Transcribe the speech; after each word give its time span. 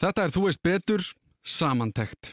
Þetta 0.00 0.22
er 0.24 0.32
Þú 0.32 0.42
veist 0.46 0.62
betur, 0.64 1.02
samantekt. 1.44 2.30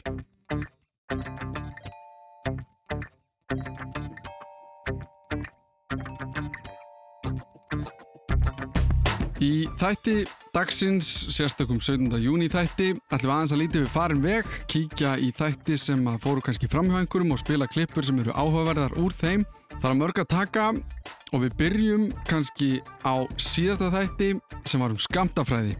Í 9.44 9.68
þætti 9.78 10.14
dagsins, 10.56 11.10
sérstökum 11.28 11.76
17. 11.76 12.16
júni 12.24 12.48
þætti, 12.48 12.88
ætlum 13.12 13.28
við 13.28 13.34
aðeins 13.36 13.52
að 13.52 13.62
lítið 13.62 13.84
við 13.84 13.92
farin 13.98 14.24
veg, 14.24 14.50
kíkja 14.72 15.12
í 15.20 15.28
þætti 15.36 15.76
sem 15.78 16.08
að 16.08 16.18
fóru 16.24 16.48
kannski 16.48 16.72
framhjá 16.72 17.02
einhverjum 17.02 17.36
og 17.36 17.44
spila 17.44 17.68
klippur 17.68 18.08
sem 18.08 18.24
eru 18.24 18.32
áhugaverðar 18.32 18.96
úr 18.96 19.12
þeim. 19.20 19.44
Það 19.76 19.88
er 19.92 20.00
mörg 20.00 20.24
að 20.24 20.32
taka 20.32 20.72
og 20.72 21.44
við 21.44 21.60
byrjum 21.60 22.10
kannski 22.32 22.74
á 23.04 23.28
síðasta 23.36 23.92
þætti 23.92 24.34
sem 24.64 24.80
var 24.80 24.96
um 24.96 25.04
skamtafræði. 25.04 25.76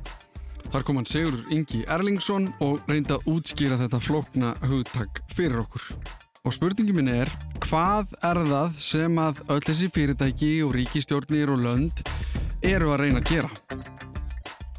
Þar 0.68 0.84
kom 0.84 0.98
hann 1.00 1.08
Sigur 1.08 1.38
Ingi 1.54 1.84
Erlingsson 1.88 2.50
og 2.64 2.82
reyndi 2.90 3.14
að 3.16 3.28
útskýra 3.32 3.78
þetta 3.80 4.00
flókna 4.04 4.50
hugtak 4.68 5.22
fyrir 5.32 5.62
okkur. 5.62 5.86
Og 6.45 6.54
spurningi 6.56 6.92
minn 6.96 7.09
er, 7.12 7.32
hvað 7.64 8.12
er 8.24 8.42
það 8.50 8.76
sem 8.90 9.23
að 9.23 9.40
öll 9.48 9.62
þessi 9.64 9.88
fyrirtæki 9.96 10.52
og 10.66 10.76
ríkistjórnir 10.76 11.54
og 11.54 11.64
lönd 11.64 12.04
eru 12.60 12.92
að 12.92 13.04
reyna 13.06 13.24
að 13.24 13.32
gera? 13.32 13.67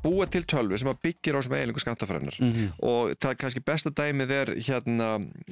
Búa 0.03 0.27
til 0.31 0.44
tölvu 0.48 0.77
sem 0.80 0.89
að 0.89 0.99
byggja 1.03 1.34
á 1.35 1.39
sem 1.44 1.55
eiginlega 1.55 1.84
skamtafræðinar 1.84 2.38
mm 2.39 2.52
-hmm. 2.53 2.70
og 2.89 3.13
það 3.20 3.31
er 3.31 3.39
kannski 3.41 3.63
besta 3.66 3.89
dæmið 3.89 4.31
er 4.31 4.48
hérna, 4.67 5.08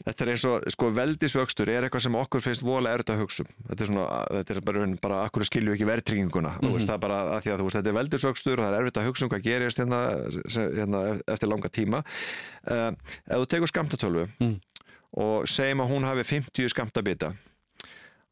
þetta 0.06 0.24
er 0.24 0.32
eins 0.32 0.46
og 0.46 0.64
sko 0.72 0.92
veldisvöxtur 0.92 1.70
er 1.70 1.84
eitthvað 1.84 2.04
sem 2.04 2.16
okkur 2.16 2.42
finnst 2.42 2.64
vola 2.64 2.94
erut 2.94 3.10
að 3.10 3.22
hugsa 3.22 3.44
um. 3.44 3.50
þetta 3.70 3.84
er 3.84 3.88
svona, 3.88 4.06
þetta 4.32 4.54
er 4.56 4.62
bara, 4.62 4.88
bara 5.02 5.24
akkur 5.26 5.44
skilju 5.44 5.74
ekki 5.74 5.90
verðtrygginguna 5.92 6.54
mm 6.62 6.70
-hmm. 6.70 6.86
það 6.86 6.94
er 6.94 7.04
bara 7.06 7.20
að 7.38 7.42
því 7.44 7.52
að 7.52 7.60
þú 7.60 7.64
veist, 7.64 7.78
þetta 7.78 7.90
er 7.90 8.00
veldisvöxtur 8.00 8.60
og 8.60 8.66
það 8.66 8.74
er 8.74 8.82
erut 8.82 8.98
að 8.98 9.08
hugsa 9.08 9.26
um 9.26 9.32
hvað 9.32 9.44
gerist 9.44 9.78
hérna, 9.80 10.00
hérna 10.80 11.00
eftir 11.28 11.50
langa 11.50 11.70
tíma 11.70 12.04
uh, 12.72 12.92
ef 13.28 13.38
þú 13.38 13.46
tegur 13.46 13.68
skamtatölvu 13.68 14.28
mm. 14.40 14.56
og 15.18 15.48
segjum 15.48 15.82
að 15.82 15.92
hún 15.92 16.04
hafi 16.04 16.24
50 16.24 16.70
skamtabita 16.70 17.34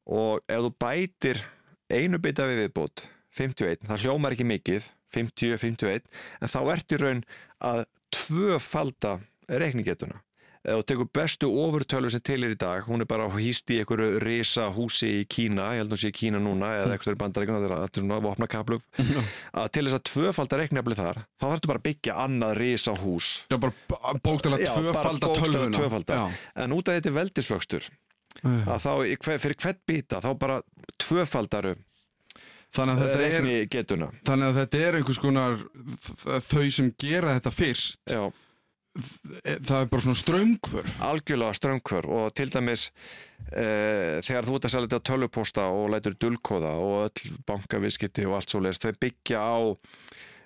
og 0.05 0.41
ef 0.47 0.61
þú 0.61 0.71
bætir 0.79 1.43
einu 1.89 2.19
bita 2.19 2.47
við 2.47 2.65
viðbót 2.65 3.05
51, 3.35 3.83
það 3.83 4.05
hljómar 4.05 4.35
ekki 4.35 4.47
mikið 4.47 4.85
50, 5.15 5.57
51 5.63 6.05
en 6.41 6.53
þá 6.53 6.61
ert 6.75 6.95
í 6.95 7.01
raun 7.01 7.25
að 7.63 7.85
tvöfalda 8.15 9.17
reikningetuna 9.49 10.21
og 10.73 10.81
tekur 10.89 11.07
bestu 11.13 11.47
ofurtölu 11.61 12.09
sem 12.09 12.21
til 12.25 12.39
er 12.45 12.55
í 12.55 12.57
dag 12.57 12.87
hún 12.87 13.03
er 13.03 13.09
bara 13.09 13.27
hýst 13.35 13.69
í 13.73 13.77
einhverju 13.81 14.21
risa 14.23 14.67
húsi 14.73 15.11
í 15.19 15.25
Kína, 15.29 15.67
ég 15.75 15.83
held 15.83 15.91
að 15.91 15.95
hún 15.95 16.01
sé 16.01 16.09
í 16.09 16.15
Kína 16.15 16.41
núna 16.41 16.71
eða 16.79 16.87
mm. 16.87 16.95
eitthvað 16.95 17.17
í 17.17 17.19
bandaríkuna, 17.21 17.59
þetta 17.65 17.85
er 17.85 18.05
svona 18.05 18.21
vopna 18.25 18.49
kaplu 18.49 18.79
að 19.61 19.69
til 19.75 19.85
þess 19.85 19.97
að 19.99 20.05
tvöfalda 20.09 20.61
reiknefli 20.61 20.97
þar 20.97 21.21
þá 21.21 21.45
þarfst 21.45 21.67
þú 21.67 21.71
bara 21.73 21.83
að 21.83 21.87
byggja 21.89 22.17
annað 22.25 22.55
risa 22.61 22.95
hús 23.03 23.31
Já, 23.51 23.57
bara 23.61 24.15
bókstala 24.25 24.61
tvöfalda 24.63 25.31
tölvuna. 25.37 25.77
tvöfalda. 25.77 26.21
En 26.65 26.75
út 26.75 26.89
af 26.89 26.97
þetta 26.97 27.15
veldisvöxtur 27.19 27.89
að 28.43 28.87
þá 28.87 28.91
fyrir 29.43 29.59
hvert 29.61 29.83
býta 29.87 30.21
þá 30.23 30.31
bara 30.39 30.61
tvöfaldaru 31.01 31.75
Þannig 32.75 33.03
að, 33.03 33.13
er, 33.25 33.45
þannig 34.27 34.47
að 34.47 34.57
þetta 34.61 34.81
er 34.87 34.97
einhvers 34.99 35.21
konar 35.21 35.61
þau 36.49 36.65
sem 36.73 36.89
gera 36.99 37.37
þetta 37.37 37.53
fyrst. 37.55 38.01
Já. 38.11 38.25
það 38.95 39.79
er 39.81 39.89
bara 39.91 40.03
svona 40.05 40.19
ströngfur 40.21 40.85
algjörlega 41.03 41.57
ströngfur 41.57 42.05
og 42.15 42.29
til 42.31 42.47
dæmis 42.47 42.85
e, 43.51 43.65
þegar 44.23 44.47
þú 44.47 44.55
ert 44.55 44.67
að 44.69 44.71
selja 44.71 44.87
þetta 44.87 45.07
tölvuposta 45.09 45.65
og 45.75 45.89
lætur 45.91 46.15
dulkóða 46.15 46.71
og 46.79 46.95
öll 47.09 47.33
bankaviskiti 47.49 48.23
og 48.29 48.37
allt 48.37 48.53
svo 48.53 48.63
leiðist 48.63 48.87
þau 48.87 49.01
byggja 49.03 49.43
á 49.43 49.59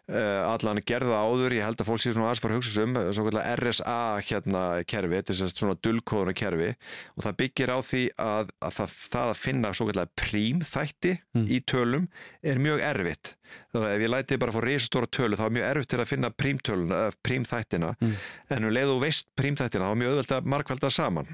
allan 0.10 0.82
gerða 0.88 1.20
áður, 1.22 1.54
ég 1.54 1.66
held 1.68 1.82
að 1.84 1.90
fólk 1.90 2.02
sé 2.02 2.14
svona 2.14 2.30
aðeins 2.30 2.42
fara 2.42 2.56
að 2.56 2.60
hugsa 2.60 2.86
um, 2.86 2.96
svo 3.14 3.26
kallar 3.28 3.60
RSA 3.60 3.98
hérna 4.26 4.62
kerfi, 4.90 5.20
þetta 5.20 5.36
er 5.36 5.52
svona 5.54 5.76
dullkóðuna 5.86 6.36
kerfi 6.38 6.70
og 7.16 7.26
það 7.28 7.38
byggir 7.44 7.74
á 7.74 7.78
því 7.86 8.04
að, 8.26 8.54
að 8.66 8.78
það, 8.80 8.96
það 9.16 9.34
að 9.34 9.42
finna 9.44 9.74
svo 9.78 9.90
kallar 9.90 10.14
prímþætti 10.20 11.14
mm. 11.38 11.46
í 11.46 11.60
tölum 11.70 12.08
er 12.42 12.64
mjög 12.64 12.86
erfitt 12.90 13.36
þá 13.74 13.80
ef 13.90 14.06
ég 14.06 14.14
læti 14.14 14.40
bara 14.42 14.54
að 14.54 14.58
fá 14.58 14.66
reysastóra 14.66 15.12
tölu 15.14 15.38
þá 15.38 15.46
er 15.46 15.56
mjög 15.58 15.68
erfitt 15.70 15.92
til 15.94 16.02
að 16.02 16.10
finna 16.10 16.32
prímþættina 16.34 17.94
mm. 18.00 18.18
en 18.56 18.70
um 18.70 18.74
leið 18.74 18.96
og 18.96 19.04
veist 19.06 19.30
prímþættina 19.40 19.90
þá 19.90 19.94
er 19.94 20.02
mjög 20.04 20.16
auðvelt 20.16 20.36
að 20.38 20.52
markvelda 20.56 20.92
saman 20.94 21.34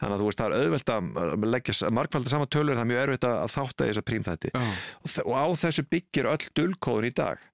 þannig 0.00 0.14
að 0.14 0.20
þú 0.20 0.28
veist 0.28 0.40
það 0.40 0.46
er 0.46 0.64
auðvelt 0.64 0.92
að 0.94 1.48
leggja 1.50 1.90
markvelda 1.94 2.32
saman 2.32 2.52
tölur 2.52 2.78
það 2.78 2.84
er 2.84 2.90
mjög 2.92 3.02
erfitt 3.04 3.26
að 3.28 3.54
þátta 3.54 3.88
þessa 3.88 4.04
prímþætti 4.10 4.52
oh. 4.58 4.70
og, 5.00 5.16
og 5.24 5.34
á 5.34 5.46
þessu 5.64 5.84
byggir 5.90 6.30
öll 6.30 6.48
dullkóðun 6.58 7.08
í 7.08 7.14
dag 7.16 7.50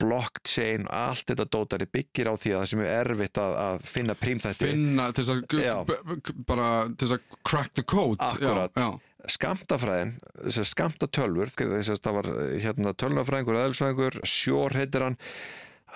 blockchain, 0.00 0.86
allt 0.92 1.30
þetta 1.30 1.48
dótari 1.52 1.88
byggir 1.88 2.30
á 2.30 2.34
því 2.36 2.54
að 2.54 2.62
það 2.62 2.70
sem 2.72 2.84
er 2.84 3.10
erfitt 3.12 3.40
að, 3.40 3.58
að 3.64 3.82
finna 3.94 4.16
prímþætti. 4.20 4.70
Finna 4.70 5.10
til 5.16 5.24
þess 5.24 5.34
að 5.34 6.40
bara 6.48 6.70
til 6.92 7.06
þess 7.06 7.16
að 7.16 7.36
crack 7.50 7.76
the 7.78 7.84
code. 7.86 8.20
Akkurat, 8.26 8.82
skamtafræðin 9.32 10.16
skamtatölfur, 10.70 11.50
þess 11.58 11.94
að 11.96 12.02
það 12.04 12.18
var 12.20 12.28
hérna, 12.62 12.92
tölnafræðingur, 13.02 13.60
aðelsfræðingur 13.62 14.20
sjór 14.28 14.76
heitir 14.78 15.02
hann 15.02 15.16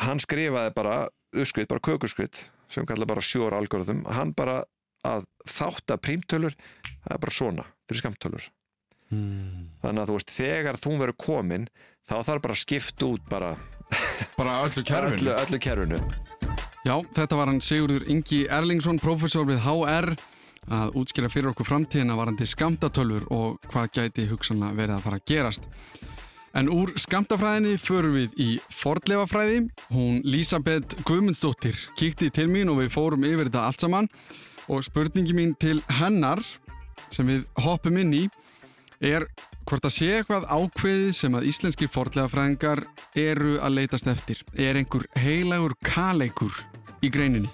hann 0.01 0.23
skrifaði 0.23 0.75
bara 0.77 0.97
uppskritt, 1.31 1.71
bara 1.71 1.85
kökurskritt 1.85 2.45
sem 2.71 2.87
kallar 2.89 3.09
bara 3.11 3.25
sjór 3.25 3.55
algoritm 3.57 4.05
hann 4.11 4.35
bara 4.37 4.63
að 5.07 5.27
þátt 5.49 5.95
að 5.95 6.03
prímtölur 6.07 6.57
það 6.57 7.15
er 7.15 7.23
bara 7.23 7.37
svona, 7.37 7.67
fyrir 7.89 8.03
skamtölur 8.05 8.49
hmm. 9.11 9.69
þannig 9.85 10.03
að 10.03 10.11
þú 10.11 10.19
veist, 10.19 10.35
þegar 10.37 10.81
þú 10.81 10.97
verður 11.03 11.19
komin 11.27 11.69
þá 12.09 12.17
þarf 12.27 12.43
bara 12.47 12.57
að 12.57 12.63
skipta 12.65 13.09
út 13.11 13.31
bara 13.31 13.55
bara 14.39 14.59
öllu 14.65 14.85
kerfinu 14.87 15.21
öllu, 15.21 15.39
öllu 15.39 15.63
kerfinu 15.63 16.03
Já, 16.81 16.95
þetta 17.13 17.37
var 17.37 17.51
hann 17.51 17.61
Sigurður 17.61 18.07
Ingi 18.09 18.47
Erlingsson 18.49 19.01
professor 19.03 19.45
við 19.45 19.61
HR 19.67 20.15
að 20.71 20.95
útskýra 20.97 21.29
fyrir 21.33 21.51
okkur 21.51 21.69
framtíðina 21.69 22.17
varandi 22.17 22.47
skamtatölfur 22.49 23.27
og 23.37 23.61
hvað 23.69 23.91
gæti 23.99 24.25
hugsanlega 24.31 24.79
verið 24.79 24.97
að 24.97 25.05
fara 25.05 25.21
að 25.21 25.27
gerast 25.29 25.69
En 26.51 26.67
úr 26.67 26.91
skamtafræðinni 26.99 27.77
förum 27.79 28.17
við 28.19 28.33
í 28.43 28.49
fordlefafræði. 28.75 29.69
Hún 29.95 30.19
Lísabeth 30.27 30.99
Guðmundsdóttir 31.07 31.79
kíkti 31.99 32.31
til 32.35 32.49
mín 32.51 32.73
og 32.73 32.81
við 32.81 32.91
fórum 32.97 33.27
yfir 33.27 33.47
þetta 33.47 33.69
allt 33.69 33.85
saman 33.85 34.09
og 34.67 34.83
spurningi 34.83 35.37
mín 35.37 35.55
til 35.63 35.79
hennar 36.01 36.43
sem 37.15 37.29
við 37.31 37.47
hoppum 37.63 38.01
inn 38.03 38.17
í 38.19 38.25
er 39.01 39.27
hvort 39.65 39.87
að 39.87 39.95
sé 39.95 40.09
eitthvað 40.19 40.47
ákveði 40.51 41.13
sem 41.17 41.37
að 41.37 41.47
íslenski 41.51 41.89
fordlegafræðingar 41.91 42.85
eru 43.19 43.57
að 43.63 43.77
leytast 43.79 44.11
eftir. 44.11 44.43
Er 44.55 44.79
einhver 44.79 45.07
heilagur 45.19 45.77
kaleikur 45.85 46.61
í 47.03 47.11
greininni? 47.13 47.51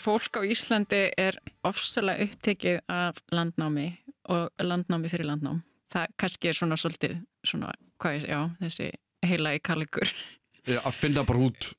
Fólk 0.00 0.38
á 0.40 0.42
Íslandi 0.48 1.02
er 1.20 1.36
ofsalega 1.68 2.24
upptekið 2.24 2.78
af 2.88 3.18
landnámi 3.34 3.90
og 4.32 4.48
landnámi 4.62 5.10
fyrir 5.12 5.28
landnám. 5.28 5.60
Það 5.92 6.14
kannski 6.22 6.48
er 6.48 6.56
svona 6.56 6.78
svolítið, 6.80 7.18
svona, 7.44 7.74
hvað 8.00 8.22
er, 8.22 8.28
já, 8.30 8.40
þessi 8.62 8.88
heilagi 9.26 9.60
kaleikur. 9.66 10.14
Að 10.62 10.94
finna 10.94 11.24
bara 11.26 11.42
út 11.42 11.72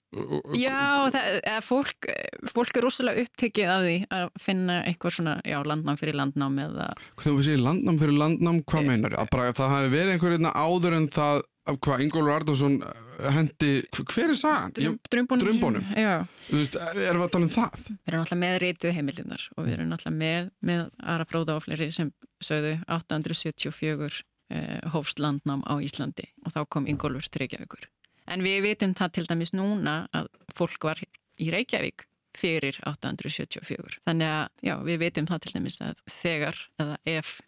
Já, 0.59 1.07
það, 1.13 1.45
fólk, 1.63 2.07
fólk 2.51 2.77
er 2.77 2.83
rosalega 2.83 3.23
upptekið 3.23 3.69
af 3.71 3.85
því 3.85 3.93
að 4.17 4.25
finna 4.43 4.75
eitthvað 4.89 5.15
svona, 5.15 5.37
já, 5.47 5.55
landnám 5.65 5.97
fyrir 6.01 6.17
landnám 6.19 6.59
eða... 6.65 6.89
Þegar 7.21 7.37
við 7.39 7.47
séum 7.47 7.63
landnám 7.63 8.01
fyrir 8.01 8.19
landnám, 8.19 8.59
hvað 8.67 8.89
meinar 8.91 9.15
það? 9.15 9.31
Bara 9.31 9.55
það 9.57 9.73
hafi 9.73 9.93
verið 9.95 10.13
einhver 10.13 10.35
einna 10.35 10.53
áður 10.53 10.97
en 10.99 11.07
það 11.15 11.41
hvað 11.63 12.03
Ingólfur 12.03 12.33
Ardarsson 12.33 12.75
eh, 12.83 13.29
hendi, 13.31 13.71
hver 13.95 14.33
er 14.33 14.39
það? 14.39 14.81
Drömbónum 15.13 15.85
Já 15.95 16.25
Þú 16.49 16.59
veist, 16.59 16.75
erum 16.75 17.21
við 17.21 17.25
að 17.27 17.33
tala 17.35 17.47
um 17.47 17.53
það? 17.53 17.87
Við 17.87 18.11
erum 18.11 18.25
alltaf 18.25 18.41
með 18.43 18.57
reytu 18.65 18.93
heimildinar 18.97 19.47
og 19.55 19.67
við 19.67 19.77
erum 19.77 19.95
alltaf 19.95 20.17
með, 20.17 20.51
með 20.59 20.85
aðra 20.99 21.29
fróða 21.31 21.57
og 21.57 21.65
fleiri 21.67 21.89
sem 21.95 22.11
sögðu 22.43 22.75
874 22.91 24.11
eh, 24.51 24.79
hófst 24.91 25.23
landnám 25.23 25.63
á 25.63 25.73
Íslandi 25.79 26.27
og 26.43 26.55
þá 26.57 26.63
kom 26.67 26.89
Ingólfur 26.91 27.31
til 27.31 27.45
Reykjavíkur 27.45 27.87
En 28.31 28.43
við 28.45 28.61
vitum 28.67 28.95
það 28.97 29.15
til 29.17 29.27
dæmis 29.29 29.53
núna 29.55 29.95
að 30.15 30.29
fólk 30.55 30.87
var 30.87 31.01
í 31.03 31.49
Reykjavík 31.53 32.05
fyrir 32.37 32.77
874. 32.89 33.99
Þannig 34.07 34.29
að 34.29 34.45
já, 34.65 34.75
við 34.87 35.01
vitum 35.03 35.27
það 35.29 35.43
til 35.43 35.55
dæmis 35.57 35.79
að 35.83 35.99
þegar 36.21 36.61
eða 36.81 36.99
ef 37.19 37.39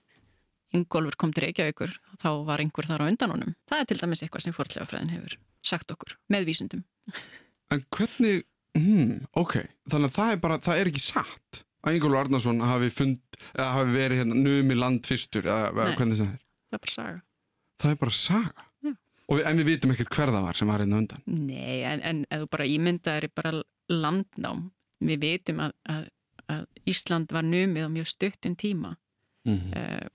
Ingólfur 0.75 1.15
kom 1.19 1.31
til 1.31 1.45
Reykjavíkur 1.45 1.93
þá 2.19 2.29
var 2.47 2.61
einhver 2.61 2.87
þar 2.89 3.05
á 3.05 3.09
undan 3.09 3.31
honum. 3.31 3.53
Það 3.69 3.81
er 3.81 3.89
til 3.89 3.99
dæmis 4.01 4.23
eitthvað 4.25 4.45
sem 4.45 4.55
forðlegafræðin 4.55 5.13
hefur 5.13 5.37
sagt 5.65 5.93
okkur 5.93 6.17
með 6.33 6.49
vísundum. 6.49 6.83
En 7.73 7.85
hvernig, 7.95 8.43
hmm, 8.77 9.21
ok, 9.39 9.61
þannig 9.91 10.11
að 10.11 10.17
það 10.17 10.33
er 10.33 10.41
bara, 10.43 10.59
það 10.65 10.81
er 10.81 10.91
ekki 10.91 11.05
satt 11.05 11.61
að 11.85 11.97
Ingólfur 11.97 12.21
Arnarsson 12.23 12.61
hafi, 12.65 12.91
fund, 12.93 13.39
hafi 13.55 13.95
verið 13.95 14.21
hérna 14.21 14.41
numi 14.41 14.77
land 14.77 15.05
fyrstur, 15.07 15.47
eða 15.47 15.93
hvernig 15.95 16.19
það 16.19 16.27
er? 16.27 16.43
Það 16.69 16.77
er 16.77 16.83
bara 16.83 16.95
saga. 16.97 17.19
Það 17.81 17.91
er 17.91 17.99
bara 18.01 18.17
saga? 18.19 18.67
Og 19.25 19.39
við, 19.39 19.45
en 19.49 19.57
við 19.57 19.69
vitum 19.71 19.93
ekkert 19.95 20.13
hver 20.13 20.33
það 20.33 20.43
var 20.45 20.57
sem 20.57 20.69
var 20.69 20.83
hérna 20.83 20.99
undan. 21.01 21.23
Nei, 21.25 21.81
en, 21.87 22.03
en 22.05 22.25
ef 22.29 22.43
þú 22.43 22.49
bara 22.51 22.67
ímyndaður 22.69 23.31
bara 23.35 23.53
landnám, 23.89 24.67
við 24.99 25.23
vitum 25.23 25.63
að, 25.65 25.73
að, 25.89 26.03
að 26.53 26.67
Ísland 26.85 27.33
var 27.33 27.47
numið 27.47 27.87
á 27.87 27.89
mjög 27.89 28.11
stuttin 28.11 28.55
tíma. 28.55 28.95
Mm 29.45 29.57
-hmm. 29.57 29.73
uh, 29.77 30.07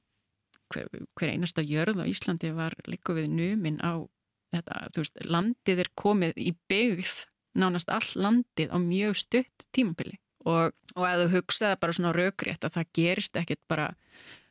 hver, 0.71 0.89
hver 1.19 1.33
einasta 1.35 1.63
jörð 1.63 2.03
á 2.03 2.05
Íslandi 2.07 2.53
var 2.55 2.75
líka 2.87 3.15
við 3.17 3.29
numin 3.35 3.79
á 3.83 4.07
þetta, 4.55 4.87
þú 4.95 5.05
veist, 5.05 5.21
landið 5.27 5.85
er 5.85 5.91
komið 5.99 6.41
í 6.41 6.55
byggð 6.71 7.15
nánast 7.61 7.91
all 7.91 8.07
landið 8.15 8.71
á 8.71 8.79
mjög 8.79 9.19
stutt 9.19 9.67
tímabili 9.75 10.19
og, 10.47 10.75
og 10.95 11.05
að 11.07 11.25
þú 11.25 11.31
hugsaði 11.37 11.81
bara 11.83 11.97
svona 11.97 12.15
raugrétt 12.17 12.67
að 12.67 12.77
það 12.79 12.93
gerist 12.97 13.39
ekkit 13.41 13.61
bara, 13.71 13.91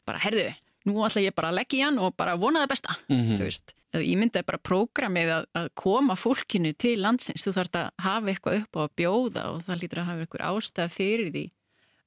bara 0.07 0.21
herðu, 0.23 0.49
nú 0.87 0.99
ætla 1.05 1.23
ég 1.23 1.35
bara 1.37 1.51
að 1.53 1.61
leggja 1.61 1.79
í 1.79 1.85
hann 1.87 2.01
og 2.03 2.15
bara 2.19 2.37
vona 2.39 2.65
það 2.65 2.73
besta, 2.73 2.97
mm 3.07 3.19
-hmm. 3.19 3.37
þú 3.37 3.47
veist 3.47 3.75
ég 3.97 4.17
myndaði 4.19 4.45
bara 4.45 4.61
prógramið 4.61 5.31
að, 5.33 5.45
að 5.57 5.69
koma 5.81 6.15
fólkinu 6.19 6.73
til 6.77 6.95
landsins, 7.01 7.45
þú 7.45 7.53
þarf 7.55 7.77
að 7.79 7.87
hafa 8.05 8.33
eitthvað 8.33 8.59
upp 8.61 8.77
á 8.77 8.81
að 8.83 8.91
bjóða 9.01 9.45
og 9.53 9.63
það 9.67 9.81
lítur 9.81 10.01
að 10.01 10.09
hafa 10.09 10.25
eitthvað 10.25 10.45
ástæð 10.49 10.91
fyrir 10.97 11.31
því 11.33 11.45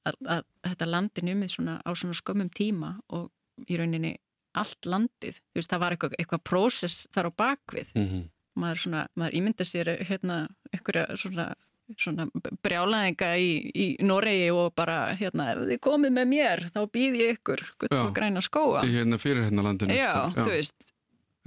að, 0.03 0.19
að, 0.35 0.45
þetta 0.69 0.91
landin 0.91 1.33
umið 1.33 1.55
svona 1.57 1.79
á 1.83 1.91
svona 1.91 2.19
skömmum 2.19 2.53
tíma 2.55 2.93
og 3.15 3.67
í 3.67 3.79
rauninni 3.79 4.13
allt 4.53 4.85
landið, 4.85 5.41
þú 5.51 5.59
veist, 5.59 5.71
það 5.73 5.83
var 5.83 5.95
eitthvað, 5.95 6.15
eitthvað 6.21 6.45
prósess 6.45 7.03
þar 7.13 7.29
á 7.29 7.31
bakvið 7.41 7.93
mm 7.95 8.07
-hmm. 8.07 8.23
maður 8.61 8.83
svona, 8.85 9.05
maður 9.15 9.37
ímynda 9.39 9.65
sér 9.65 9.95
hérna 10.07 10.47
eitthvað 10.71 11.17
svona 11.17 11.53
svona 11.99 12.27
brjálæðinga 12.63 13.29
í, 13.37 13.49
í 13.75 13.85
Noregi 14.05 14.49
og 14.55 14.71
bara 14.77 15.13
hérna, 15.19 15.51
ef 15.53 15.65
þið 15.67 15.79
komið 15.83 16.15
með 16.15 16.29
mér 16.31 16.63
þá 16.73 16.79
býð 16.95 17.17
ég 17.19 17.37
ykkur 17.37 17.63
gutt 17.81 17.95
og 17.97 18.13
græna 18.15 18.41
skóa 18.41 18.85
í 18.87 18.93
hérna 18.95 19.19
fyrir 19.21 19.43
hérna 19.43 19.65
landinu 19.67 19.97
já, 19.97 20.31
já. 20.31 20.39
þú 20.39 20.49
veist 20.53 20.92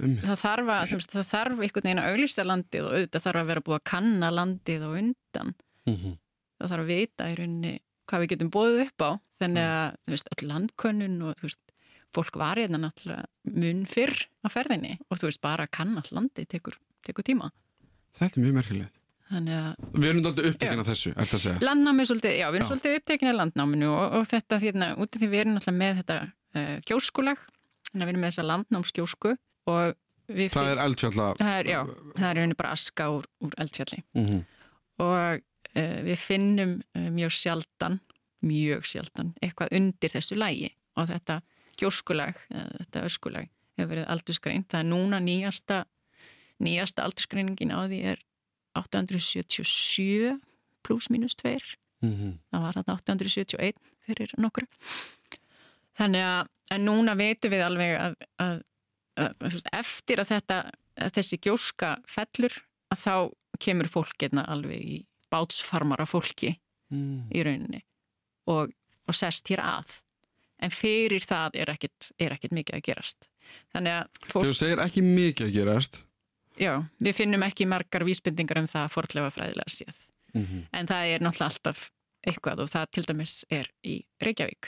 um. 0.03 0.15
það 0.23 0.41
þarf 0.43 0.71
að, 0.73 0.93
veist, 0.95 1.13
það 1.13 1.29
þarf 1.31 1.61
einhvern 1.61 1.87
veginn 1.87 2.03
að 2.03 2.09
auglýsta 2.11 2.47
landið 2.47 2.87
og 2.87 2.95
auðvitað 2.95 3.25
þarf 3.27 3.41
að 3.41 3.51
vera 3.51 3.65
búið 3.67 3.79
að 3.79 3.85
kanna 3.91 4.31
landið 4.33 4.87
og 4.87 4.97
undan 5.01 5.53
mm 5.87 5.95
-hmm. 5.95 6.17
það 6.57 6.73
þarf 6.73 6.85
að 6.85 6.91
vita 6.93 7.29
í 7.29 7.37
rauninni 7.39 7.73
hvað 8.07 8.23
við 8.23 8.33
getum 8.33 8.51
bóðið 8.53 8.83
upp 8.87 9.01
á 9.03 9.11
þannig 9.37 9.63
mm. 9.63 9.71
að, 9.77 9.97
þú 10.05 10.15
veist, 10.15 10.29
öll 10.33 10.47
landkönnun 10.51 11.17
og 11.21 11.39
þú 11.39 11.47
veist, 11.47 11.63
fólk 12.15 12.37
var 12.39 12.61
hérna 12.61 12.81
náttúrulega 12.81 13.25
mun 13.57 13.81
fyrr 13.85 14.15
á 14.41 14.47
ferðinni 14.49 14.93
og 15.09 15.19
þú 15.19 15.29
veist, 15.29 15.41
bara 15.43 15.67
að 15.67 15.73
kanna 15.77 16.03
landið 16.09 16.47
tekur, 16.47 16.77
tekur 17.05 17.27
tíma 17.27 17.51
Þetta 18.17 18.39
er 18.39 18.45
mjög 18.45 18.55
merkilegt 18.57 18.93
Við 19.27 20.05
erum 20.07 20.21
alltaf 20.23 20.45
upptekinn 20.47 20.81
af 20.81 20.87
þessu, 20.87 21.11
ert 21.11 21.33
að 21.35 21.41
segja 21.43 21.59
Landnámi 21.67 22.03
er 22.03 22.07
svolítið, 22.07 22.35
já, 22.39 22.45
við 22.47 22.55
erum 22.55 22.63
já. 22.63 22.69
svolítið 22.71 22.93
upptekinn 22.97 23.31
af 23.31 23.37
landnáminu 23.41 23.89
og, 23.91 24.13
og 24.15 24.27
þetta, 24.29 24.59
hérna, 24.61 24.87
út 24.95 25.11
af 25.11 25.19
því 25.19 25.27
við 25.33 25.41
erum 25.41 25.57
alltaf 25.59 25.75
með 25.75 25.99
þetta 25.99 26.17
uh, 26.23 26.77
kjóskulag 26.87 27.41
þannig 27.89 28.05
að 28.05 28.07
við 28.07 28.13
erum 28.13 28.23
með 28.23 28.31
þessa 28.31 28.45
landnámskjósku 28.47 29.33
og 29.67 29.95
við 30.27 30.51
Það 30.53 30.71
er 30.71 30.81
eldfjalla 30.83 31.27
það 31.39 31.57
er, 31.59 31.69
Já, 31.71 31.81
það 32.17 32.41
er 32.43 32.55
bara 32.59 32.71
aska 32.75 33.09
úr, 33.15 33.27
úr 33.43 33.53
eldfjalli. 33.63 34.03
Mm 34.13 34.25
-hmm. 34.25 34.41
og 34.99 35.41
uh, 35.75 35.99
við 36.07 36.17
finnum 36.19 36.81
uh, 36.95 37.09
mjög 37.11 37.31
sjaldan 37.31 37.99
mjög 38.41 38.85
sjaldan 38.85 39.33
eitthvað 39.41 39.71
undir 39.71 40.09
þessu 40.13 40.35
lægi 40.35 40.75
og 40.95 41.07
þetta 41.09 41.41
kjóskulag 41.77 42.35
þetta 42.49 43.05
öskulag 43.05 43.49
hefur 43.77 43.89
verið 43.89 44.05
aldursgreint 44.07 44.67
það 44.69 44.79
er 44.79 44.89
núna 44.89 45.19
nýjasta 45.19 45.85
nýjasta 46.59 47.03
aldursgreiningin 47.03 47.73
á 47.73 47.85
því 47.89 47.99
er 48.13 48.19
877 48.77 50.39
pluss 50.83 51.09
mínus 51.09 51.35
2 51.35 51.57
mm 52.01 52.13
-hmm. 52.13 52.33
það 52.51 52.61
var 52.61 52.73
þetta 52.73 52.93
871 52.93 53.73
fyrir 54.07 54.33
nokkru. 54.37 54.67
Þannig 55.97 56.23
að, 56.23 56.49
núna 56.83 57.15
veitum 57.17 57.53
við 57.53 57.63
alveg 57.65 57.93
að, 57.99 58.17
að 58.43 58.57
eftir 59.17 60.21
að 60.21 60.31
þetta 60.35 60.57
að 60.97 61.13
þessi 61.17 61.39
gjóska 61.45 61.91
fellur 62.09 62.55
að 62.93 63.03
þá 63.03 63.15
kemur 63.61 63.89
fólk 63.91 64.15
einna 64.21 64.43
hérna 64.43 64.47
alveg 64.53 64.81
í 64.81 64.97
bátsfarmara 65.33 66.05
fólki 66.07 66.55
mm. 66.93 67.29
í 67.33 67.43
rauninni 67.43 67.81
og, 68.47 68.71
og 69.07 69.17
sest 69.17 69.49
hér 69.51 69.63
að 69.65 69.99
en 70.63 70.73
fyrir 70.73 71.25
það 71.27 71.57
er 71.61 71.73
ekkit, 71.73 72.11
er 72.17 72.33
ekkit 72.37 72.55
mikið 72.57 72.79
að 72.79 72.85
gerast 72.89 73.29
þannig 73.73 73.99
að 73.99 74.21
fólk... 74.23 74.43
Þegar 74.43 74.53
þú 74.53 74.59
segir 74.61 74.83
ekki 74.85 75.03
mikið 75.05 75.49
að 75.49 75.57
gerast 75.57 76.01
Já, 76.57 76.73
við 76.97 77.13
finnum 77.19 77.45
ekki 77.45 77.67
margar 77.69 78.05
vísbendingar 78.07 78.63
um 78.63 78.69
það 78.69 78.89
forðlega 78.95 79.33
fræðilega 79.35 79.73
séð. 79.73 79.97
Mm 80.33 80.45
-hmm. 80.45 80.63
En 80.73 80.87
það 80.87 81.03
er 81.05 81.21
náttúrulega 81.21 81.51
alltaf 81.51 81.91
eitthvað 82.27 82.59
og 82.59 82.69
það 82.69 82.91
til 82.91 83.03
dæmis 83.05 83.45
er 83.49 83.67
í 83.83 84.05
Reykjavík. 84.21 84.65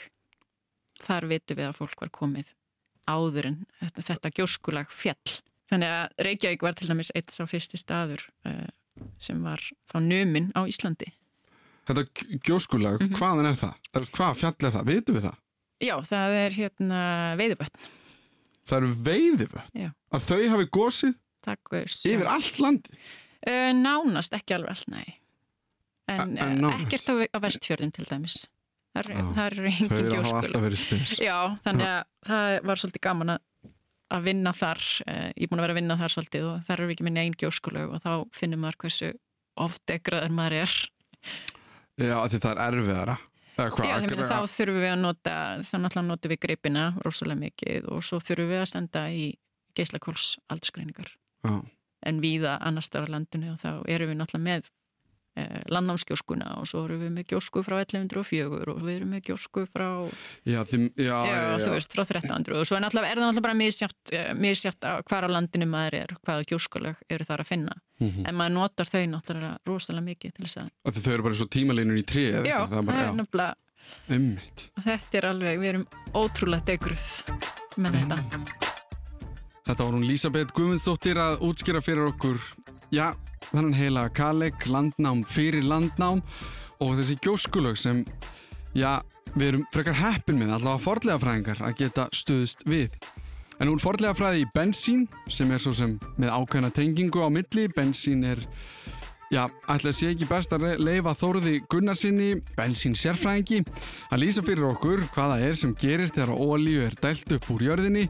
Þar 1.02 1.26
vitum 1.26 1.56
við 1.56 1.66
að 1.66 1.76
fólk 1.76 2.00
var 2.00 2.10
komið 2.10 2.54
áður 3.10 3.48
en 3.50 3.56
þetta, 3.80 4.04
þetta 4.08 4.32
gjóskulag 4.38 4.92
fjall. 4.94 5.38
Þannig 5.70 5.94
að 5.94 6.26
Reykjavík 6.26 6.66
var 6.66 6.76
til 6.78 6.90
dæmis 6.90 7.12
eitt 7.14 7.30
sá 7.34 7.44
fyrsti 7.46 7.78
staður 7.78 8.24
uh, 8.48 8.66
sem 9.22 9.38
var 9.44 9.62
þá 9.90 9.98
nömin 10.02 10.50
á 10.58 10.66
Íslandi. 10.66 11.12
Þetta 11.88 12.26
gjóskulag, 12.46 13.00
mm 13.00 13.08
-hmm. 13.08 13.18
hvaðan 13.18 13.50
er 13.50 13.56
það? 13.58 14.10
Hvað 14.16 14.36
fjall 14.42 14.66
er 14.66 14.74
það? 14.76 14.90
Vitum 14.90 15.16
við 15.16 15.26
það? 15.28 15.38
Já, 15.80 15.94
það 16.10 16.36
er 16.42 16.56
hérna 16.58 17.00
veiðubötn. 17.40 17.88
Það 18.68 18.76
eru 18.78 18.90
veiðubötn? 19.08 19.80
Já. 19.80 19.90
Að 20.12 20.26
þau 20.28 20.42
hafi 20.52 20.68
gósið? 20.76 21.14
Takkus. 21.46 22.02
Yfir 22.04 22.28
allt 22.28 22.60
landi? 22.60 23.00
Uh, 23.40 23.70
nánast, 23.72 24.34
ekki 24.36 24.54
alveg 24.58 24.74
allt, 24.74 24.90
nei. 24.92 25.16
En, 26.10 26.36
en 26.36 26.64
uh, 26.66 26.82
ekkert 26.82 27.08
á, 27.08 27.14
á 27.24 27.38
vestfjörðin 27.40 27.94
til 27.96 28.04
dæmis. 28.10 28.44
Það 28.96 29.44
eru 29.44 29.68
engin 29.70 29.88
gjóskul. 29.88 30.10
Þau 30.10 30.26
hafa 30.26 30.40
alltaf 30.40 30.64
verið 30.66 30.82
spils. 30.82 31.14
Já, 31.22 31.36
þannig 31.66 31.86
að 31.86 32.00
það 32.26 32.56
var 32.70 32.82
svolítið 32.82 33.04
gaman 33.06 33.34
að 34.10 34.26
vinna 34.26 34.52
þar. 34.56 34.84
Uh, 35.06 35.26
ég 35.36 35.46
er 35.46 35.52
búin 35.52 35.62
að 35.62 35.66
vera 35.66 35.76
að 35.76 35.80
vinna 35.80 35.98
þar 36.00 36.14
svolítið 36.16 36.46
og 36.50 36.66
þar 36.66 36.84
eru 36.84 36.94
ekki 36.96 37.06
minni 37.06 37.24
einn 37.24 37.38
gjóskulu 37.38 37.86
og 37.86 38.02
þá 38.02 38.12
finnum 38.34 38.64
maður 38.64 38.80
hversu 38.84 39.12
ofdegraður 39.60 40.34
maður 40.34 40.58
er. 40.64 40.78
Já, 42.00 42.16
því 42.26 42.40
það 42.40 42.50
er 42.52 42.64
erfiðara. 42.66 43.18
Já, 43.60 44.00
þeimlega, 44.00 44.26
þá 44.30 44.54
þurfum 44.54 44.80
við 44.80 44.90
að 44.90 45.00
nota, 45.02 45.36
þannig 45.68 45.96
að 46.00 46.06
notum 46.06 46.32
við 46.32 46.40
greipina 46.46 46.84
rosalega 47.04 47.40
mikið 47.42 47.88
og 47.92 48.04
svo 48.06 48.20
þurfum 48.22 48.52
við 48.52 48.62
að 48.62 48.68
stenda 48.70 49.02
í 49.12 49.24
geislakóls 49.76 50.34
aldursgreiningar 50.50 51.10
Já. 51.44 51.52
en 52.06 52.20
viða 52.22 52.56
annar 52.64 52.86
starf 52.86 53.10
landinu 53.12 53.54
og 53.54 53.60
þá 53.60 53.70
erum 53.90 54.12
við 54.12 54.20
náttúrulega 54.20 54.46
með 54.46 54.70
eh, 54.70 54.72
landnámskjóskuna 55.70 56.50
og 56.60 56.68
svo 56.70 56.84
erum 56.86 57.02
við 57.04 57.12
með 57.16 57.28
gjósku 57.34 57.62
frá 57.66 57.76
1104 57.82 58.74
og 58.74 58.82
við 58.84 58.94
erum 58.96 59.14
með 59.14 59.30
gjósku 59.30 59.64
frá 59.70 59.88
já, 60.48 60.60
þim, 60.70 60.88
já, 60.96 61.16
þú 61.62 61.70
veist, 61.76 61.94
frá 61.94 62.04
1300 62.04 62.58
og 62.60 62.68
svo 62.68 62.80
er, 62.80 62.88
er 62.88 62.92
það 62.92 63.24
náttúrulega 63.24 63.46
bara 63.48 63.60
misjátt 63.60 64.14
eh, 64.16 64.30
misjátt 64.34 64.90
hvar 65.08 65.26
á 65.26 65.28
landinu 65.30 65.70
maður 65.70 65.98
er 66.02 66.14
hvaða 66.20 66.46
gjóskuleg 66.52 67.00
eru 67.08 67.28
þar 67.28 67.44
að 67.44 67.50
finna. 67.54 67.80
Mm 68.00 68.08
-hmm. 68.08 68.28
en 68.28 68.34
maður 68.34 68.52
notar 68.54 68.86
þau 68.88 69.02
náttúrulega 69.12 69.56
rosalega 69.68 70.04
mikið 70.04 70.32
til 70.32 70.44
þess 70.46 70.56
að 70.56 71.02
Þau 71.04 71.12
eru 71.12 71.22
bara 71.22 71.34
svo 71.34 71.46
tímaleinur 71.46 71.98
í 72.00 72.04
tri 72.06 72.22
Já, 72.32 72.64
það 72.64 72.78
er 72.78 72.86
bara, 72.88 73.12
náttúrulega 73.12 73.54
Þetta 74.08 75.18
er 75.18 75.26
alveg, 75.30 75.60
við 75.60 75.72
erum 75.74 75.86
ótrúlega 76.14 76.64
degruð 76.70 77.06
með 77.80 77.98
þetta. 77.98 78.16
Þetta 79.70 79.86
var 79.86 79.94
hún 79.94 80.06
Lísabeth 80.08 80.54
Guðmundsdóttir 80.56 81.20
að 81.20 81.44
útskýra 81.46 81.82
fyrir 81.84 82.08
okkur, 82.10 82.40
já, 82.94 83.12
þannig 83.50 83.78
heila 83.78 84.08
Kaleg, 84.14 84.66
landnám 84.66 85.22
fyrir 85.30 85.64
landnám 85.66 86.22
og 86.80 86.96
þessi 86.98 87.16
gjóskulög 87.22 87.78
sem, 87.78 88.04
já, 88.74 89.00
við 89.34 89.46
erum 89.52 89.64
frekar 89.74 89.98
heppin 90.00 90.40
með, 90.40 90.54
allavega 90.56 90.84
forlega 90.84 91.22
fræðingar 91.22 91.64
að 91.66 91.76
geta 91.82 92.08
stuðst 92.14 92.64
við. 92.68 92.94
En 93.60 93.68
úr 93.68 93.80
forlega 93.82 94.16
fræði 94.16 94.46
í 94.46 94.50
bensín, 94.54 95.04
sem 95.28 95.50
er 95.52 95.60
svo 95.60 95.74
sem 95.76 95.98
með 96.16 96.32
ákveðna 96.32 96.72
tengingu 96.74 97.22
á 97.22 97.28
milli, 97.28 97.66
bensín 97.76 98.24
er, 98.24 98.40
já, 99.30 99.44
ætla 99.68 99.92
að 99.92 99.98
sé 99.98 100.12
ekki 100.14 100.30
best 100.30 100.54
að 100.56 100.70
leifa 100.80 101.12
Þóruði 101.20 101.58
Gunnarsinni, 101.70 102.30
bensín 102.56 102.96
sérfræðingi, 102.98 103.60
að 104.10 104.24
lýsa 104.24 104.46
fyrir 104.46 104.70
okkur 104.72 105.04
hvaða 105.12 105.42
er 105.44 105.60
sem 105.60 105.76
gerist 105.78 106.16
þegar 106.16 106.40
ólíu 106.40 106.86
er 106.88 106.96
dælt 107.02 107.36
upp 107.36 107.50
úr 107.52 107.68
jörðinni 107.68 108.08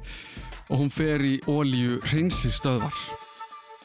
og 0.70 0.84
hún 0.84 0.94
fer 0.94 1.26
í 1.26 1.40
ólíu 1.50 1.98
hreinsi 2.06 2.52
stöðvar. 2.54 2.94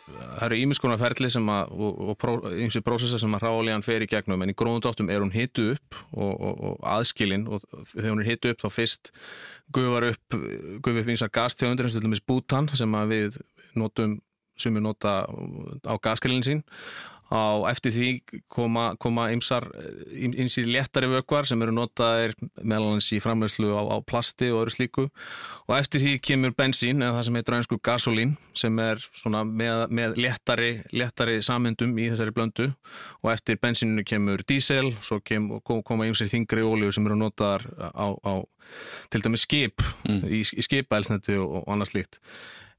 Það 0.05 0.43
eru 0.45 0.57
ímiðskonar 0.61 0.99
ferli 1.01 1.29
sem 1.33 1.47
að, 1.49 1.71
og, 1.81 2.01
og 2.13 2.43
eins 2.51 2.77
og 2.77 2.83
prósessa 2.85 3.17
sem 3.21 3.33
að 3.33 3.45
ráolíjan 3.47 3.85
fer 3.85 4.03
í 4.05 4.09
gegnum 4.09 4.43
en 4.45 4.51
í 4.51 4.57
gróðundáttum 4.57 5.09
er 5.09 5.23
hún 5.23 5.33
hitu 5.33 5.71
upp 5.73 5.97
og, 6.13 6.29
og, 6.33 6.61
og 6.69 6.85
aðskilinn 6.95 7.47
og 7.49 7.65
þegar 7.93 8.11
hún 8.11 8.21
er 8.21 8.29
hitu 8.29 8.51
upp 8.53 8.61
þá 8.61 8.69
fyrst 8.75 9.11
gufar 9.73 10.11
upp, 10.11 10.37
gufar 10.85 11.01
upp 11.01 11.11
einsar 11.15 11.33
gastjóðundur 11.33 11.89
eins 11.89 11.97
og 11.97 12.03
til 12.03 12.09
dæmis 12.09 12.21
bútan 12.21 12.69
sem 12.77 12.99
við 13.09 13.39
notum, 13.73 14.19
sem 14.61 14.77
við 14.77 14.85
nota 14.85 15.17
á 15.25 15.93
gaskilinn 15.97 16.45
sín 16.45 16.63
á 17.31 17.65
eftir 17.71 17.93
því 17.95 18.09
koma, 18.51 18.85
koma 19.01 19.27
ymsar 19.33 19.65
ymsir 20.13 20.67
léttari 20.69 21.09
vökvar 21.09 21.47
sem 21.49 21.61
eru 21.65 21.73
notaðir 21.73 22.35
meðalans 22.61 23.09
í 23.15 23.19
framlegslu 23.23 23.71
á, 23.73 23.81
á 23.81 23.97
plasti 24.05 24.51
og 24.53 24.63
öðru 24.63 24.75
slíku. 24.75 25.05
Og 25.65 25.75
eftir 25.79 26.03
því 26.03 26.13
kemur 26.21 26.55
bensín 26.57 27.01
eða 27.01 27.17
það 27.17 27.27
sem 27.27 27.39
heitir 27.39 27.57
einsku 27.57 27.79
gasolín 27.81 28.35
sem 28.57 28.81
er 28.83 29.01
með, 29.25 29.85
með 29.89 30.17
léttari, 30.21 30.71
léttari 30.93 31.39
samendum 31.45 31.95
í 31.97 32.09
þessari 32.11 32.35
blöndu. 32.35 32.67
Og 33.23 33.31
eftir 33.33 33.57
bensíninu 33.61 34.05
kemur 34.05 34.45
dísel 34.45 34.93
svo 35.01 35.21
kem, 35.25 35.49
koma 35.65 36.09
ymsir 36.09 36.29
þingri 36.29 36.65
ólíu 36.65 36.93
sem 36.93 37.09
eru 37.09 37.17
notaðar 37.19 37.65
á, 37.89 38.13
á 38.21 38.33
til 39.13 39.21
dæmis 39.21 39.45
skip 39.45 39.81
mm. 40.07 40.21
í, 40.29 40.41
í 40.41 40.63
skipaelsneti 40.65 41.37
og, 41.37 41.61
og 41.61 41.73
annað 41.73 41.91
slíkt 41.93 42.21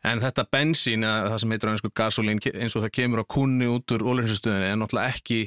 En 0.07 0.21
þetta 0.23 0.45
bensín, 0.53 1.03
eða 1.07 1.33
það 1.33 1.41
sem 1.43 1.53
heitir 1.55 1.71
einsku 1.73 1.91
gasolín, 1.97 2.41
eins 2.53 2.77
og 2.77 2.85
það 2.85 2.95
kemur 2.99 3.23
á 3.25 3.33
kunni 3.33 3.69
út 3.71 3.95
úr 3.97 4.05
ólurinsastöðinu, 4.07 4.69
er 4.69 4.79
náttúrulega 4.79 5.17
ekki, 5.17 5.39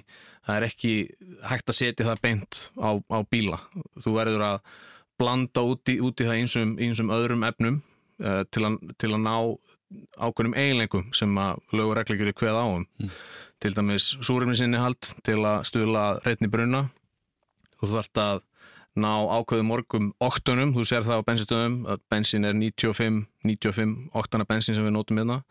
það 0.48 0.58
er 0.58 0.68
ekki 0.68 0.94
hægt 1.48 1.72
að 1.72 1.77
setja 1.77 2.08
það 2.10 2.24
beint 2.25 2.60
á, 2.75 2.89
á 3.00 3.20
bíla. 3.29 3.62
Þú 4.03 4.15
verður 4.18 4.46
að 4.50 4.58
blanda 5.20 5.63
út 5.68 5.91
í, 5.91 6.00
út 6.03 6.20
í 6.20 6.27
það 6.27 6.41
einsum, 6.41 6.75
einsum 6.82 7.13
öðrum 7.13 7.46
efnum 7.48 7.82
uh, 8.24 8.44
til, 8.51 8.65
að, 8.68 8.79
til 9.00 9.13
að 9.13 9.24
ná 9.24 9.36
ákveðnum 10.20 10.58
eiginleikum 10.58 11.08
sem 11.18 11.38
að 11.41 11.62
lögur 11.74 12.00
reglugjur 12.00 12.32
í 12.32 12.36
hveð 12.38 12.60
áum 12.60 12.86
mm. 12.86 13.13
til 13.63 13.74
dæmis 13.75 14.12
súrumnisinni 14.22 14.82
hald 14.82 15.13
til 15.25 15.39
að 15.41 15.63
stuðla 15.70 16.03
reytni 16.25 16.50
brunna 16.51 16.84
þú 17.79 17.91
þarfst 17.96 18.22
að 18.22 18.44
ná 18.98 19.12
ákveðum 19.39 19.69
morgum 19.69 20.08
oktunum, 20.24 20.74
þú 20.74 20.86
sér 20.88 21.05
það 21.05 21.22
á 21.22 21.27
bensinstöðum 21.27 21.75
að 21.89 22.01
bensin 22.12 22.48
er 22.48 22.55
95 22.58 23.27
95 23.46 23.93
oktana 24.17 24.48
bensin 24.50 24.77
sem 24.77 24.86
við 24.86 24.96
nótum 24.96 25.22
hérna. 25.22 25.41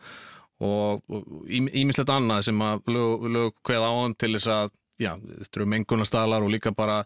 Og 0.59 1.03
ímislegt 1.47 2.11
annað 2.11 2.49
sem 2.49 2.61
að 2.61 2.89
lög, 2.91 3.27
lög 3.31 3.53
hveð 3.63 3.85
áum 3.87 4.15
til 4.19 4.33
þess 4.35 4.51
að 4.51 4.73
já, 4.99 5.13
þetta 5.15 5.61
eru 5.61 5.69
mengunarstalar 5.73 6.43
og 6.43 6.51
líka 6.51 6.73
bara 6.75 7.03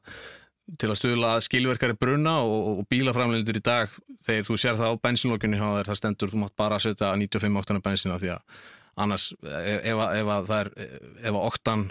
til 0.79 0.89
að 0.89 0.99
stuðla 0.99 1.33
skilverkari 1.43 1.95
bruna 1.99 2.37
og, 2.41 2.79
og 2.79 2.85
bílaframlendur 2.89 3.59
í 3.59 3.63
dag 3.63 3.91
þegar 4.25 4.47
þú 4.47 4.57
sér 4.59 4.79
það 4.79 4.95
á 4.95 5.01
bensinlokjunni 5.03 5.59
það 5.59 5.97
stendur, 5.99 6.31
þú 6.31 6.45
mátt 6.45 6.55
bara 6.57 6.79
setja 6.81 7.11
95 7.19 7.59
oktana 7.59 7.83
bensina 7.83 8.19
því 8.21 8.31
að 8.37 8.63
annars 9.03 9.33
það 9.43 10.55
er 10.57 10.71
ef 11.19 11.33
að 11.33 11.41
oktan 11.43 11.87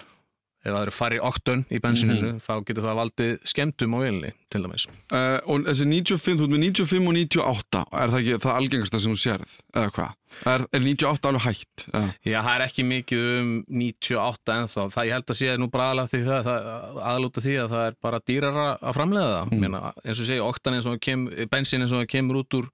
ef 0.63 0.71
það 0.71 0.81
eru 0.81 0.95
farið 0.95 1.25
oktun 1.27 1.63
í 1.67 1.79
bensininu 1.83 2.21
mm 2.21 2.33
-hmm. 2.37 2.43
þá 2.45 2.65
getur 2.67 2.85
það 2.87 2.99
valdið 3.01 3.31
skemmtum 3.51 3.95
á 3.95 3.99
vilni 3.99 4.31
til 4.49 4.63
dæmis. 4.63 4.87
Uh, 5.11 5.37
og 5.45 5.65
þessi 5.67 5.87
95, 5.91 6.37
þú 6.39 6.47
veit 6.47 6.53
með 6.53 6.63
95 6.63 7.07
og 7.07 7.15
98 7.19 7.85
er 7.91 8.13
það 8.13 8.19
ekki 8.19 8.43
það 8.45 8.59
algengasta 8.59 8.99
sem 8.99 9.13
þú 9.13 9.19
sérð 9.23 9.57
eða 9.75 9.93
hvað? 9.97 10.11
Er, 10.49 10.65
er 10.73 10.81
98 10.81 11.29
alveg 11.29 11.43
hægt? 11.45 11.85
Uh. 11.93 12.09
Já, 12.25 12.39
það 12.41 12.55
er 12.55 12.65
ekki 12.65 12.83
mikið 12.89 13.25
um 13.39 13.51
98 13.69 14.55
ennþá. 14.57 14.85
Það 14.95 15.07
ég 15.07 15.13
held 15.13 15.29
að 15.29 15.39
sé 15.39 15.57
nú 15.57 15.69
bara 15.69 16.07
því 16.09 16.21
það, 16.25 16.47
það 16.47 17.01
aðlúta 17.11 17.43
því 17.43 17.55
að 17.63 17.73
það 17.75 17.87
er 17.87 17.97
bara 18.07 18.21
dýrara 18.27 18.67
að 18.81 18.95
framlega 18.97 19.33
það. 19.33 19.51
Mm. 19.51 19.59
Meina, 19.65 19.93
eins 20.03 20.21
og 20.23 20.29
segja, 20.29 20.47
oktan 20.47 20.77
eins 20.77 20.89
og 20.89 21.01
kem, 21.03 21.27
bensin 21.51 21.85
eins 21.85 21.93
og 21.93 22.07
kemur 22.09 22.41
út 22.41 22.57
úr 22.57 22.71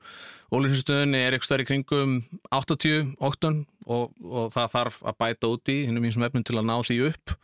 ólísinstöðunni 0.50 1.20
er 1.22 1.36
eitthvað 1.36 1.50
stærri 1.50 1.68
kringum 1.68 2.16
80 2.56 3.12
oktun 3.22 3.66
og, 3.86 4.16
og 4.24 4.54
það 4.56 4.72
þarf 4.76 5.02
að 5.04 5.20
bæta 5.22 5.52
út 5.52 5.72
í 5.72 5.78
hennum 5.86 6.08
eins 6.08 6.18
og 6.18 6.26
efnum 6.26 6.46
til 6.48 6.58
að 6.58 6.70
ná 6.70 6.76
því 6.86 6.98
upp 7.12 7.36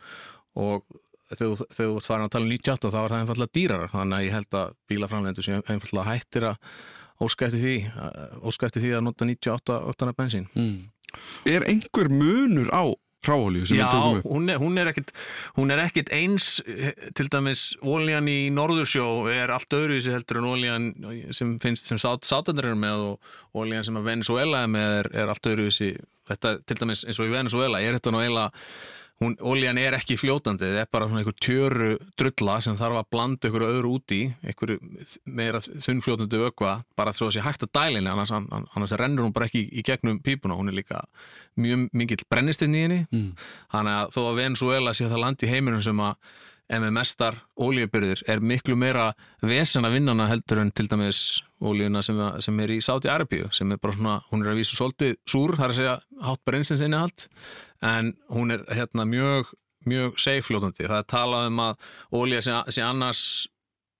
og 0.55 0.85
þegar 1.33 1.63
þú 1.73 1.87
að 1.97 2.27
tala 2.33 2.43
um 2.45 2.51
98 2.51 2.91
þá 2.93 2.99
er 3.01 3.13
það 3.13 3.21
einfallega 3.21 3.55
dýrar 3.57 3.87
þannig 3.93 4.17
að 4.17 4.25
ég 4.27 4.35
held 4.35 4.59
að 4.59 4.75
bílaframlendur 4.91 5.47
sem 5.47 5.63
einfallega 5.63 6.11
hættir 6.11 6.49
að 6.51 6.59
óska 7.25 7.47
eftir 7.47 7.63
því 7.63 7.77
óska 8.45 8.69
eftir 8.69 8.83
því 8.83 8.91
að 8.97 9.07
nota 9.07 9.29
98 9.29 9.79
óttana 9.89 10.13
bensín 10.17 10.45
mm. 10.53 10.75
Er 11.47 11.63
einhver 11.63 12.09
munur 12.11 12.67
á 12.75 12.91
ráolíu 13.25 13.65
sem 13.65 13.79
Já, 13.79 13.85
við 13.85 13.93
tökum 13.93 14.17
upp? 14.17 14.25
Já, 14.25 14.31
hún, 14.33 14.49
hún 14.61 15.71
er 15.71 15.79
er 15.79 15.83
ekkit 15.85 16.11
eins 16.13 16.47
til 17.17 17.27
dæmis 17.31 17.63
ólíjan 17.81 18.27
í 18.29 18.49
Norðursjó 18.53 19.29
er 19.31 19.53
allt 19.55 19.73
öðruvísi 19.73 20.13
heldur 20.13 20.41
en 20.41 20.49
ólíjan 20.51 20.89
sem 21.33 21.55
finnst 21.63 21.89
sem 21.89 21.97
sátandur 22.01 22.69
er 22.71 22.77
með 22.77 23.07
og 23.09 23.31
ólíjan 23.55 23.87
sem 23.87 23.97
að 23.97 24.11
Venezuela 24.11 24.65
er 24.65 24.69
með 24.75 24.99
er, 24.99 25.11
er 25.23 25.33
allt 25.33 25.49
öðruvísi 25.49 25.95
þetta 26.29 26.57
til 26.65 26.79
dæmis 26.81 27.05
eins 27.05 27.21
og 27.21 27.31
í 27.31 27.33
Venezuela 27.33 27.81
er 27.81 27.97
þetta 27.97 28.13
nú 28.13 28.21
eiginlega 28.21 28.51
hún, 29.23 29.35
oljan 29.39 29.77
er 29.79 29.95
ekki 29.97 30.17
fljótandi, 30.19 30.67
þetta 30.67 30.83
er 30.83 30.89
bara 30.91 31.07
svona 31.07 31.21
einhver 31.21 31.37
tjöru 31.43 31.89
drulla 32.19 32.57
sem 32.63 32.77
þarf 32.79 32.99
að 32.99 33.09
blanda 33.15 33.47
einhverju 33.47 33.69
öðru 33.75 33.91
úti, 33.97 34.21
einhverju 34.43 34.79
meira 35.37 35.61
þunnfljótandi 35.63 36.41
ökva, 36.49 36.73
bara 36.99 37.13
svo 37.15 37.29
að 37.29 37.37
sé 37.37 37.45
hægt 37.45 37.63
að 37.67 37.73
dælinni, 37.77 38.11
annars, 38.11 38.33
annars 38.35 38.95
rennur 38.99 39.27
hún 39.27 39.35
bara 39.35 39.47
ekki 39.49 39.63
í, 39.69 39.85
gegnum 39.87 40.19
pípuna, 40.25 40.57
hún 40.59 40.71
er 40.71 40.79
líka 40.81 41.05
mjög 41.61 41.87
mikill 41.95 42.25
brennistinn 42.29 42.75
í 42.75 42.83
henni 42.85 42.99
mm. 43.05 43.31
þannig 43.71 44.01
að 44.01 44.11
þó 44.17 44.21
að 44.25 44.41
Venezuela 44.41 44.95
sé 44.97 45.07
það 45.07 45.23
land 45.23 45.47
í 45.47 45.51
heiminum 45.53 45.85
sem 45.85 46.03
að 46.03 46.19
MMS-tar 46.71 47.37
óljubyrðir 47.61 48.23
er 48.31 48.41
miklu 48.41 48.75
meira 48.79 49.11
vesen 49.45 49.85
að 49.85 49.99
vinnana 49.99 50.27
heldur 50.31 50.63
en 50.63 50.71
til 50.73 50.87
dæmis 50.89 51.41
óljuna 51.61 52.01
sem, 52.05 52.21
sem 52.41 52.61
er 52.63 52.73
í 52.73 52.79
Sáti 52.83 53.11
Arabíu 53.11 53.51
sem 53.53 53.71
er 53.71 53.81
bara 53.81 53.97
svona, 53.97 54.15
hún 54.31 54.45
er 54.45 54.53
að 54.53 54.61
vísu 54.61 54.79
svolítið 54.79 55.17
súr, 55.29 55.55
það 55.59 55.65
er 55.65 55.73
að 55.73 55.79
segja 55.81 55.97
hátt 56.25 56.43
breynsins 56.47 56.85
innihald 56.85 57.27
en 57.85 58.15
hún 58.33 58.55
er 58.55 58.65
hérna 58.73 59.05
mjög 59.09 59.53
mjög 59.85 60.15
seifljótandi, 60.17 60.87
það 60.87 61.03
er 61.03 61.11
talað 61.11 61.51
um 61.51 61.61
að 61.61 61.91
ólja 62.17 62.41
sé 62.45 62.81
annars 62.81 63.21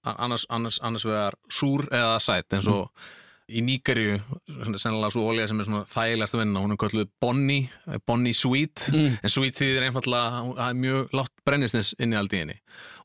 annars, 0.06 0.48
annars, 0.50 0.80
annars 0.82 1.06
vegar 1.06 1.38
súr 1.50 1.86
eða 1.94 2.18
sætt 2.22 2.58
eins 2.58 2.70
og 2.72 2.90
mm 2.90 3.22
í 3.46 3.62
Nýgarju, 3.62 4.18
sennilega 4.82 5.12
svo 5.14 5.28
ólíða 5.30 5.50
sem 5.52 5.60
er 5.62 5.68
svona 5.68 5.86
þægilegast 5.94 6.36
að 6.36 6.42
vinna, 6.42 6.62
hún 6.64 6.74
er 6.74 6.80
kallið 6.82 7.10
Bonnie, 7.22 7.68
Bonnie 8.10 8.34
Sweet 8.38 8.88
mm. 8.90 9.18
en 9.22 9.34
Sweet 9.34 9.62
einfallega 9.86 10.40
að 10.40 10.52
það 10.58 10.70
er 10.72 10.80
mjög 10.82 11.18
látt 11.20 11.34
brennistins 11.46 11.92
inn 12.02 12.16
í 12.16 12.18
í 12.18 12.40
henni 12.42 12.56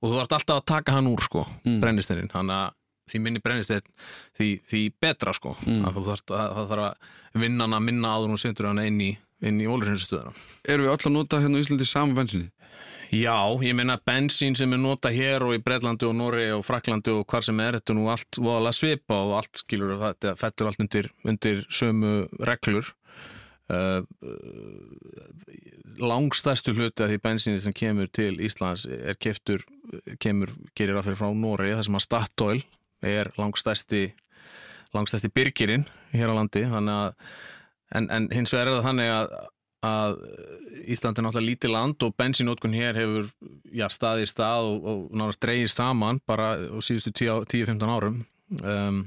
og 0.00 0.06
þú 0.06 0.12
þarfst 0.14 0.36
alltaf 0.38 0.60
að 0.62 0.68
taka 0.72 0.94
hann 0.96 1.10
úr 1.10 1.24
sko 1.26 1.44
mm. 1.44 1.80
brennistinin, 1.82 2.30
þannig 2.32 2.56
að 2.56 2.76
því 3.10 3.22
minni 3.26 3.42
brennistinn 3.44 3.90
því, 4.38 4.48
því 4.70 4.82
betra 5.02 5.34
sko 5.36 5.56
mm. 5.60 5.82
að 5.84 5.98
þú 5.98 6.06
þarfst 6.08 6.34
að, 6.38 6.62
þarf 6.72 6.86
að 6.86 7.44
vinna 7.44 7.66
hann 7.66 7.76
að 7.76 7.86
minna 7.90 8.14
áður 8.16 8.36
og 8.36 8.40
sendur 8.40 8.70
hann 8.70 8.84
inn 8.86 9.04
í, 9.04 9.10
í 9.44 9.68
ólíðsinstöðuna 9.68 10.32
Erum 10.64 10.88
við 10.88 10.94
öll 10.94 11.04
að 11.04 11.16
nota 11.18 11.42
hérna 11.44 11.60
í 11.60 11.66
Íslandi 11.66 11.88
saman 11.88 12.16
bensinni? 12.16 12.48
Já, 13.10 13.42
ég 13.66 13.74
meina 13.74 13.96
bensín 14.06 14.54
sem 14.54 14.70
er 14.70 14.78
nota 14.78 15.10
hér 15.10 15.42
og 15.42 15.56
í 15.56 15.62
Breitlandi 15.64 16.06
og 16.06 16.12
Nóri 16.14 16.44
og 16.54 16.62
Fraklandi 16.62 17.10
og 17.10 17.24
hvar 17.26 17.42
sem 17.42 17.58
er, 17.58 17.80
þetta 17.80 17.96
nú 17.98 18.06
allt 18.12 18.38
voðalega 18.38 18.76
svipa 18.78 19.18
og 19.24 19.32
allt, 19.40 19.62
skilur, 19.64 19.96
þetta 19.98 20.36
fellur 20.38 20.70
allt 20.70 20.84
undir, 20.84 21.08
undir 21.26 21.64
sömu 21.74 22.12
reglur. 22.46 22.92
Uh, 23.70 24.06
langstæstu 25.98 26.74
hluti 26.74 27.02
af 27.02 27.10
því 27.10 27.20
bensíni 27.26 27.60
sem 27.62 27.74
kemur 27.74 28.06
til 28.14 28.38
Íslands 28.46 28.86
er 28.86 29.18
keftur, 29.18 29.66
kemur, 30.22 30.54
gerir 30.78 30.98
að 30.98 31.10
fyrir 31.10 31.22
frá 31.24 31.34
Nóri, 31.34 31.74
það 31.74 31.86
sem 31.88 31.98
að 31.98 32.06
Statoil 32.06 32.64
er 33.10 33.34
langstæsti, 33.38 34.04
langstæsti 34.94 35.34
byrgirinn 35.34 35.88
hér 36.14 36.30
á 36.30 36.34
landi, 36.38 36.62
að, 36.62 37.16
en, 37.90 38.06
en 38.06 38.30
hins 38.34 38.54
vegar 38.54 38.70
er 38.70 38.78
það 38.78 38.92
þannig 38.92 39.18
að 39.18 39.40
að 39.86 40.18
Íslandi 40.90 41.20
er 41.20 41.24
náttúrulega 41.24 41.46
lítið 41.46 41.72
land 41.72 42.04
og 42.04 42.16
bensínótkun 42.20 42.74
hér 42.76 42.98
hefur 42.98 43.30
já, 43.72 43.86
staðið 43.92 44.26
í 44.26 44.30
stað 44.30 44.68
og, 44.68 44.84
og 44.84 45.00
náttúrulega 45.08 45.44
dreyið 45.46 45.70
saman 45.72 46.20
bara 46.28 46.50
á 46.60 46.78
síðustu 46.84 47.12
10-15 47.16 47.94
árum. 47.94 48.20
Um, 48.60 49.00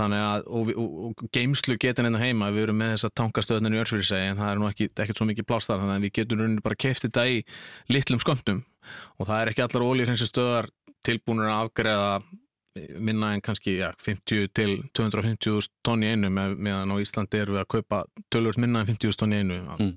þannig 0.00 0.24
að 0.24 0.48
og, 0.48 0.72
og, 0.80 0.98
og 1.10 1.24
geimslu 1.34 1.76
getur 1.80 2.06
hérna 2.06 2.20
heima 2.22 2.50
við 2.54 2.68
erum 2.68 2.78
með 2.80 2.94
þessa 2.94 3.12
tankastöðnir 3.20 3.76
í 3.76 3.80
örfyrirsegi 3.82 4.30
en 4.30 4.40
það 4.40 4.52
er 4.52 4.60
nú 4.60 4.68
ekki, 4.70 4.88
ekkert 4.94 5.20
svo 5.20 5.26
mikið 5.28 5.48
plástar 5.48 5.80
þannig 5.80 5.96
að 5.96 6.06
við 6.06 6.14
getum 6.18 6.40
rauninni 6.40 6.64
bara 6.64 6.78
keft 6.84 7.06
þetta 7.06 7.26
í 7.28 7.40
litlum 7.92 8.22
sköndum 8.22 8.62
og 9.18 9.28
það 9.28 9.40
er 9.40 9.52
ekki 9.52 9.64
allar 9.66 9.86
ólýrhensi 9.88 10.28
stöðar 10.30 10.70
tilbúinur 11.06 11.50
að 11.50 11.66
afgreða 11.66 12.14
minna 12.74 13.32
en 13.34 13.42
kannski 13.42 13.76
ja, 13.80 13.90
50 13.98 14.50
til 14.54 14.76
250.000 14.96 15.70
tónn 15.86 16.04
í 16.06 16.12
einu 16.12 16.30
með, 16.30 16.56
meðan 16.62 16.94
á 16.94 16.96
Íslandi 17.02 17.40
er 17.40 17.50
við 17.50 17.62
að 17.64 17.70
kaupa 17.74 18.02
tölvöld 18.30 18.60
minna 18.62 18.84
en 18.84 18.90
50.000 18.92 19.18
tónn 19.18 19.34
í 19.34 19.40
einu 19.42 19.56
mm. 19.74 19.94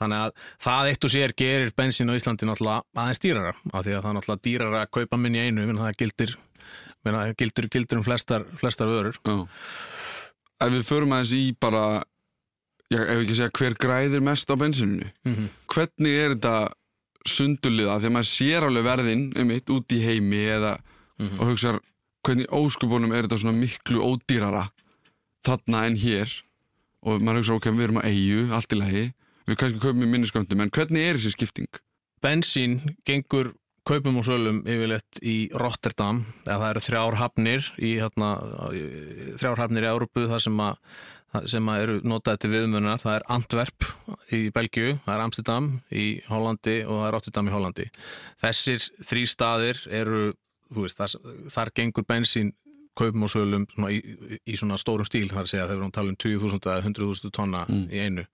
þannig 0.00 0.22
að 0.24 0.46
það 0.64 0.92
eitt 0.92 1.04
og 1.04 1.12
sér 1.12 1.34
gerir 1.36 1.74
bensin 1.76 2.08
á 2.08 2.16
Íslandi 2.16 2.48
náttúrulega 2.48 3.02
aðeins 3.04 3.20
dýrara 3.20 3.52
af 3.52 3.84
því 3.84 3.96
að 3.96 4.00
það 4.00 4.10
er 4.10 4.16
náttúrulega 4.18 4.44
dýrara 4.46 4.84
að 4.84 4.94
kaupa 4.96 5.20
minni 5.20 5.42
í 5.42 5.50
einu 5.50 5.66
en 5.66 5.82
það 5.82 5.98
gildir, 6.00 6.32
gildir, 7.42 7.68
gildir 7.76 8.00
um 8.00 8.06
flestar, 8.06 8.48
flestar 8.62 8.88
vörur 8.88 9.20
Já. 9.20 9.36
Ef 10.60 10.72
við 10.72 10.88
förum 10.88 11.12
aðeins 11.16 11.36
í 11.36 11.44
bara 11.56 11.84
ég 12.90 13.04
hef 13.04 13.22
ekki 13.22 13.36
að 13.36 13.42
segja 13.42 13.56
hver 13.60 13.76
græðir 13.84 14.24
mest 14.24 14.48
á 14.48 14.56
bensininu 14.56 15.10
mm 15.24 15.34
-hmm. 15.34 15.52
hvernig 15.68 16.16
er 16.24 16.34
þetta 16.34 16.56
sundulliða 17.28 18.00
því 18.00 18.08
að 18.08 18.16
maður 18.16 18.30
sér 18.32 18.66
alveg 18.66 18.84
verðin 18.84 19.24
um 19.36 19.46
mitt 19.46 19.70
út 19.70 19.92
í 19.92 20.00
heimi 20.00 20.40
eða 20.48 20.78
mm 20.80 21.28
-hmm. 21.28 21.40
og 21.40 21.52
hugsaður 21.52 21.80
hvernig 22.26 22.50
óskupunum 22.52 23.14
er 23.14 23.26
þetta 23.26 23.40
svona 23.42 23.56
miklu 23.56 24.02
ódýrara 24.04 24.68
þarna 25.46 25.84
en 25.88 25.98
hér? 26.00 26.32
Og 27.00 27.22
maður 27.24 27.40
hugsa 27.40 27.56
ok, 27.56 27.70
við 27.72 27.86
erum 27.86 28.00
að 28.02 28.10
eigu, 28.10 28.40
allt 28.52 28.74
í 28.74 28.78
lagi. 28.80 29.04
Við 29.48 29.56
kannski 29.60 29.80
kaupum 29.80 30.04
í 30.04 30.10
minnisköndum, 30.10 30.60
en 30.60 30.72
hvernig 30.74 31.06
er 31.06 31.16
þessi 31.16 31.32
skipting? 31.32 31.80
Bensín 32.20 32.74
gengur 33.08 33.54
kaupum 33.88 34.18
og 34.20 34.26
sölum 34.28 34.60
yfirleitt 34.68 35.22
í 35.24 35.38
Rotterdam, 35.56 36.26
eða 36.44 36.58
það 36.58 36.74
eru 36.74 36.82
þrjárhafnir 36.84 37.70
í 37.80 37.94
hérna, 38.02 38.34
þrjárhafnir 39.40 39.86
í 39.86 39.90
Árupu 39.94 40.26
þar 40.28 40.44
sem 40.44 40.60
að 40.66 40.76
sem 41.50 41.68
eru 41.76 42.00
notaði 42.10 42.42
til 42.42 42.50
viðmjönar 42.54 43.02
það 43.04 43.16
er 43.16 43.24
Antwerp 43.30 43.86
í 44.34 44.40
Belgiu 44.54 44.96
það 45.04 45.12
er 45.14 45.24
Amsterdam 45.24 45.68
í 45.94 46.06
Hollandi 46.26 46.80
og 46.82 46.96
það 46.96 47.06
er 47.06 47.14
Rotterdam 47.14 47.50
í 47.50 47.54
Hollandi. 47.54 47.86
Þessir 48.42 48.86
þrý 49.06 49.22
staðir 49.30 49.82
eru 49.86 50.22
veist, 50.74 50.98
þar, 51.00 51.32
þar 51.54 51.72
gengur 51.76 52.06
bensín 52.08 52.52
kaupum 52.98 53.26
og 53.26 53.32
sölum 53.32 53.66
svona 53.70 53.90
í, 53.94 54.00
í 54.46 54.58
svona 54.58 54.78
stórum 54.80 55.08
stíl 55.08 55.28
þar 55.30 55.44
að 55.44 55.52
segja 55.52 55.66
þegar 55.66 55.72
við 55.72 55.78
erum 55.78 55.90
að 55.90 55.98
tala 55.98 56.12
um 56.12 56.20
20.000 56.24 56.70
eða 56.72 56.86
100.000 56.90 57.34
tonna 57.36 57.64
mm. 57.68 57.84
í 57.90 58.02
einu 58.04 58.24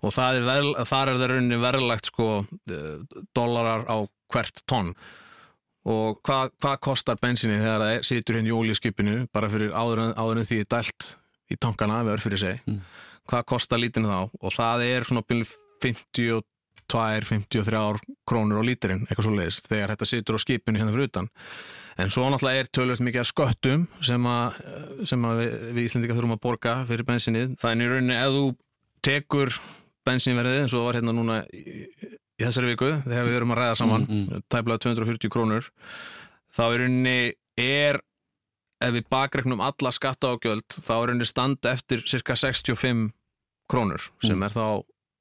og 0.00 0.20
er 0.24 0.44
vel, 0.46 0.68
þar 0.88 1.12
er 1.12 1.18
það 1.20 1.32
rauninni 1.34 1.58
verðilegt 1.60 2.08
sko 2.08 2.28
eh, 2.70 3.24
dólarar 3.36 3.84
á 3.90 3.98
hvert 4.32 4.62
tonn 4.70 4.94
og 5.90 6.20
hvað 6.26 6.54
hva 6.60 6.76
kostar 6.82 7.20
bensinni 7.20 7.58
þegar 7.60 7.84
það 7.84 8.06
situr 8.08 8.38
hérna 8.38 8.52
í 8.52 8.56
ólískipinu 8.56 9.16
bara 9.32 9.50
fyrir 9.52 9.74
áður 9.74 10.04
en, 10.04 10.14
áður 10.16 10.42
en 10.42 10.48
því 10.50 10.62
dælt 10.70 11.08
í 11.50 11.58
tankana 11.60 12.02
við 12.04 12.14
örfyrir 12.16 12.42
seg 12.42 12.64
mm. 12.68 12.80
hvað 13.32 13.46
kostar 13.52 13.80
lítinu 13.82 14.12
þá 14.12 14.20
og 14.28 14.56
það 14.56 14.86
er 14.86 15.08
svona 15.08 15.24
50 15.80 16.44
2,53 16.90 18.16
krónur 18.28 18.60
á 18.60 18.64
lítirinn, 18.66 19.04
eitthvað 19.06 19.26
svo 19.28 19.34
leiðist, 19.36 19.68
þegar 19.70 19.94
þetta 19.94 20.08
situr 20.10 20.38
á 20.38 20.44
skipinu 20.44 20.80
hérna 20.80 20.94
fyrir 20.94 21.10
utan. 21.10 21.30
En 22.00 22.12
svo 22.14 22.26
náttúrulega 22.30 22.64
er 22.64 22.70
tölvöld 22.72 23.04
mikið 23.04 23.22
að 23.22 23.28
sköttum 23.30 23.86
sem, 24.06 24.26
að, 24.30 24.60
sem 25.10 25.26
að 25.28 25.42
við, 25.42 25.54
við 25.76 25.88
Íslandika 25.88 26.16
þurfum 26.16 26.36
að 26.36 26.42
borga 26.46 26.74
fyrir 26.88 27.08
bensinnið. 27.08 27.54
Þannig 27.60 27.86
í 27.86 27.92
rauninni, 27.92 28.16
ef 28.16 28.36
þú 28.36 28.44
tekur 29.06 29.54
bensinverðið, 30.08 30.62
eins 30.64 30.74
og 30.74 30.80
það 30.80 30.88
var 30.88 30.98
hérna 30.98 31.14
núna 31.16 31.38
í, 31.52 31.64
í 32.40 32.44
þessari 32.44 32.72
viku, 32.72 32.92
þegar 33.04 33.28
við 33.28 33.38
erum 33.38 33.54
að 33.54 33.60
ræða 33.60 33.78
saman, 33.80 34.06
mm, 34.08 34.22
mm. 34.22 34.46
tæmlega 34.52 34.84
240 34.86 35.32
krónur, 35.34 35.70
þá 36.56 36.62
í 36.66 36.80
rauninni 36.80 37.18
er, 37.60 38.00
ef 38.80 38.94
við 38.96 39.08
bakreiknum 39.12 39.64
alla 39.64 39.92
skatta 39.94 40.32
ágjöld, 40.32 40.78
þá 40.78 40.94
er 40.96 41.10
rauninni 41.10 41.28
standa 41.28 41.74
eftir 41.76 42.04
cirka 42.08 42.38
65 42.38 43.10
krónur, 43.70 44.08
sem 44.24 44.38
mm. 44.38 44.46
er 44.48 44.56
þá 44.56 44.64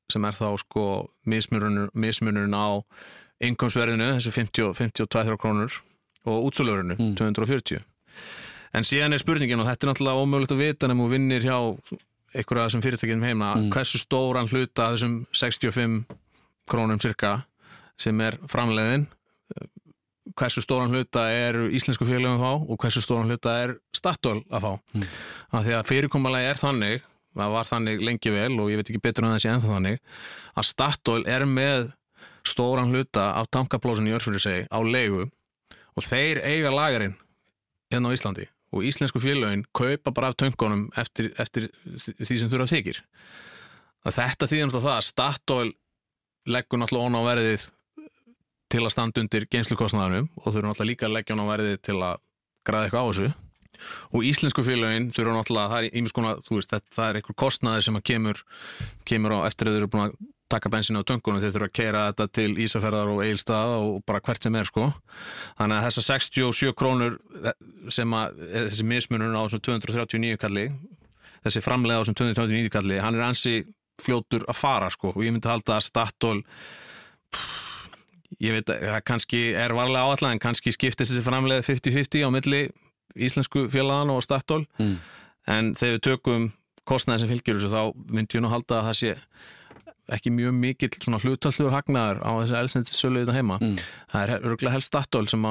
sem 0.09 0.25
er 0.25 0.37
þá 0.37 0.47
sko 0.61 0.85
mismunurinn 1.29 2.57
á 2.57 2.81
innkomstverðinu, 3.39 4.15
þessi 4.17 4.33
50, 4.35 4.73
52 4.75 5.37
krónur 5.39 5.79
og 6.27 6.49
útsölurinu, 6.49 6.97
mm. 6.99 7.15
240 7.19 7.85
en 8.75 8.85
síðan 8.85 9.15
er 9.15 9.21
spurningin 9.21 9.61
og 9.61 9.69
þetta 9.69 9.85
er 9.85 9.91
náttúrulega 9.91 10.23
ómögulegt 10.23 10.53
að 10.53 10.63
vita 10.63 10.89
nefnum 10.89 11.05
og 11.05 11.13
vinnir 11.13 11.45
hjá 11.45 11.57
einhverja 12.29 12.65
af 12.65 12.69
þessum 12.69 12.83
fyrirtækjum 12.85 13.23
heima 13.25 13.53
mm. 13.55 13.69
hversu 13.73 14.01
stóran 14.01 14.49
hluta 14.51 14.91
þessum 14.93 15.15
65 15.33 16.03
krónum 16.69 17.01
cirka 17.01 17.39
sem 17.99 18.19
er 18.21 18.37
framleiðin 18.51 19.07
hversu 20.37 20.61
stóran 20.61 20.93
hluta 20.93 21.25
er 21.33 21.57
íslensku 21.73 22.05
félagum 22.05 22.37
að 22.37 22.43
fá 22.45 22.69
og 22.69 22.83
hversu 22.83 23.01
stóran 23.03 23.31
hluta 23.31 23.55
er 23.63 23.77
startól 23.97 24.43
að 24.45 24.67
fá 24.67 24.71
mm. 24.75 25.07
af 25.49 25.65
því 25.65 25.77
að 25.79 25.87
fyrirkommalagi 25.89 26.51
er 26.51 26.61
þannig 26.61 27.07
það 27.37 27.55
var 27.55 27.69
þannig 27.69 28.03
lengi 28.05 28.33
vel 28.33 28.51
og 28.59 28.69
ég 28.71 28.79
veit 28.79 28.91
ekki 28.91 29.01
betur 29.03 29.27
en 29.27 29.39
sé 29.39 29.51
ennþá 29.51 29.73
þannig 29.75 29.99
að 30.55 30.69
Statoil 30.69 31.25
er 31.29 31.45
með 31.49 31.89
stóran 32.47 32.93
hluta 32.93 33.33
af 33.37 33.49
tankaplósun 33.53 34.07
í 34.09 34.15
örfyrir 34.15 34.43
segi 34.43 34.63
á 34.69 34.79
leigu 34.81 35.27
og 35.95 36.05
þeir 36.05 36.41
eiga 36.45 36.71
lagarinn 36.73 37.17
hérna 37.91 38.13
á 38.13 38.15
Íslandi 38.15 38.47
og 38.71 38.85
íslensku 38.85 39.21
félagin 39.21 39.65
kaupa 39.73 40.13
bara 40.13 40.29
af 40.29 40.37
töngunum 40.37 40.89
eftir, 40.97 41.31
eftir 41.41 41.69
því 42.21 42.37
sem 42.37 42.49
þurfa 42.51 42.69
þykir. 42.69 43.01
Að 44.05 44.15
þetta 44.19 44.49
þýðum 44.51 44.73
það 44.75 44.89
að 44.93 45.05
Statoil 45.07 45.71
leggur 46.49 46.81
náttúrulega 46.81 47.09
ón 47.09 47.17
á 47.17 47.21
verðið 47.25 47.67
til 48.69 48.83
að 48.85 48.93
standa 48.93 49.23
undir 49.23 49.47
geinslukostnaðanum 49.49 50.29
og 50.37 50.47
þurfa 50.53 50.67
náttúrulega 50.67 50.89
líka 50.91 51.07
að 51.09 51.15
leggja 51.17 51.35
ón 51.35 51.43
á 51.43 51.51
verðið 51.51 51.79
til 51.89 51.97
að 51.97 52.21
græða 52.69 52.85
eitthvað 52.85 53.01
á 53.01 53.09
þessu 53.09 53.31
og 54.13 54.25
íslensku 54.27 54.65
félagin 54.65 55.09
þurfa 55.15 55.37
náttúrulega, 55.37 55.71
það 55.73 55.85
er 55.85 56.01
ímiskona 56.01 56.35
veist, 56.49 56.75
það 56.95 57.05
er 57.07 57.21
einhver 57.21 57.39
kostnaði 57.45 57.87
sem 57.87 58.01
kemur 58.11 58.43
kemur 59.07 59.39
á 59.39 59.39
eftir 59.47 59.69
að 59.69 59.77
þau 59.77 59.81
eru 59.81 59.91
búin 59.93 60.05
að 60.07 60.19
taka 60.49 60.69
bensinu 60.73 61.03
á 61.05 61.05
töngunum, 61.05 61.41
þeir 61.43 61.53
þurfa 61.53 61.67
að 61.69 61.75
keira 61.77 62.05
þetta 62.07 62.25
til 62.33 62.51
Ísafjörðar 62.63 63.11
og 63.13 63.19
Eilstað 63.21 63.73
og 63.77 63.99
bara 64.09 64.21
hvert 64.25 64.43
sem 64.43 64.55
er 64.57 64.65
sko. 64.65 64.87
þannig 65.59 65.77
að 65.77 65.85
þessa 65.85 66.05
67 66.07 66.73
krónur 66.79 67.19
sem 67.93 68.15
að 68.17 68.39
þessi 68.55 68.87
mismunur 68.89 69.37
á 69.37 69.45
þessum 69.45 69.65
239 69.69 70.39
kalli 70.41 70.65
þessi 71.45 71.63
framlega 71.63 72.01
á 72.01 72.03
þessum 72.03 72.17
239 72.17 72.73
kalli 72.73 72.99
hann 73.03 73.17
er 73.17 73.27
ansi 73.27 73.55
fljótur 74.01 74.45
að 74.49 74.59
fara 74.59 74.89
sko 74.93 75.13
og 75.13 75.23
ég 75.23 75.35
myndi 75.35 75.51
halda 75.51 75.77
að 75.77 75.85
Statoil 75.85 76.41
ég 78.39 78.55
veit 78.55 78.71
að 78.73 79.01
kannski 79.07 79.41
er 79.57 79.73
varlega 79.75 80.07
áallega 80.07 80.35
en 80.35 80.43
kannski 80.43 80.73
skiptist 80.75 81.11
þessi 81.11 81.25
framlega 81.25 81.65
50-50 81.67 82.25
á 82.25 82.29
milli 82.33 82.61
íslensku 83.15 83.67
félagan 83.71 84.13
og 84.13 84.23
Statoil 84.25 84.65
mm. 84.79 84.97
en 85.55 85.71
þegar 85.79 85.97
við 85.97 86.05
tökum 86.09 86.51
kostnæði 86.89 87.23
sem 87.23 87.31
fylgjur 87.33 87.59
þessu 87.59 87.71
þá 87.73 88.13
myndi 88.13 88.37
ég 88.37 88.43
nú 88.45 88.51
halda 88.53 88.79
að 88.79 88.89
það 88.89 88.99
sé 88.99 89.15
ekki 90.15 90.31
mjög 90.33 90.55
mikill 90.57 91.17
hlutallur 91.21 91.73
hagnaðar 91.73 92.21
á 92.25 92.31
þessi 92.41 92.57
elsendisölu 92.63 93.23
þetta 93.23 93.35
heima 93.37 93.59
mm. 93.61 93.75
það 94.11 94.23
er 94.23 94.47
örgulega 94.49 94.75
helst 94.77 94.89
Statoil 94.89 95.29
sem, 95.29 95.45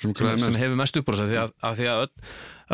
sem, 0.00 0.14
sem, 0.16 0.38
sem 0.44 0.60
hefur 0.62 0.80
mest 0.80 1.00
upp 1.00 1.10
á 1.10 1.12
þessu 1.12 1.28
því 1.28 1.40
að, 1.42 1.52
að, 1.60 1.80
því 1.80 1.90
að 1.92 2.04
öll, 2.04 2.12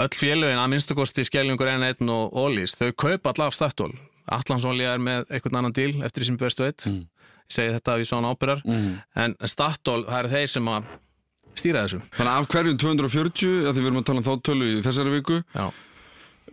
öll 0.04 0.21
félögin 0.21 0.62
að 0.62 0.71
minnstakosti 0.75 1.26
Skellingur, 1.26 1.73
N1 1.73 2.12
og 2.14 2.38
Ólís 2.45 2.76
þau 2.78 2.92
kaupa 2.92 3.33
alltaf 3.33 3.59
Statoil 3.59 3.97
Allansóli 4.26 4.87
er 4.87 5.02
með 5.02 5.28
einhvern 5.30 5.61
annan 5.61 5.75
díl 5.75 5.92
eftir 6.02 6.23
því 6.23 6.30
sem 6.30 6.38
bestu 6.40 6.66
veit 6.66 6.87
mm. 6.90 7.02
ég 7.02 7.59
segi 7.59 7.75
þetta 7.76 7.95
að 7.95 8.02
við 8.02 8.11
svona 8.12 8.30
ábyrjar 8.35 8.62
mm. 8.66 8.95
en 9.25 9.37
Statoil 9.50 10.06
það 10.06 10.23
er 10.23 10.33
þeir 10.35 10.54
sem 10.54 10.73
að 10.73 10.95
stýra 11.62 11.84
þessu. 11.86 12.00
Þannig 12.16 12.32
að 12.32 12.42
af 12.42 12.50
hverjum 12.54 12.78
240, 12.82 13.54
að 13.66 13.73
því 13.73 13.84
við 13.84 13.90
erum 13.90 14.00
að 14.02 14.06
tala 14.10 14.23
um 14.23 14.26
þá 14.26 14.34
tölu 14.49 14.69
í 14.71 14.82
þessari 14.84 15.14
viku, 15.16 15.38
Já. 15.56 15.66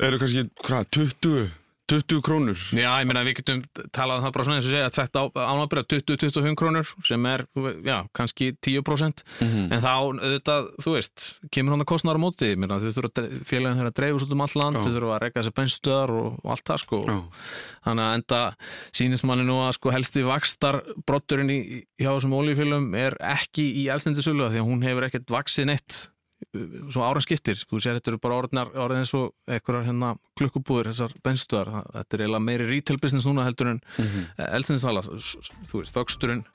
eru 0.09 0.21
kannski, 0.23 0.45
hvað, 0.63 0.89
20 0.99 1.51
20 1.93 2.21
krónur. 2.25 2.59
Já, 2.73 2.89
ég 3.01 3.07
meina 3.09 3.23
við 3.25 3.37
getum 3.39 3.61
talað 3.95 4.19
um 4.19 4.25
það 4.25 4.33
bara 4.35 4.45
svona 4.47 4.57
eins 4.59 4.67
og 4.67 4.73
segja 4.73 4.89
að 4.89 4.97
þetta 4.97 5.23
ánábyrða 5.35 5.83
20-25 5.93 6.57
krónur 6.59 6.91
sem 7.07 7.27
er, 7.29 7.45
já, 7.85 7.97
kannski 8.17 8.49
10% 8.65 9.23
mm 9.23 9.47
-hmm. 9.47 9.67
en 9.73 9.83
þá, 9.83 9.93
auðvitað, 9.93 10.69
þú 10.85 10.95
veist 10.95 11.25
kemur 11.51 11.75
hann 11.75 11.85
að 11.85 11.91
kostna 11.93 12.13
ára 12.13 12.23
móti 12.23 12.53
meina, 12.55 12.79
þau 12.79 12.93
þurfa 12.97 13.27
félagin 13.49 13.79
þeirra 13.79 13.91
að 13.93 13.97
dreifu 13.99 14.19
svolítið 14.19 14.37
um 14.37 14.45
all 14.45 14.55
land 14.61 14.77
þau 14.77 14.93
þurfa 14.93 15.15
að 15.15 15.21
reyka 15.23 15.39
þessi 15.39 15.55
bennstöðar 15.59 16.15
og, 16.17 16.39
allt 16.43 16.65
það 16.65 16.81
sko. 16.83 17.03
Já. 17.07 17.17
þannig 17.85 18.03
að 18.03 18.15
enda 18.17 18.41
sínist 18.91 19.23
manni 19.23 19.43
nú 19.43 19.59
að 19.61 19.75
sko 19.77 19.91
helsti 19.91 20.23
vakstar 20.23 20.81
brotturinn 21.05 21.49
í, 21.49 21.59
hjá 21.99 22.11
þessum 22.13 22.37
ólífélagum 22.37 22.95
er 22.95 23.17
ekki 23.19 23.69
í 23.83 23.87
elstendisölu 23.89 24.49
því 24.49 24.63
að 24.63 24.69
hún 24.69 24.83
hefur 24.83 25.03
ekkert 25.09 25.29
vaksið 25.29 25.69
neitt 25.71 26.12
svo 26.93 27.03
ára 27.05 27.21
skiptir, 27.23 27.59
þú 27.69 27.81
sér 27.81 27.99
þetta 27.99 28.13
eru 28.13 28.21
bara 28.23 28.39
orðinar, 28.41 28.73
orðin 28.85 29.03
eins 29.03 29.13
og 29.17 29.33
einhverjar 29.47 29.87
hérna 29.87 30.15
klukkubúður, 30.39 30.91
þessar 30.91 31.15
benstuðar, 31.23 31.71
þetta 31.93 32.17
er 32.17 32.25
eiginlega 32.25 32.47
meiri 32.47 32.69
retail 32.69 32.99
business 32.99 33.27
núna 33.29 33.45
heldur 33.47 33.73
en 33.73 33.81
mm 33.97 34.05
-hmm. 34.05 34.49
eldsininsala, 34.57 35.01
þú 35.01 35.79
veist, 35.79 35.95
vöxturinn 35.95 36.45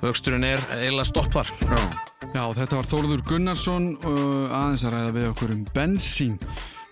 vöxturinn 0.00 0.44
er 0.44 0.60
eiginlega 0.76 1.04
stoppar. 1.08 1.50
Já, 1.60 1.80
Já 2.34 2.44
þetta 2.54 2.76
var 2.76 2.88
Þórður 2.90 3.22
Gunnarsson 3.28 3.88
uh, 3.96 4.52
aðeins 4.54 4.84
að 4.84 4.94
ræða 4.94 5.14
við 5.16 5.28
okkur 5.30 5.54
um 5.54 5.64
bensín. 5.74 6.36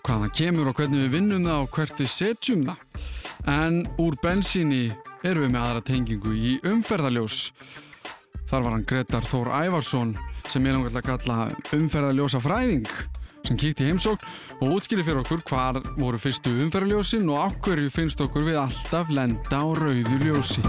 Hvað 0.07 0.25
það 0.25 0.33
kemur 0.41 0.71
og 0.71 0.79
hvernig 0.79 1.05
við 1.05 1.13
vinnum 1.19 1.45
það 1.45 1.65
og 1.65 1.75
hvert 1.77 2.01
við 2.01 2.11
setjum 2.15 2.65
það. 2.69 3.05
En 3.49 3.83
úr 4.03 4.17
bensíni 4.23 4.85
erum 5.27 5.45
við 5.45 5.53
með 5.55 5.67
aðra 5.67 5.85
tengingu 5.89 6.33
í 6.35 6.57
umferðaljós 6.67 7.53
Þar 8.49 8.63
var 8.65 8.73
hann 8.73 8.85
Gretar 8.89 9.27
Þór 9.29 9.49
Ævarsson 9.53 10.15
sem 10.49 10.65
ég 10.65 10.73
langar 10.73 10.95
að 10.97 11.05
kalla 11.05 11.35
umferðarljósa 11.77 12.39
fræðing 12.41 12.87
sem 13.45 13.59
kíkti 13.61 13.85
heimsókn 13.85 14.25
og 14.63 14.79
útskýri 14.79 15.05
fyrir 15.05 15.21
okkur 15.21 15.43
hvar 15.51 15.79
voru 15.99 16.21
fyrstu 16.21 16.55
umferðarljósin 16.65 17.29
og 17.29 17.43
ákverju 17.45 17.93
finnst 17.93 18.23
okkur 18.25 18.47
við 18.49 18.57
alltaf 18.63 19.13
lenda 19.13 19.61
á 19.61 19.67
rauðu 19.77 20.21
ljósi. 20.23 20.65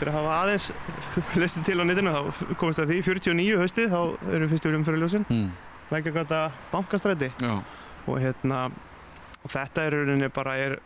Að 0.00 0.14
hafa 0.16 0.36
aðeins 0.40 0.70
listið 1.38 1.66
til 1.68 1.78
á 1.78 1.84
netinu 1.84 2.16
þá 2.16 2.52
komist 2.58 2.80
það 2.80 2.94
því 2.94 3.00
49 3.04 3.58
haustið 3.60 3.90
þá 3.94 4.00
eru 4.34 4.50
fyrstu 4.50 4.74
umferðarljósin 4.80 5.26
mm. 5.28 5.48
lækja 5.92 6.16
gata 6.18 6.44
bankastræti 6.72 7.30
og 7.46 8.14
hérna 8.16 8.66
og 9.44 9.52
þetta 9.52 9.86
er 9.86 10.00
rauninni 10.00 10.34
bara 10.34 10.56
er 10.58 10.78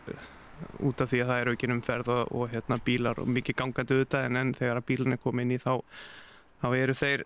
út 0.85 1.01
af 1.01 1.11
því 1.11 1.23
að 1.23 1.31
það 1.31 1.41
er 1.41 1.51
aukin 1.51 1.75
umferð 1.75 2.11
og, 2.13 2.35
og 2.35 2.53
hérna, 2.53 2.79
bílar 2.85 3.19
og 3.21 3.31
mikið 3.31 3.59
gangandi 3.61 3.97
auðvitað 3.97 4.29
en, 4.29 4.39
en 4.41 4.53
þegar 4.57 4.81
að 4.81 4.87
bílun 4.91 5.15
er 5.15 5.21
komið 5.23 5.45
inn 5.45 5.57
í 5.57 5.61
þá 5.63 5.73
þá 6.61 6.69
eru 6.77 6.95
þeir 6.97 7.25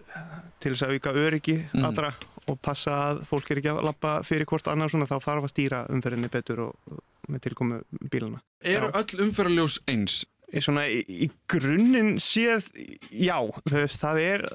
til 0.60 0.74
þess 0.74 0.86
að 0.86 0.96
auka 0.96 1.14
öryggi 1.24 1.58
mm. 1.68 1.86
allra 1.90 2.14
og 2.50 2.58
passa 2.66 2.96
að 3.10 3.22
fólk 3.30 3.52
er 3.52 3.62
ekki 3.62 3.72
að 3.72 3.84
lappa 3.86 4.16
fyrir 4.26 4.50
hvort 4.50 4.68
annars 4.72 4.96
þá 4.98 5.18
þarf 5.18 5.46
að 5.46 5.54
stýra 5.54 5.84
umferðinni 5.94 6.32
betur 6.34 6.64
og, 6.66 6.90
og 6.90 7.30
með 7.30 7.46
tilkomu 7.46 7.80
bíluna. 8.10 8.42
Eru 8.66 8.90
öll 8.98 9.24
umferðarljós 9.28 9.80
eins? 9.90 10.24
Svona, 10.50 10.88
í, 10.90 11.04
í 11.06 11.28
grunninn 11.52 12.16
séð, 12.18 12.72
já, 13.14 13.38
veist, 13.70 14.00
það 14.02 14.22
er, 14.24 14.46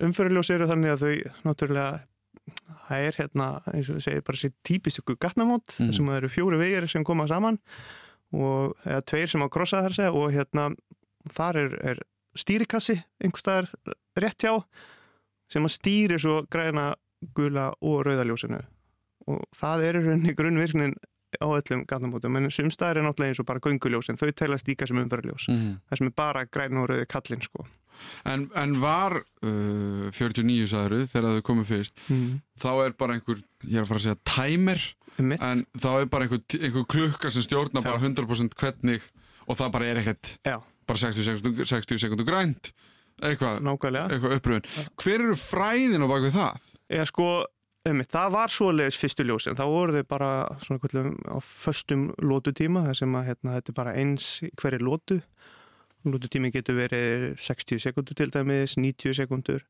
umferðarljós 0.00 0.50
eru 0.54 0.68
þannig 0.70 0.94
að 0.94 1.02
þau 1.04 1.42
náttúrulega 1.50 1.90
það 2.88 3.06
er 3.08 3.18
hérna, 3.20 3.48
eins 3.72 3.90
og 3.90 3.98
við 3.98 4.06
segjum 4.06 4.24
bara 4.26 4.40
sér 4.40 4.54
típistöku 4.66 5.16
gatnamót 5.20 5.76
mm. 5.76 5.92
sem 5.96 6.08
eru 6.16 6.30
fjóru 6.32 6.60
vegir 6.60 6.88
sem 6.90 7.04
koma 7.06 7.28
saman 7.30 7.60
og 8.32 8.74
eða 8.86 9.04
tveir 9.08 9.30
sem 9.30 9.44
á 9.44 9.48
krossa 9.52 9.82
þar 9.84 9.96
segja 9.96 10.16
og 10.16 10.32
hérna 10.34 10.70
þar 11.32 11.60
er, 11.60 11.78
er 11.92 12.02
stýrikassi 12.38 12.98
einhver 13.22 13.42
staðar 13.42 13.70
rétt 14.18 14.44
hjá 14.44 14.54
sem 15.52 15.64
að 15.68 15.74
stýri 15.76 16.18
svo 16.20 16.42
græna 16.52 16.92
gula 17.36 17.70
og 17.80 18.06
rauðaljósinu 18.06 18.62
og 19.30 19.42
það 19.54 19.84
er 19.86 19.98
í 19.98 20.04
rauninni 20.06 20.36
grunnvirknin 20.36 20.96
á 21.40 21.46
öllum 21.48 21.84
gatnamótum, 21.88 22.36
en 22.36 22.50
sumstaðar 22.52 23.00
er 23.00 23.06
náttúrulega 23.06 23.32
eins 23.32 23.40
og 23.40 23.46
bara 23.48 23.62
gönguljósin, 23.64 24.18
þau 24.20 24.32
telast 24.36 24.68
líka 24.68 24.88
sem 24.88 24.98
umverðljós 25.00 25.46
mm. 25.48 25.70
það 25.88 26.00
sem 26.00 26.10
er 26.10 26.16
bara 26.18 26.42
græna 26.44 26.82
og 26.82 26.90
rauði 26.90 27.06
kallin 27.08 27.44
sko. 27.44 27.64
en, 28.28 28.48
en 28.58 28.74
var 28.82 29.16
uh, 29.22 30.10
49 30.12 30.68
sagður 30.72 31.06
þegar 31.12 31.38
þau 31.38 31.46
komið 31.48 31.70
fyrst 31.70 32.04
mm. 32.08 32.26
þá 32.60 32.70
er 32.74 32.98
bara 32.98 33.16
einhver, 33.16 33.40
ég 33.64 33.78
er 33.78 33.86
að 33.86 33.92
fara 33.92 34.02
að 34.02 34.08
segja 34.08 34.20
tæmer 34.28 34.88
Mitt. 35.18 35.42
en 35.42 35.64
þá 35.76 35.90
er 36.00 36.06
bara 36.12 36.28
einhver, 36.28 36.42
einhver 36.60 36.86
klukka 36.88 37.30
sem 37.30 37.44
stjórna 37.44 37.82
bara 37.84 38.00
100% 38.00 38.56
hvernig 38.58 39.04
og 39.46 39.58
það 39.58 39.72
bara 39.74 39.90
er 39.90 40.02
ekkert 40.02 40.36
Já. 40.46 40.58
bara 40.88 41.02
60, 41.04 41.64
60 41.68 42.00
sekundur 42.00 42.28
grænt 42.28 42.72
eitthvað, 43.22 43.60
eitthvað 43.60 44.38
uppröðun 44.38 44.70
hver 45.02 45.18
eru 45.18 45.36
fræðin 45.38 46.06
á 46.06 46.08
bakvið 46.08 46.38
það? 46.38 46.70
Ég 46.92 47.08
sko, 47.08 47.28
Um, 47.82 47.98
það 48.06 48.28
var 48.30 48.52
svoleiðis 48.54 48.94
fyrstu 48.94 49.24
ljósin, 49.26 49.56
þá 49.58 49.64
voru 49.66 49.94
þau 49.96 50.04
bara 50.06 50.26
svona 50.62 50.78
kvöldum 50.78 51.16
á 51.26 51.42
föstum 51.42 52.04
lótutíma 52.22 52.84
þar 52.86 52.98
sem 53.00 53.16
að 53.18 53.24
hérna, 53.26 53.54
þetta 53.56 53.72
er 53.72 53.76
bara 53.80 53.94
eins 53.98 54.26
hverju 54.60 54.78
lótu. 54.86 55.16
Lótutími 56.06 56.52
getur 56.54 56.78
verið 56.78 57.24
60 57.42 57.82
sekundur 57.82 58.18
til 58.18 58.30
dæmis, 58.30 58.76
90 58.78 59.16
sekundur 59.18 59.66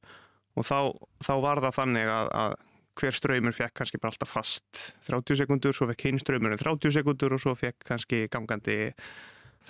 og 0.57 0.69
þá, 0.69 0.93
þá 1.25 1.33
var 1.41 1.63
það 1.65 1.79
þannig 1.79 2.13
að, 2.13 2.29
að 2.43 2.59
hver 2.99 3.17
ströymur 3.17 3.55
fekk 3.57 3.77
kannski 3.81 4.01
bara 4.01 4.13
alltaf 4.13 4.35
fast 4.35 4.83
30 5.09 5.39
sekundur, 5.43 5.77
svo 5.77 5.89
fekk 5.91 6.09
hinn 6.09 6.21
ströymurinn 6.21 6.61
30 6.61 6.95
sekundur 6.99 7.37
og 7.37 7.43
svo 7.43 7.55
fekk 7.59 7.87
kannski 7.89 8.27
gangandi 8.33 8.93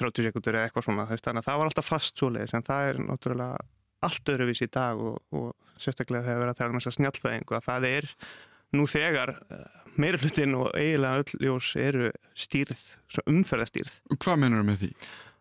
30 0.00 0.28
sekundur 0.28 0.56
eða 0.56 0.70
eitthvað 0.70 0.88
svona 0.88 1.06
þannig 1.10 1.42
að 1.42 1.48
það 1.48 1.60
var 1.60 1.70
alltaf 1.70 1.88
fast 1.88 2.18
svoleiðis 2.18 2.56
en 2.56 2.66
það 2.66 2.88
er 2.90 3.02
náttúrulega 3.06 3.66
allt 4.02 4.32
öðruvís 4.32 4.64
í 4.64 4.70
dag 4.72 4.98
og, 4.98 5.20
og 5.30 5.52
sérstaklega 5.82 6.26
þegar 6.26 6.40
við 6.40 6.44
erum 6.46 6.54
að 6.54 6.60
tala 6.60 6.74
um 6.74 6.80
þessa 6.80 6.96
snjálfæðingu 6.96 7.58
að 7.58 7.68
það 7.68 7.88
er 7.90 8.08
nú 8.76 8.86
þegar 8.90 9.34
eh, 9.52 9.66
meirulutin 10.00 10.56
og 10.58 10.70
eiginlega 10.78 11.22
öll 11.22 11.44
ljós 11.44 11.72
eru 11.80 12.10
stýrð, 12.38 12.80
umferðastýrð. 13.28 13.98
Hvað 14.16 14.40
menur 14.40 14.62
það 14.62 14.68
með 14.70 14.80
því? 14.82 14.92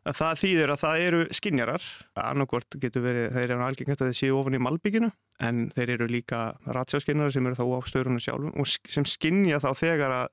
Að 0.01 0.17
það 0.17 0.39
þýðir 0.41 0.71
að 0.73 0.79
það 0.81 1.03
eru 1.05 1.17
skinjarar, 1.37 1.83
annarkort 2.17 2.77
getur 2.81 3.03
verið, 3.05 3.27
þeir 3.35 3.51
eru 3.53 3.65
algengast 3.67 4.01
að 4.01 4.09
þeir 4.09 4.17
séu 4.17 4.37
ofan 4.39 4.57
í 4.57 4.61
malbygginu 4.65 5.11
en 5.45 5.59
þeir 5.75 5.91
eru 5.95 6.07
líka 6.09 6.39
ratsjáskinjarar 6.65 7.35
sem 7.35 7.49
eru 7.49 7.59
þá 7.59 7.65
á 7.69 7.79
störunum 7.89 8.23
sjálfum 8.23 8.55
og 8.57 8.71
sem 8.89 9.05
skinja 9.05 9.61
þá 9.61 9.69
þegar 9.77 10.15
að 10.15 10.31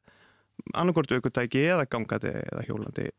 annarkort 0.73 1.13
aukutæki 1.13 1.67
eða 1.75 1.85
gangandi 1.91 2.33
eða 2.41 2.65
hjólandi 2.65 3.11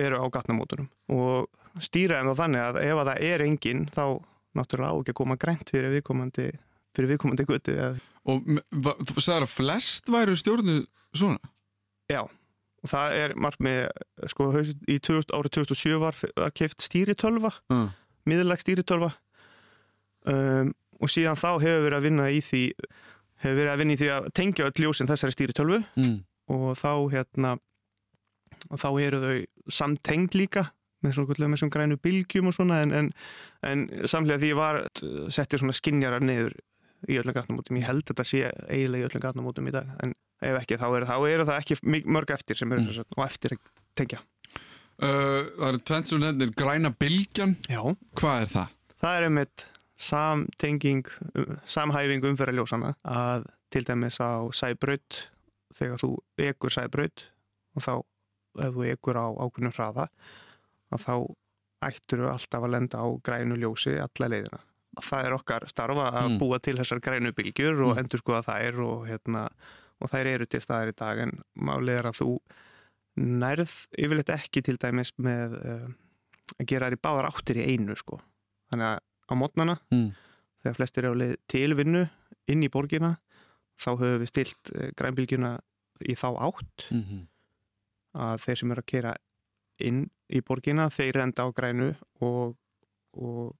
eru 0.00 0.22
á 0.22 0.26
gatnamótunum. 0.32 0.88
Og 1.12 1.84
stýra 1.84 2.22
en 2.22 2.30
þá 2.30 2.40
þannig 2.40 2.64
að 2.64 2.80
ef 2.86 3.02
að 3.02 3.10
það 3.10 3.22
er 3.28 3.44
engin 3.44 3.84
þá 3.92 4.04
náttúrulega 4.56 4.96
á 4.96 4.98
ekki 5.00 5.12
að 5.12 5.20
koma 5.20 5.38
grænt 5.40 5.72
fyrir 5.72 5.92
viðkomandi 5.92 6.48
fyrir 6.96 7.12
viðkomandi 7.12 7.46
gutti 7.48 7.76
Og 8.26 8.48
þú 9.06 9.22
sagðar 9.22 9.44
að 9.46 9.52
flest 9.52 10.08
væru 10.10 10.34
stjórnu 10.38 10.80
svona? 11.14 11.52
Já, 12.10 12.24
og 12.86 12.92
það 12.92 13.18
er 13.18 13.34
margt 13.42 13.62
með 13.66 13.80
sko, 14.30 14.48
í 14.86 14.98
2000, 15.02 15.34
árið 15.34 15.54
2007 15.58 16.00
var, 16.02 16.18
var 16.38 16.54
keft 16.54 16.84
stýritölva 16.86 17.52
uh. 17.74 17.88
miðurleg 18.28 18.62
stýritölva 18.62 19.10
um, 20.30 20.72
og 21.02 21.12
síðan 21.12 21.40
þá 21.40 21.50
hefur 21.64 21.84
verið 21.88 21.98
að 21.98 22.06
vinna 22.08 22.30
í 22.30 22.40
því 22.44 22.62
hefur 23.42 23.58
verið 23.58 23.72
að 23.72 23.82
vinna 23.82 23.96
í 23.96 24.00
því 24.00 24.12
að 24.14 24.30
tengja 24.38 24.68
öll 24.70 24.84
ljósinn 24.84 25.10
þessari 25.10 25.34
stýritölvu 25.34 25.82
mm. 25.98 26.16
og 26.54 26.70
þá 26.78 26.92
hérna 27.12 27.56
og 28.70 28.80
þá 28.80 28.88
eru 29.02 29.22
þau 29.22 29.72
samtengd 29.76 30.38
líka 30.38 30.68
með 31.04 31.18
svona 31.18 31.50
með 31.52 31.66
grænu 31.74 31.98
bylgjum 32.02 32.48
og 32.50 32.56
svona 32.56 32.80
en, 32.84 32.94
en, 32.96 33.10
en 33.66 33.84
samlega 34.08 34.40
því 34.42 34.54
var 34.56 34.80
settið 35.34 35.62
svona 35.62 35.76
skinjarar 35.76 36.24
niður 36.24 36.56
í 37.08 37.18
öllum 37.20 37.36
gatnamótum, 37.36 37.78
ég 37.80 37.86
held 37.88 38.04
að 38.04 38.12
þetta 38.12 38.26
sé 38.26 38.40
eiginlega 38.66 39.04
í 39.04 39.08
öllum 39.10 39.24
gatnamótum 39.24 39.68
í 39.70 39.74
dag, 39.74 39.90
en 40.02 40.14
ef 40.44 40.58
ekki 40.60 40.78
þá 40.80 40.86
eru 40.88 41.28
er 41.30 41.44
það 41.48 41.60
ekki 41.60 42.02
mörg 42.04 42.32
eftir 42.36 42.58
sem 42.58 42.72
eru 42.72 42.84
mm. 42.84 43.12
og 43.16 43.22
eftir 43.26 43.56
að 43.56 43.62
tengja 43.96 44.20
uh, 44.20 45.46
Það 45.56 45.68
eru 45.70 45.82
tvent 45.90 46.10
sem 46.10 46.22
nefnir 46.22 46.52
græna 46.58 46.92
bylgjan 46.92 47.56
Já. 47.70 47.80
Hvað 48.18 48.42
er 48.42 48.52
það? 48.52 48.74
Það 48.96 49.18
er 49.18 49.28
einmitt 49.28 49.66
samtenging 49.96 51.06
samhæfing 51.64 52.26
umferðarljósana 52.28 52.92
að 53.08 53.46
til 53.72 53.84
dæmis 53.88 54.20
á 54.20 54.44
sæbraut 54.52 55.22
þegar 55.76 56.02
þú 56.02 56.10
ekur 56.46 56.72
sæbraut 56.72 57.24
og 57.76 57.84
þá 57.84 57.94
ef 58.66 58.76
þú 58.76 58.86
ekur 58.92 59.20
á 59.20 59.26
ákveðnum 59.32 59.74
hraða 59.76 60.06
að 60.92 61.02
þá 61.04 61.14
ættur 61.86 62.22
þú 62.24 62.30
alltaf 62.32 62.66
að 62.66 62.74
lenda 62.76 63.00
á 63.00 63.06
grænu 63.24 63.58
ljósi 63.60 63.96
alla 64.00 64.30
leiðina. 64.32 64.60
Það 65.04 65.28
er 65.28 65.36
okkar 65.36 65.66
starfa 65.70 66.06
að 66.10 66.30
mm. 66.30 66.38
búa 66.40 66.58
til 66.62 66.76
þessar 66.78 67.02
grænu 67.04 67.32
bylgjur 67.36 67.82
og 67.82 67.92
mm. 67.94 68.00
endur 68.02 68.22
skoða 68.22 68.42
þær 68.46 68.80
og, 68.84 69.02
hérna, 69.10 69.42
og 70.00 70.12
þær 70.12 70.30
eru 70.32 70.48
til 70.48 70.62
staðar 70.64 70.92
í 70.92 70.96
dag 70.96 71.20
en 71.26 71.34
málið 71.54 72.00
er 72.00 72.10
að 72.10 72.18
þú 72.22 72.30
nærð 73.16 73.76
yfirleitt 73.96 74.32
ekki 74.34 74.62
til 74.64 74.76
dæmis 74.80 75.12
með 75.16 75.56
uh, 75.60 75.86
að 76.56 76.66
gera 76.72 76.88
þær 76.88 76.98
í 76.98 77.02
báðar 77.08 77.30
áttir 77.30 77.60
í 77.60 77.68
einu 77.72 77.96
sko. 77.96 78.20
Þannig 78.72 78.90
að 78.94 78.98
á 79.26 79.32
mótnana 79.36 79.78
mm. 79.92 80.10
þegar 80.62 80.80
flestir 80.80 81.06
eru 81.06 81.16
á 81.16 81.20
leið 81.22 81.38
til 81.52 81.70
vinnu 81.78 82.04
inn 82.52 82.66
í 82.66 82.72
borgina 82.72 83.16
þá 83.80 83.90
höfum 83.94 84.20
við 84.24 84.32
stilt 84.32 84.74
uh, 84.74 84.90
grænbylgjuna 84.96 85.56
í 86.04 86.16
þá 86.18 86.28
átt 86.48 86.90
-hmm 86.90 87.24
að 88.16 88.42
þeir 88.44 88.60
sem 88.60 88.72
eru 88.72 88.84
að 88.84 88.90
kera 88.92 89.14
inn 89.86 90.02
í 90.32 90.42
borgina, 90.44 90.88
þeir 90.92 91.20
enda 91.26 91.46
á 91.46 91.48
grænu 91.54 91.90
og, 92.24 92.56
og, 93.12 93.52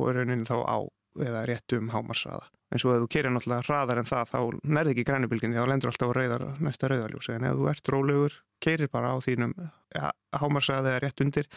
og 0.00 0.16
rauninni 0.16 0.48
þá 0.48 0.56
á 0.64 0.78
eða 1.20 1.44
rétt 1.48 1.74
um 1.76 1.90
hámarsraða. 1.90 2.48
En 2.70 2.78
svo 2.78 2.94
ef 2.94 3.02
þú 3.02 3.10
kerir 3.10 3.32
náttúrulega 3.34 3.66
hraðar 3.66 3.98
en 3.98 4.08
það, 4.08 4.30
þá 4.30 4.40
nærði 4.76 4.92
ekki 4.94 5.04
grænubilginni, 5.08 5.58
þá 5.58 5.66
lendur 5.66 5.90
alltaf 5.90 6.12
á 6.14 6.14
reyðar, 6.14 6.44
næsta 6.62 6.90
rauðaljósi. 6.90 7.34
En 7.34 7.46
ef 7.48 7.56
þú 7.58 7.68
ert 7.72 7.90
rólegur, 7.90 8.36
kerir 8.62 8.90
bara 8.92 9.10
á 9.10 9.16
þínum 9.24 9.54
ja, 9.96 10.12
hámarsraða 10.38 10.94
eða 10.94 11.02
rétt 11.02 11.24
undir, 11.24 11.48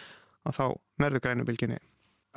þá 0.50 0.66
nærðu 1.04 1.22
grænubilginni. 1.28 1.78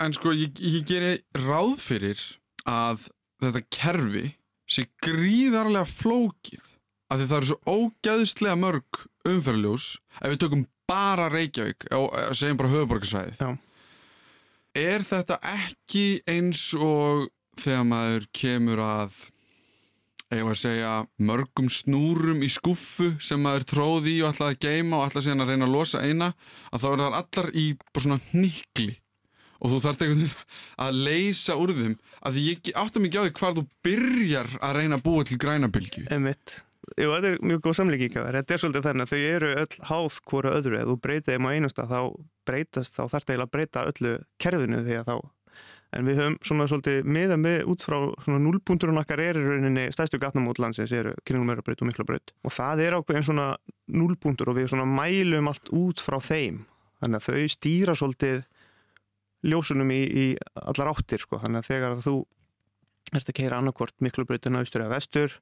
En 0.04 0.12
sko, 0.12 0.34
ég, 0.36 0.60
ég 0.60 0.84
gerir 0.88 1.22
ráð 1.46 1.78
fyrir 1.80 2.20
að 2.68 3.08
þetta 3.40 3.64
kerfi 3.72 4.26
sé 4.68 4.86
gríðarlega 5.04 5.88
flókið 5.88 6.72
að 7.12 7.20
því 7.20 7.28
það 7.30 7.36
eru 7.38 7.48
svo 7.50 7.76
ógæðslega 7.76 8.58
mörg 8.58 9.04
umferðljós 9.30 9.92
ef 10.20 10.32
við 10.32 10.40
tökum 10.42 10.64
bara 10.90 11.28
Reykjavík 11.30 11.86
og 11.94 12.14
segjum 12.38 12.58
bara 12.60 12.72
höfuborgarsvæði 12.72 13.54
er 14.76 15.06
þetta 15.06 15.40
ekki 15.40 16.06
eins 16.28 16.68
og 16.76 17.30
þegar 17.60 17.88
maður 17.88 18.28
kemur 18.36 18.82
að 18.84 19.24
eða 20.34 20.50
að 20.50 20.58
segja 20.58 20.92
mörgum 21.22 21.68
snúrum 21.70 22.42
í 22.42 22.50
skuffu 22.50 23.12
sem 23.22 23.40
maður 23.42 23.66
tróði 23.70 24.16
í 24.16 24.22
og 24.24 24.34
ætlaði 24.34 24.56
að 24.56 24.64
geima 24.66 24.98
og 24.98 25.08
ætlaði 25.08 25.34
að 25.36 25.50
reyna 25.52 25.68
að 25.68 25.74
losa 25.76 26.02
eina 26.02 26.32
að 26.72 26.82
þá 26.82 26.88
er 26.90 27.02
það 27.02 27.18
allar 27.20 27.50
í 27.54 27.66
bara 27.78 28.04
svona 28.04 28.20
nýkli 28.34 28.96
og 29.56 29.72
þú 29.72 29.80
þarf 29.86 30.02
einhvern 30.02 30.22
veginn 30.24 30.44
að 30.86 31.00
leysa 31.06 31.56
úr 31.56 31.74
þeim 31.78 31.96
að 32.28 32.40
ég 32.42 32.70
áttum 32.76 33.08
ekki 33.08 33.22
á 33.22 33.24
því 33.24 33.34
hvað 33.38 33.60
þú 33.60 33.66
byrjar 33.86 34.54
að 34.60 34.78
reyna 34.80 34.98
að 34.98 35.04
búa 35.06 35.26
til 35.26 35.40
grænabilgju 35.40 36.08
Emitt 36.12 36.58
Jú, 36.96 37.10
þetta 37.10 37.30
er 37.32 37.40
mjög 37.42 37.62
góð 37.64 37.78
samlíking 37.80 38.14
þetta 38.14 38.54
er 38.54 38.60
svolítið 38.62 38.84
þannig 38.86 39.06
að 39.06 39.12
þau 39.12 39.22
eru 39.26 39.48
öll 39.62 39.78
háð 39.88 40.18
hvora 40.30 40.52
öðru, 40.54 40.76
ef 40.78 40.90
þú 40.90 40.94
breytið 41.02 41.32
þeim 41.32 41.48
á 41.48 41.50
einasta 41.50 41.86
þá 41.90 41.98
breytast, 42.46 42.94
þá 42.96 43.02
þarf 43.04 43.24
það 43.24 43.32
eiginlega 43.32 43.48
að 43.48 43.54
breyta 43.56 43.86
öllu 43.90 44.12
kerfinu 44.42 44.84
því 44.86 45.00
að 45.00 45.10
þá 45.10 45.16
en 45.94 46.08
við 46.08 46.20
höfum 46.20 46.36
svona 46.44 46.66
svolítið 46.68 47.08
miða 47.08 47.36
með 47.40 47.64
út 47.70 47.84
frá 47.86 47.96
svona 48.24 48.40
núlbúndurinn 48.42 49.00
okkar 49.00 49.22
er 49.22 49.38
í 49.38 49.44
rauninni 49.44 49.86
stæstu 49.94 50.18
gatnamótlandsins 50.22 50.92
eru 50.96 51.14
kringlumörabraut 51.24 51.82
og 51.82 51.90
miklabraut. 51.90 52.32
Og 52.44 52.54
það 52.54 52.82
er 52.84 52.96
ákveðin 52.98 53.26
svona 53.28 53.48
núlbúndur 53.94 54.50
og 54.52 54.58
við 54.58 54.70
svona 54.72 54.86
mælum 54.90 55.50
allt 55.52 55.70
út 55.74 56.02
frá 56.02 56.18
þeim. 56.22 56.64
Þannig 57.02 57.20
að 57.20 57.28
þau 57.28 57.54
stýra 57.54 57.96
svolítið 57.98 58.42
ljósunum 59.46 59.92
í, 59.94 60.00
í 60.02 60.26
allar 60.58 60.92
áttir 60.94 61.22
sko, 61.22 61.38
þannig 61.42 61.62
að 61.62 61.70
þegar 61.70 62.02
þú 62.04 62.16
ert 63.14 63.30
að 63.30 63.38
keira 63.38 63.60
annarkvort 63.60 63.94
miklabrautina 64.02 64.64
austur 64.64 64.82
eða 64.82 64.96
vestur 64.96 65.36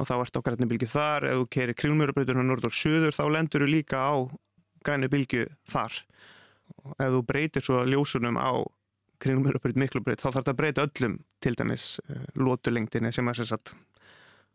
og 0.00 0.08
þá 0.08 0.14
ert 0.22 0.38
á 0.40 0.44
græni 0.46 0.68
bylgi 0.70 0.88
þar 0.88 1.26
ef 1.28 1.40
þú 1.42 1.48
kerir 1.52 1.76
kringlumjörubreyturinn 1.76 2.48
á 2.48 2.48
nord 2.48 2.64
og 2.64 2.76
söður 2.76 3.12
þá 3.12 3.24
lendur 3.34 3.66
þú 3.66 3.68
líka 3.68 4.00
á 4.00 4.14
græni 4.86 5.10
bylgi 5.12 5.44
þar 5.68 5.98
ef 6.98 7.16
þú 7.16 7.22
breytir 7.28 7.64
svo 7.64 7.82
ljósunum 7.88 8.38
á 8.40 8.50
kringlumjörubreyt 9.22 9.78
miklubreyt 9.78 10.22
þá 10.22 10.28
þarf 10.28 10.38
þetta 10.40 10.52
að 10.54 10.60
breyta 10.60 10.86
öllum 10.88 11.18
til 11.42 11.54
dæmis 11.58 11.88
uh, 12.08 12.24
lótulengdini 12.34 13.12
sem 13.14 13.28
að 13.30 13.44
sagt, 13.46 13.74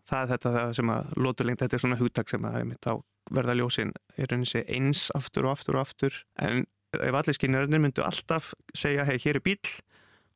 það 0.08 0.24
er 0.24 0.32
þetta 0.34 0.56
það 0.56 0.74
sem 0.80 0.92
að 0.96 1.14
lótulengd 1.24 1.64
þetta 1.64 1.78
er 1.78 1.84
svona 1.84 2.00
húttak 2.02 2.32
sem 2.32 2.48
að 2.48 2.74
þá 2.84 2.92
verða 3.34 3.58
ljósin 3.60 3.94
er 4.16 4.34
eins 4.38 5.08
aftur 5.16 5.48
og 5.48 5.58
aftur 5.58 5.78
og 5.78 5.84
aftur. 5.84 6.20
En 6.40 6.66
ef 6.96 7.18
allir 7.20 7.36
skinnaröndin 7.36 7.84
myndu 7.84 8.04
alltaf 8.06 8.54
segja 8.78 9.06
hei 9.08 9.18
hér 9.20 9.42
er 9.42 9.44
bíl 9.44 9.60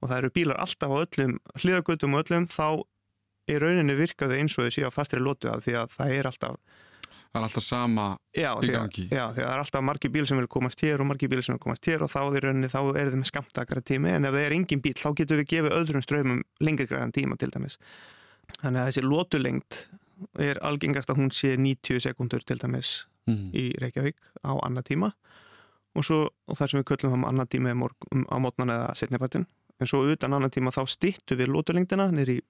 og 0.01 0.10
það 0.10 0.17
eru 0.17 0.32
bílar 0.36 0.60
alltaf 0.60 0.91
á 0.91 0.97
öllum 1.06 1.38
hliðagutum 1.62 2.15
og 2.17 2.25
öllum 2.25 2.47
þá 2.51 2.84
í 3.51 3.58
rauninni 3.62 3.95
virkaðu 3.97 4.38
eins 4.38 4.58
og 4.58 4.67
þau 4.67 4.75
séu 4.75 4.89
á 4.89 4.91
fastri 4.93 5.21
lótu 5.21 5.49
að 5.51 5.65
því 5.67 5.77
að 5.82 5.95
það 5.95 6.15
er 6.17 6.30
alltaf 6.30 6.58
Það 7.31 7.39
er 7.39 7.45
alltaf 7.47 7.63
sama 7.63 8.05
já, 8.35 8.49
í 8.59 8.69
gangi. 8.73 9.05
Já, 9.07 9.21
að 9.29 9.37
það 9.37 9.51
er 9.53 9.61
alltaf 9.61 9.83
margi 9.87 10.09
bíl 10.11 10.25
sem 10.27 10.39
vil 10.41 10.49
komast 10.51 10.81
hér 10.83 10.99
og 10.99 11.07
margi 11.07 11.29
bíl 11.31 11.39
sem 11.45 11.55
vil 11.55 11.61
komast 11.63 11.87
hér 11.87 12.03
og 12.03 12.11
þá 12.11 12.19
er 12.25 12.45
rauninni 12.47 12.69
þá 12.71 12.79
er 12.81 13.11
þið 13.13 13.21
með 13.21 13.29
skamtakara 13.29 13.83
tími. 13.87 14.11
En 14.11 14.27
ef 14.27 14.35
það 14.35 14.47
er 14.47 14.55
engin 14.57 14.81
bíl 14.83 14.97
þá 14.99 15.07
getur 15.21 15.39
við 15.39 15.47
gefið 15.53 15.75
öðrum 15.77 16.03
ströymum 16.03 16.41
lengri 16.59 16.89
græðan 16.89 17.15
tíma 17.15 17.39
til 17.39 17.51
dæmis. 17.53 17.79
Þannig 18.57 18.81
að 18.81 18.89
þessi 18.89 19.05
lótulengt 19.05 19.79
er 20.43 20.59
algengast 20.67 21.13
að 21.13 21.21
hún 21.21 21.31
sé 21.31 21.53
90 21.55 22.03
sekundur 22.03 22.43
til 22.43 22.59
dæmis 22.59 22.91
mm. 23.31 23.47
í 23.55 23.65
Reykjavík 23.79 24.19
á 24.43 24.51
annað 24.59 24.89
tíma. 24.91 25.13
Og, 25.95 26.03
svo, 26.07 26.19
og 26.51 26.59
þar 26.59 26.71
sem 26.71 26.83
við 26.83 26.89
köllum 26.91 27.15
um 27.21 27.27
annað 27.31 27.53
tíma 27.55 27.71
á 27.71 28.35
mótnan 28.43 28.75
eða 28.75 28.91
setnipartin 28.99 29.47
en 29.81 29.89
svo 29.89 30.03
utan 30.11 30.35
annað 30.35 30.57
tíma 30.57 30.73
þá 30.75 30.83
stittu 30.89 31.37
við 31.39 31.51
lótulengtina 31.55 32.09
nýri 32.13 32.41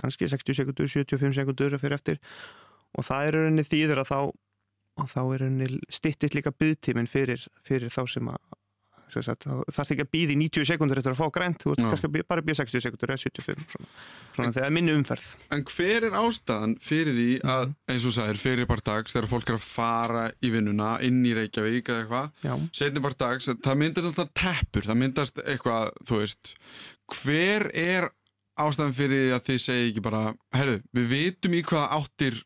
kannski 0.00 0.28
60 0.28 0.60
sekundur, 0.60 0.88
75 0.92 1.34
sekundur 1.36 1.76
fyrir 1.80 1.96
eftir 1.96 2.20
og 2.96 3.06
það 3.06 3.30
er 3.30 3.40
rauninni 3.40 3.66
þýður 3.70 4.02
að 4.02 4.12
þá, 4.12 4.20
að 5.04 5.10
þá 5.14 5.20
er 5.24 5.42
rauninni 5.44 5.80
stittist 5.92 6.36
líka 6.36 6.54
byggtíminn 6.56 7.10
fyrir, 7.10 7.48
fyrir 7.66 7.92
þá 7.92 8.02
sem 8.10 8.30
að 8.32 8.40
þarf 9.06 9.92
ekki 9.94 10.02
að 10.02 10.08
býði 10.10 10.34
90 10.40 10.66
sekundur 10.66 10.98
eftir 10.98 11.12
að 11.14 11.20
fá 11.20 11.28
grænt, 11.34 11.60
þú 11.62 11.72
ert 11.76 11.82
kannski 11.86 12.08
bara 12.26 12.42
að 12.42 12.48
býða 12.48 12.58
60 12.64 12.82
sekundur 12.82 13.12
eða 13.14 13.22
75 13.22 13.60
svona, 13.70 13.90
svona 14.34 14.54
þegar 14.56 14.72
minni 14.74 14.94
umferð. 14.98 15.28
En 15.54 15.62
hver 15.70 16.06
er 16.08 16.16
ástæðan 16.18 16.74
fyrir 16.82 17.14
því 17.14 17.28
að, 17.54 17.68
eins 17.86 18.02
og 18.02 18.10
þú 18.10 18.14
sagðir, 18.16 18.40
fyrir 18.42 18.68
part 18.72 18.86
dags 18.88 19.14
þegar 19.14 19.30
fólk 19.30 19.52
er 19.52 19.58
að 19.60 19.68
fara 19.68 20.24
í 20.42 20.50
vinnuna 20.56 20.90
inn 21.06 21.20
í 21.22 21.36
Reykjavík 21.38 21.92
eða 21.92 22.02
eitthvað, 22.02 22.66
setni 22.80 23.04
part 23.06 23.20
dags 23.22 23.50
það 23.52 23.80
myndast 23.84 24.10
alltaf 24.10 24.34
teppur, 24.42 24.88
það 24.90 25.00
myndast 25.04 25.40
eitthvað, 25.44 25.94
þú 26.10 26.20
veist. 26.24 26.52
Hver 27.14 27.68
er 27.78 28.10
ástæðan 28.58 28.98
fyrir 28.98 29.22
því 29.22 29.32
að 29.38 29.46
þið 29.52 29.62
segi 29.68 29.88
ekki 29.92 30.04
bara, 30.08 30.26
herru, 30.56 30.80
við 30.98 31.10
vitum 31.14 31.54
í 31.54 31.62
hvaða 31.70 32.00
áttir 32.00 32.42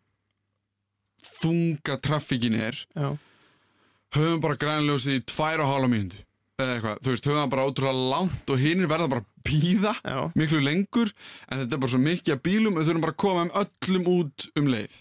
þunga 1.40 1.98
traffíkin 2.04 2.56
er 2.60 2.78
já, 2.96 3.10
höfum 4.16 4.40
bara 4.42 4.58
grænljósið 4.60 5.20
í 5.20 5.24
tvær 5.30 5.62
og 5.64 5.70
hálfa 5.72 5.90
mínútu. 5.92 6.24
Eða 6.60 6.72
eitthvað, 6.76 6.98
þú 7.00 7.12
veist, 7.14 7.28
höfum 7.30 7.52
bara 7.54 7.66
ótrúlega 7.70 8.08
langt 8.12 8.50
og 8.52 8.58
hinnir 8.60 8.90
verða 8.90 9.06
bara 9.08 9.22
að 9.24 9.28
býða 9.48 9.92
miklu 10.36 10.58
lengur 10.60 11.12
en 11.48 11.62
þetta 11.62 11.76
er 11.78 11.80
bara 11.84 11.92
svo 11.94 12.00
mikið 12.04 12.34
að 12.34 12.42
bílum 12.44 12.74
við 12.76 12.90
þurfum 12.90 13.04
bara 13.06 13.14
að 13.14 13.22
koma 13.24 13.44
um 13.46 13.54
öllum 13.62 14.10
út 14.12 14.48
um 14.60 14.68
leið. 14.74 14.98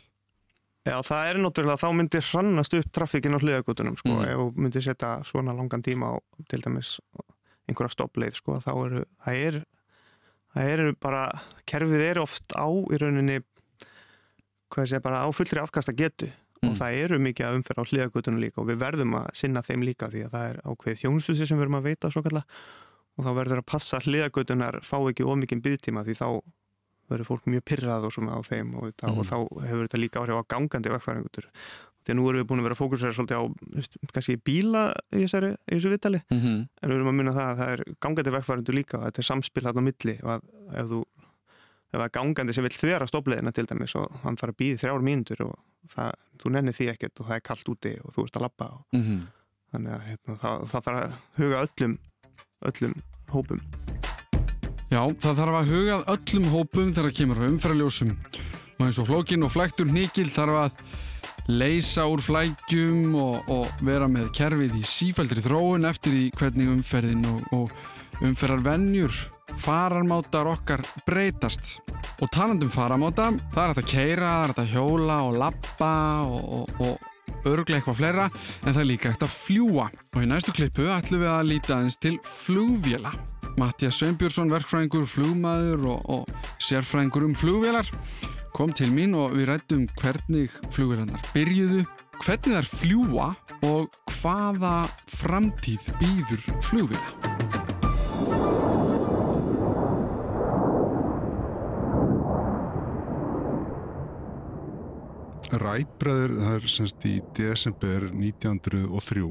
Já, 0.88 0.96
það 1.04 1.28
er 1.30 1.40
náttúrulega 1.44 1.82
þá 1.84 1.90
myndir 2.00 2.24
hrannast 2.30 2.74
upp 2.80 2.88
traffíkin 2.96 3.36
á 3.36 3.40
hliðagutunum 3.44 3.98
sko, 4.00 4.14
Mm. 4.16 4.30
ef 4.32 4.56
myndir 4.56 4.82
setja 4.86 5.10
svona 5.28 5.54
langan 5.54 5.84
tíma 5.84 6.16
á 6.16 6.18
til 6.48 6.62
dæmis 6.64 6.96
einhverja 7.68 7.92
stoppleið 7.94 8.40
sko, 8.40 8.56
þá 8.64 8.72
eru, 8.86 9.04
það 9.26 9.36
er 9.36 9.60
eru 10.56 10.96
bara, 10.98 11.42
kerfið 11.68 12.02
er 12.02 12.20
oft 12.24 12.56
á 12.58 12.66
í 12.66 12.98
rauninni 12.98 13.42
hvað 14.70 14.86
segja, 14.92 15.02
bara 15.02 15.24
á 15.26 15.28
fullri 15.34 15.60
afkasta 15.64 15.94
getu 15.96 16.30
Mm. 16.60 16.74
og 16.74 16.76
það 16.76 16.96
eru 17.06 17.18
mikið 17.24 17.46
að 17.48 17.56
umferð 17.56 17.80
á 17.80 17.88
hliðagutunum 17.88 18.40
líka 18.44 18.60
og 18.60 18.66
við 18.68 18.80
verðum 18.82 19.14
að 19.16 19.28
sinna 19.34 19.62
þeim 19.64 19.84
líka 19.88 20.10
því 20.12 20.26
að 20.26 20.32
það 20.34 20.48
er 20.50 20.58
ákveðið 20.68 21.00
þjónustuði 21.00 21.46
sem 21.48 21.58
við 21.58 21.64
erum 21.64 21.78
að 21.80 21.86
veita 21.88 22.10
og 23.20 23.24
þá 23.24 23.32
verður 23.36 23.62
að 23.62 23.66
passa 23.72 24.00
hliðagutunar 24.04 24.80
fá 24.84 24.98
ekki 25.08 25.24
ómikinn 25.24 25.62
byggtíma 25.64 26.04
því 26.04 26.16
þá 26.20 26.28
verður 27.10 27.30
fólk 27.32 27.48
mjög 27.48 27.64
pyrrað 27.64 28.08
og 28.10 28.12
svona 28.12 28.36
á 28.36 28.40
þeim 28.44 28.76
og, 28.76 28.90
þetta, 28.92 29.08
Mm. 29.08 29.20
og 29.20 29.26
þá 29.26 29.38
hefur 29.70 29.88
þetta 29.88 30.02
líka 30.04 30.20
áhrif 30.20 30.36
á 30.36 30.50
gangandi 30.52 30.92
vegfæringutur 30.94 31.48
því 32.04 32.12
að 32.14 32.16
nú 32.20 32.28
erum 32.30 32.40
við 32.44 32.48
búin 32.50 32.60
að 32.60 32.68
vera 32.68 32.80
fókusera 32.80 33.16
svolítið 33.16 33.40
á 33.40 33.44
kannski 34.14 34.36
bíla 34.44 34.84
í, 35.16 35.24
þessari, 35.24 35.50
í 35.68 35.74
þessu 35.80 35.90
viðtali 35.96 36.22
mm 36.30 36.40
-hmm. 36.40 36.60
en 36.84 36.90
við 36.90 36.96
erum 36.96 37.08
að 37.12 37.18
minna 37.20 37.34
það 37.40 37.48
að 37.50 37.58
það 37.60 37.70
er 37.74 37.84
gangandi 38.04 38.32
vegfæringur 38.36 38.76
líka 38.76 38.98
og 39.00 39.04
þetta 39.08 39.20
er 39.20 39.30
samspil 39.32 39.64
þarna 39.64 39.80
á 39.80 39.88
milli 39.88 40.16
og 40.24 40.30
að 40.36 40.42
ef 40.76 40.86
þú 40.92 41.00
það 41.92 42.06
er 42.06 42.14
gangandi 42.20 42.56
sem 42.56 42.66
vil 42.66 42.76
þvera 42.76 43.08
stofleðina 43.10 43.54
til 43.56 43.66
dæmis 43.70 43.96
og 43.98 44.22
hann 44.24 44.38
þarf 44.40 44.54
að 44.54 44.60
býði 44.62 44.82
þrjár 44.84 45.06
mínútur 45.06 45.46
og 45.48 45.56
það, 45.96 46.12
þú 46.42 46.54
nennir 46.56 46.78
því 46.78 46.92
ekkert 46.94 47.22
og 47.22 47.30
það 47.30 47.40
er 47.40 47.48
kallt 47.50 47.74
úti 47.74 47.96
og 48.04 48.14
þú 48.16 48.28
ert 48.28 48.40
að 48.40 48.46
labba 48.46 48.70
og 48.76 48.86
þannig 49.70 49.96
að 49.96 50.06
hérna, 50.10 50.38
það, 50.44 50.68
það 50.70 50.86
þarf 50.90 51.02
að 51.02 51.18
huga 51.40 51.64
öllum 51.66 51.98
öllum 52.70 52.96
hópum. 53.32 53.60
Já, 54.90 55.04
það 55.22 55.38
þarf 55.38 55.58
að 55.60 55.70
hugað 55.70 56.08
öllum 56.16 56.48
hópum 56.54 56.94
þegar 56.96 57.14
kemur 57.14 57.42
á 57.42 57.50
umferðarljósum. 57.50 58.16
Og 58.80 58.88
eins 58.88 58.98
og 59.00 59.08
flókin 59.10 59.46
og 59.46 59.54
flæktur 59.54 59.90
nýkil 59.92 60.30
þarf 60.34 60.58
að 60.64 60.82
leysa 61.50 62.06
úr 62.10 62.22
flækjum 62.26 63.16
og, 63.20 63.50
og 63.54 63.84
vera 63.86 64.10
með 64.10 64.32
kerfið 64.38 64.76
í 64.80 64.84
sífældri 64.86 65.44
þróun 65.46 65.88
eftir 65.90 66.18
í 66.18 66.26
hvernig 66.38 66.72
umferðin 66.74 67.26
og, 67.30 67.46
og 67.56 67.74
umferðarvenjur 68.26 69.14
fararmátar 69.64 70.50
okkar 70.52 70.84
breytast. 71.08 71.80
Og 72.20 72.30
talandum 72.34 72.72
fararmáta 72.74 73.30
það 73.54 73.62
er 73.64 73.72
hægt 73.72 73.84
að 73.84 73.92
keira, 73.94 74.32
það 74.32 74.42
er 74.42 74.52
hægt 74.52 74.64
að 74.64 74.74
hjóla 74.74 75.20
og 75.28 75.40
lappa 75.40 75.94
og, 76.28 76.50
og, 76.60 76.84
og 76.84 77.48
örglega 77.48 77.80
eitthvað 77.80 78.00
fleira 78.00 78.28
en 78.30 78.74
það 78.74 78.82
er 78.82 78.90
líka 78.90 79.14
hægt 79.14 79.26
að 79.28 79.36
fljúa 79.36 79.88
og 79.90 80.24
í 80.24 80.30
næstu 80.30 80.56
klippu 80.56 80.90
ætlum 80.92 81.24
við 81.24 81.32
að 81.34 81.50
líta 81.54 81.78
aðeins 81.78 82.00
til 82.02 82.18
flugvéla. 82.28 83.14
Mattias 83.60 83.98
Sveinbjörnsson, 84.00 84.52
verkfræðingur, 84.54 85.08
flugmaður 85.10 85.88
og, 85.92 86.12
og 86.20 86.62
sérfræðingur 86.64 87.26
um 87.28 87.36
flugvélar 87.36 87.90
kom 88.56 88.72
til 88.76 88.92
mín 88.94 89.16
og 89.18 89.36
við 89.38 89.50
rættum 89.52 89.88
hvernig 90.00 90.54
flugvélarnar 90.74 91.32
byrjuðu, 91.36 91.84
hvernig 92.20 92.56
þær 92.58 92.72
fljúa 92.82 93.32
og 93.68 94.00
hvaða 94.20 94.78
framtíð 95.20 95.92
býður 96.02 96.48
flugvéla. 96.70 97.29
Rætbræður, 105.60 106.34
það 106.38 106.56
er 106.56 106.66
semst 106.70 107.06
í 107.10 107.16
desember 107.38 108.04
1903 108.12 109.24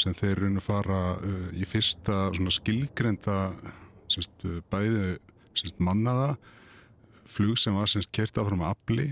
sem 0.00 0.16
þeir 0.18 0.40
raun 0.42 0.58
að 0.58 0.66
fara 0.66 1.00
uh, 1.16 1.48
í 1.54 1.66
fyrsta 1.68 2.16
skilgrenda 2.56 3.36
semst, 4.10 4.34
uh, 4.48 4.58
bæði 4.72 5.18
semst, 5.54 5.78
mannaða 5.78 6.34
flug 7.30 7.58
sem 7.60 7.76
var 7.78 7.90
semst 7.90 8.12
kert 8.16 8.38
áfram 8.40 8.64
að 8.66 8.74
afli 8.74 9.08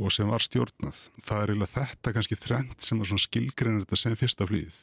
og 0.00 0.12
sem 0.14 0.28
var 0.30 0.42
stjórnað. 0.42 1.04
Það 1.22 1.42
er 1.42 1.52
eiginlega 1.52 1.74
þetta 1.76 2.14
kannski 2.16 2.40
þrend 2.40 2.76
sem 2.82 3.22
skilgrenda 3.26 3.84
þetta 3.84 4.00
sem 4.00 4.18
fyrsta 4.18 4.48
flýð. 4.48 4.82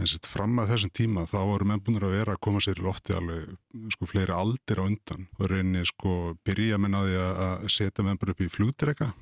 En 0.00 0.06
semst 0.08 0.26
fram 0.26 0.56
að 0.62 0.70
þessum 0.72 0.92
tíma 0.96 1.26
þá 1.28 1.36
voru 1.44 1.66
menn 1.68 1.82
búin 1.84 2.00
að 2.00 2.14
vera 2.16 2.32
að 2.36 2.40
koma 2.46 2.60
sér 2.64 2.80
í 2.80 2.84
lofti 2.86 3.12
alveg 3.14 3.52
sko 3.92 4.08
fleiri 4.08 4.32
aldir 4.32 4.80
á 4.80 4.84
undan. 4.88 5.26
Og 5.38 5.50
reyni 5.52 5.84
sko 5.86 6.14
byrja 6.46 6.78
menn 6.80 6.96
á 6.96 7.00
því 7.04 7.18
að 7.20 7.42
að 7.44 7.68
setja 7.76 8.02
menn 8.06 8.18
bara 8.18 8.32
upp 8.32 8.40
í 8.40 8.48
flugdrega 8.50 9.12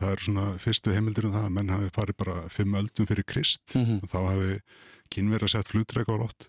það 0.00 0.10
er 0.10 0.22
svona 0.26 0.44
fyrstu 0.58 0.90
heimildir 0.94 1.26
um 1.28 1.32
það 1.36 1.44
að 1.46 1.52
menn 1.54 1.68
hafi 1.70 1.90
farið 1.94 2.16
bara 2.18 2.48
fimm 2.50 2.74
öldum 2.74 3.06
fyrir 3.06 3.24
krist. 3.26 3.62
Mhm. 3.74 4.00
og 4.02 4.08
þá 4.10 4.18
hafi 4.30 4.60
kynverið 5.14 5.46
að 5.48 5.52
setja 5.54 5.70
flugdrega 5.70 6.14
á 6.14 6.22
loft. 6.22 6.48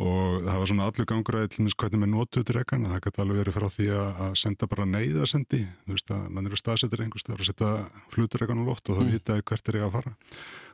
Og 0.00 0.42
það 0.46 0.58
var 0.62 0.66
svona 0.70 0.84
allur 0.86 1.06
gangur 1.10 1.34
að 1.40 1.48
til 1.50 1.66
hvernig 1.74 1.98
menn 2.00 2.14
notuðu 2.14 2.44
dregan 2.46 2.86
það 2.86 3.00
gæti 3.04 3.20
alveg 3.20 3.40
verið 3.42 3.56
frá 3.58 3.68
því 3.74 3.86
að, 3.90 4.20
að 4.22 4.34
senda 4.38 4.66
bara 4.70 4.86
neyðasendi, 4.86 5.60
þú 5.84 5.92
veist 5.96 6.10
að 6.14 6.28
mann 6.30 6.46
eru 6.46 6.56
staðsettir 6.56 7.02
einhvers 7.04 7.24
staðar 7.26 7.42
og 7.42 7.48
setja 7.50 7.70
flugdregan 8.14 8.62
á 8.62 8.64
loft 8.70 8.88
og 8.88 8.96
þá 8.96 9.02
Mm. 9.02 9.10
vitaði 9.18 9.42
hvert 9.50 9.68
er 9.68 9.74
ég 9.80 9.84
að 9.88 9.92
fara 9.98 10.14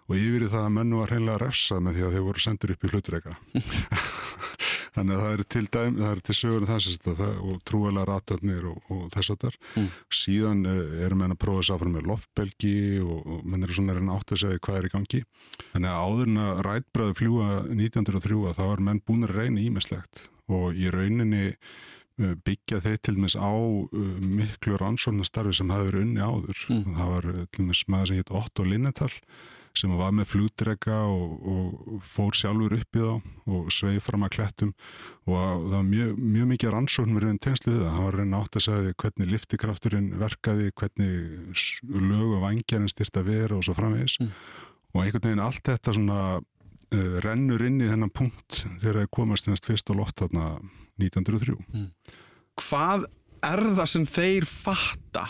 og 0.07 0.17
yfir 0.17 0.49
það 0.53 0.65
að 0.65 0.75
menn 0.79 0.97
var 1.01 1.13
hreinlega 1.13 1.43
refsað 1.43 1.83
með 1.87 1.99
því 1.99 2.07
að 2.07 2.17
þeir 2.17 2.27
voru 2.29 2.45
sendur 2.45 2.75
upp 2.77 2.85
í 2.87 2.91
flugdrega 2.93 3.37
þannig 4.97 5.17
að 5.17 5.23
það 5.23 5.33
er 5.35 5.43
til 5.53 5.65
dæm, 5.77 5.97
það 6.01 6.11
er 6.11 6.21
til 6.27 6.37
sögur 6.37 6.67
það, 6.69 6.79
sérst, 6.85 7.09
að 7.11 7.19
það 7.21 7.41
og 7.51 7.57
trúalega 7.69 8.07
ratöfnir 8.11 8.69
og, 8.71 8.93
og 8.93 9.03
þess 9.15 9.33
að 9.35 9.43
þar 9.45 9.59
Mm. 9.77 9.89
síðan 10.15 10.61
uh, 10.71 10.77
erum 11.05 11.21
menn 11.21 11.35
að 11.35 11.41
prófa 11.43 11.63
þess 11.63 11.73
áfram 11.75 11.97
með 11.97 12.07
loftbelgi 12.11 12.77
og, 13.03 13.19
og 13.27 13.43
menn 13.45 13.67
eru 13.67 13.77
svona 13.77 13.97
átt 14.15 14.33
að 14.33 14.41
segja 14.41 14.63
hvað 14.65 14.79
er 14.79 14.87
í 14.87 14.93
gangi. 14.95 15.21
Þannig 15.73 15.91
að 15.91 16.07
áður 16.07 16.31
en 16.31 16.41
að 16.45 16.63
rætbræði 16.67 17.17
fljúa 17.19 17.49
1903 17.75 18.55
þá 18.57 18.63
var 18.63 18.85
menn 18.89 19.03
búin 19.05 19.27
að 19.27 19.35
reyna 19.37 19.65
ímislegt 19.65 20.23
og 20.47 20.79
í 20.79 20.89
rauninni 20.95 21.43
uh, 21.51 22.33
byggja 22.47 22.81
þeir 22.87 23.03
til 23.03 23.17
dæmis 23.19 23.37
á 23.37 23.53
uh, 23.53 24.07
miklu 24.23 24.79
rannsóknastarfi 24.81 25.59
sem 25.59 25.75
hafi 25.75 25.91
verið 25.91 26.07
unni 26.07 26.25
áður. 26.25 26.65
Mm. 26.73 26.97
það 26.97 27.13
var 27.13 27.29
til 27.51 27.67
dæmis 27.67 27.85
maður 27.93 28.13
sem 28.13 28.23
hétt 28.23 28.35
Otto 28.41 28.65
Linnetal 28.65 29.13
sem 29.77 29.93
var 29.99 30.15
með 30.17 30.31
flugdrega 30.33 30.99
og, 31.11 31.47
og 31.53 32.03
fór 32.09 32.37
sjálfur 32.37 32.77
upp 32.79 32.99
í 32.99 33.05
þá 33.05 33.55
og 33.57 33.71
sveið 33.75 34.01
fram 34.07 34.27
að 34.27 34.35
klettum. 34.39 34.73
Og 35.27 35.37
það 35.37 35.65
var 35.75 35.87
mjög, 35.91 36.13
mjög 36.37 36.51
mikið 36.53 36.75
rannsókn 36.75 37.17
verið 37.19 37.33
en 37.35 37.41
tegnslu 37.47 37.73
við 37.75 37.83
það, 37.85 37.95
hann 37.95 38.07
var 38.07 38.19
reyna 38.21 38.43
átt 38.43 38.59
að 38.59 38.67
segja 38.67 38.99
hvernig 39.03 39.33
liftikrafturinn 39.35 40.11
verkaði, 40.21 40.69
hvernig 40.81 41.65
lög 42.11 42.37
og 42.37 42.45
vangjarinn 42.47 42.93
styrt 42.93 43.21
að 43.21 43.31
vera 43.33 43.59
og 43.59 43.67
svo 43.67 43.77
framvegis. 43.79 44.19
Mm. 44.23 44.35
og 44.95 45.03
einhvern 45.03 45.27
veginn 45.27 45.45
allt 45.45 45.67
þetta 45.67 45.93
svona 45.93 46.21
uh, 46.39 47.17
rennur 47.25 47.65
inn 47.67 47.83
í 47.83 47.91
þennan 47.91 48.13
punkt 48.15 48.63
þegar 48.81 49.03
það 49.03 49.13
komast 49.19 49.49
þennast 49.49 49.69
fyrst 49.69 49.93
á 49.93 49.95
loft 49.99 50.23
þarna 50.23 50.47
1903 51.03 51.59
Hvað 52.57 53.09
er 53.45 53.63
það 53.77 53.91
sem 53.93 54.07
þeir 54.09 54.47
fatta 54.49 55.27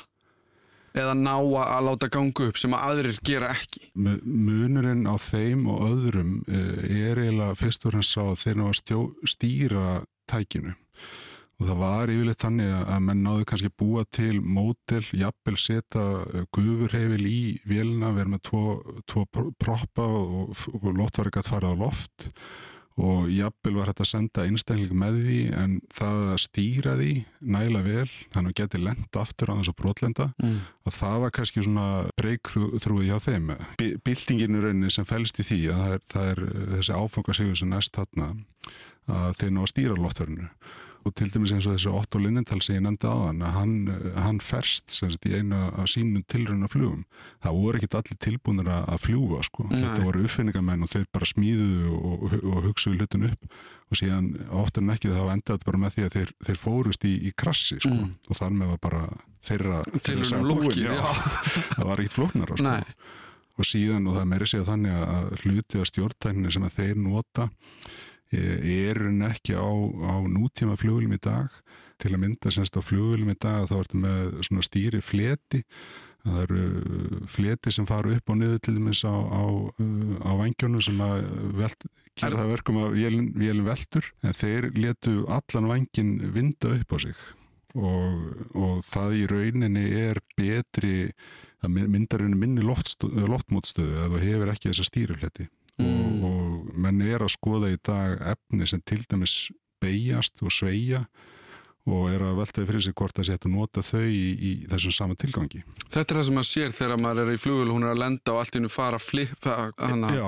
eða 0.96 1.14
ná 1.18 1.34
að 1.36 1.86
láta 1.86 2.08
ganga 2.12 2.48
upp 2.50 2.58
sem 2.60 2.74
að 2.76 2.84
aðrir 2.90 3.18
gera 3.26 3.52
ekki? 3.54 3.86
Mu- 3.94 4.18
Munurinn 4.24 5.06
á 5.08 5.14
þeim 5.20 5.66
og 5.72 5.84
öðrum 5.90 6.34
uh, 6.48 6.82
er 6.88 7.20
eiginlega 7.22 7.56
fyrst 7.60 7.86
og 7.86 7.94
fremst 7.94 8.16
sá 8.16 8.22
að 8.26 8.40
þeir 8.42 8.60
ná 8.60 8.66
að 8.70 8.76
stjó, 8.82 9.00
stýra 9.28 9.86
tækinu 10.30 10.74
og 11.56 11.64
það 11.70 11.78
var 11.80 12.10
yfirleitt 12.12 12.42
þannig 12.44 12.72
að 12.76 12.98
menn 13.06 13.22
náðu 13.24 13.44
kannski 13.48 13.70
búa 13.80 14.02
til 14.12 14.42
mótel, 14.44 15.00
jafnvel 15.16 15.56
setja 15.56 16.02
uh, 16.20 16.42
gufurheifil 16.52 17.24
í 17.30 17.38
vélina, 17.64 18.10
vera 18.12 18.28
með 18.34 18.42
tvo, 18.50 18.64
tvo 19.08 19.22
pr- 19.32 19.54
proppa 19.56 20.04
og, 20.04 20.52
og 20.76 20.90
loftværi 20.98 21.32
gætt 21.38 21.48
fara 21.48 21.72
á 21.72 21.80
loft 21.80 22.26
og 22.28 22.34
jafnvel 22.96 23.74
var 23.76 23.90
þetta 23.90 24.04
að 24.06 24.08
senda 24.08 24.44
einstakling 24.48 24.92
með 24.96 25.18
því 25.26 25.40
en 25.62 25.74
það 25.92 26.20
að 26.32 26.38
stýra 26.46 26.94
því 26.96 27.10
næla 27.44 27.82
vel, 27.84 28.06
þannig 28.32 28.54
að 28.54 28.60
geti 28.62 28.80
lent 28.80 29.18
aftur 29.20 29.52
á 29.52 29.54
þess 29.60 29.72
að 29.72 29.76
brotlenda 29.82 30.26
Mm. 30.42 30.60
að 30.86 30.96
það 30.96 31.20
var 31.20 31.30
kannski 31.36 31.62
svona 31.66 31.86
breykþrúið 32.16 33.06
hjá 33.10 33.18
þeim. 33.26 33.52
Bi- 33.76 33.96
Byltingin 34.04 34.56
í 34.56 34.62
rauninni 34.64 34.90
sem 34.90 35.04
fælst 35.04 35.38
í 35.40 35.44
því 35.44 35.60
að 35.72 35.76
það 35.82 35.92
er, 35.92 36.00
það 36.12 36.30
er 36.32 36.40
þessi 36.76 36.96
áfangasigur 36.96 37.56
sem 37.60 37.68
næst 37.68 37.92
þarna 37.92 38.30
að 39.08 39.36
þeir 39.40 39.50
ná 39.52 39.60
að 39.62 39.70
stýra 39.74 39.94
loftverðinu 40.00 40.48
og 41.06 41.14
til 41.14 41.30
dæmis 41.30 41.52
eins 41.54 41.66
og 41.68 41.76
þessi 41.76 41.90
Otto 41.94 42.18
Lindenthal 42.18 42.58
sem 42.64 42.78
ég 42.78 42.82
nefndi 42.82 43.06
á 43.06 43.14
hann, 43.14 43.44
hann, 43.54 43.74
hann 44.18 44.40
ferst 44.42 44.90
sagt, 44.90 45.26
í 45.28 45.36
einu 45.38 45.68
af 45.68 45.86
sínum 45.92 46.24
tilröna 46.26 46.68
flugum. 46.70 47.04
Það 47.44 47.58
voru 47.60 47.78
ekkit 47.78 47.96
allir 48.00 48.18
tilbúinir 48.26 48.70
að 48.72 48.98
fljúa 49.04 49.42
sko. 49.46 49.68
Nei. 49.70 49.78
Þetta 49.84 50.06
voru 50.08 50.24
uppfinningamenn 50.26 50.82
og 50.86 50.90
þeir 50.90 51.06
bara 51.14 51.30
smíðuðu 51.30 51.94
og, 51.94 52.26
og, 52.26 52.36
og 52.50 52.68
hugsuðu 52.70 53.00
hlutin 53.00 53.28
upp 53.30 53.58
og 53.86 54.00
síðan 54.00 54.32
oftar 54.50 54.82
en 54.82 54.94
ekki 54.96 55.12
þá 55.12 55.20
endaði 55.22 55.52
þetta 55.52 55.68
bara 55.68 55.82
með 55.84 55.94
því 55.94 56.06
að 56.06 56.16
þeir, 56.16 56.32
þeir 56.48 56.58
fórust 56.62 57.06
í, 57.06 57.12
í 57.28 57.34
krassi 57.38 57.78
sko. 57.78 57.92
Mm. 57.94 58.16
og 58.26 58.40
þar 58.40 58.56
með 58.56 58.72
var 58.72 58.80
bara 58.82 59.04
þeirra, 59.46 59.84
búin, 59.92 60.50
lokið, 60.50 60.80
já. 60.88 61.06
það 61.76 61.86
var 61.92 62.02
ekkit 62.02 62.16
flóknara 62.16 62.58
sko. 62.58 62.74
Og 63.56 63.64
síðan 63.64 64.10
og 64.10 64.18
það 64.18 64.26
meiri 64.28 64.50
segja 64.50 64.66
þannig 64.66 64.96
að 65.06 65.30
hluti 65.44 65.78
af 65.80 65.88
stjórntækninni 65.88 66.50
sem 66.52 66.66
að 66.66 66.74
þeir 66.80 66.98
nota 67.00 67.46
er 68.32 69.00
en 69.08 69.22
ekki 69.28 69.54
á, 69.54 69.66
á 69.66 70.14
nútíma 70.26 70.76
flugulum 70.78 71.14
í 71.14 71.20
dag? 71.22 71.52
Til 72.02 72.12
að 72.12 72.22
mynda 72.24 72.52
semst 72.52 72.76
á 72.76 72.82
flugulum 72.84 73.30
í 73.32 73.38
dag 73.38 73.68
þá 73.70 73.78
ertu 73.78 74.00
með 74.02 74.42
svona 74.48 74.66
stýri 74.66 75.00
fleti. 75.04 75.62
Það 76.26 76.40
eru 76.42 76.62
fleti 77.30 77.70
sem 77.70 77.86
fara 77.86 78.16
upp 78.16 78.30
og 78.32 78.38
niður 78.40 78.58
til 78.66 78.74
dæmis 78.74 79.04
á, 79.06 79.14
á, 79.14 79.42
á 80.26 80.30
vangjónu 80.40 80.82
sem 80.82 80.98
að 80.98 81.28
velt, 81.54 81.86
gera 82.18 82.40
það 82.40 82.50
verkum 82.50 82.80
að 82.82 82.96
vélum, 82.98 83.28
vélum 83.38 83.68
veltur. 83.70 84.10
En 84.26 84.34
þeir 84.34 84.72
letu 84.74 85.20
allan 85.30 85.70
vangin 85.70 86.16
vinda 86.34 86.74
upp 86.74 86.96
á 86.96 86.98
sig. 87.06 87.26
Og, 87.76 88.46
og 88.56 88.80
það 88.88 89.18
í 89.20 89.26
rauninni 89.30 89.84
er 90.00 90.22
betri 90.34 91.12
það 91.62 91.78
myndar 91.92 92.22
rauninni 92.22 92.40
minni 92.40 92.64
loftmótstöðu 92.64 94.02
að 94.02 94.16
þú 94.16 94.22
hefur 94.24 94.52
ekki 94.52 94.72
þessa 94.72 94.88
stýrifleti 94.90 95.48
Mm. 95.78 96.24
og, 96.24 96.34
og 96.70 96.74
menn 96.86 97.02
er 97.04 97.24
að 97.26 97.34
skoða 97.36 97.72
í 97.74 97.78
dag 97.84 98.20
efni 98.34 98.66
sem 98.66 98.80
til 98.86 99.02
dæmis 99.10 99.38
beigjast 99.82 100.40
og 100.42 100.52
sveia 100.54 101.06
og 101.86 102.08
er 102.10 102.18
að 102.26 102.38
veltaði 102.40 102.66
fyrir 102.66 102.82
sig 102.82 102.94
hvort 102.98 103.14
það 103.14 103.26
sé 103.28 103.34
að 103.36 103.44
nota 103.52 103.82
þau 103.86 104.00
í, 104.10 104.22
í 104.34 104.48
þessum 104.66 104.94
sama 104.96 105.14
tilgangi. 105.14 105.60
Þetta 105.86 106.00
er 106.02 106.18
það 106.18 106.24
sem 106.26 106.34
maður 106.34 106.48
sér 106.50 106.72
þegar 106.74 106.98
maður 106.98 107.20
er 107.22 107.28
í 107.30 107.38
flugul 107.38 107.68
hún 107.70 107.84
er 107.86 107.92
að 107.92 108.00
lenda 108.02 108.32
og 108.32 108.40
allt 108.40 108.56
í 108.56 108.58
hennu 108.58 108.70
fara 108.74 108.98
flip 108.98 109.46
hana, 109.46 110.10
Já, 110.16 110.26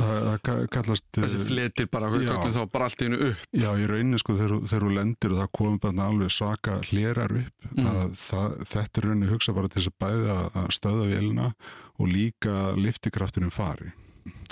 það, 0.00 0.64
kallast 0.74 1.06
þessi 1.14 1.44
fletir 1.46 1.86
bara, 1.92 2.10
Já. 2.18 2.32
þá 2.56 2.58
bara 2.74 2.88
allt 2.90 3.04
í 3.04 3.06
hennu 3.06 3.20
upp 3.28 3.44
Já, 3.54 3.68
í 3.78 3.86
rauninni 3.86 4.18
sko 4.18 4.34
þegar, 4.40 4.56
þú 4.72 4.90
lendir 4.96 5.36
og 5.36 5.40
það 5.44 5.52
komum 5.60 5.78
bara 5.86 6.08
alveg 6.10 6.34
svaka 6.34 6.80
hlerar 6.90 7.36
upp 7.44 7.52
Mm. 7.76 7.86
að 7.90 8.12
það, 8.16 8.52
þetta 8.70 9.00
er 9.00 9.04
rauninni 9.04 9.28
hugsa 9.28 9.52
bara 9.52 9.68
til 9.68 9.82
þess 9.82 9.90
að 9.90 9.96
bæða 10.00 10.36
að 10.62 10.68
stöða 10.72 11.06
vélina 11.10 11.46
og 11.98 12.08
líka 12.08 12.52
liftikraftinum 12.78 13.50
fari. 13.52 13.90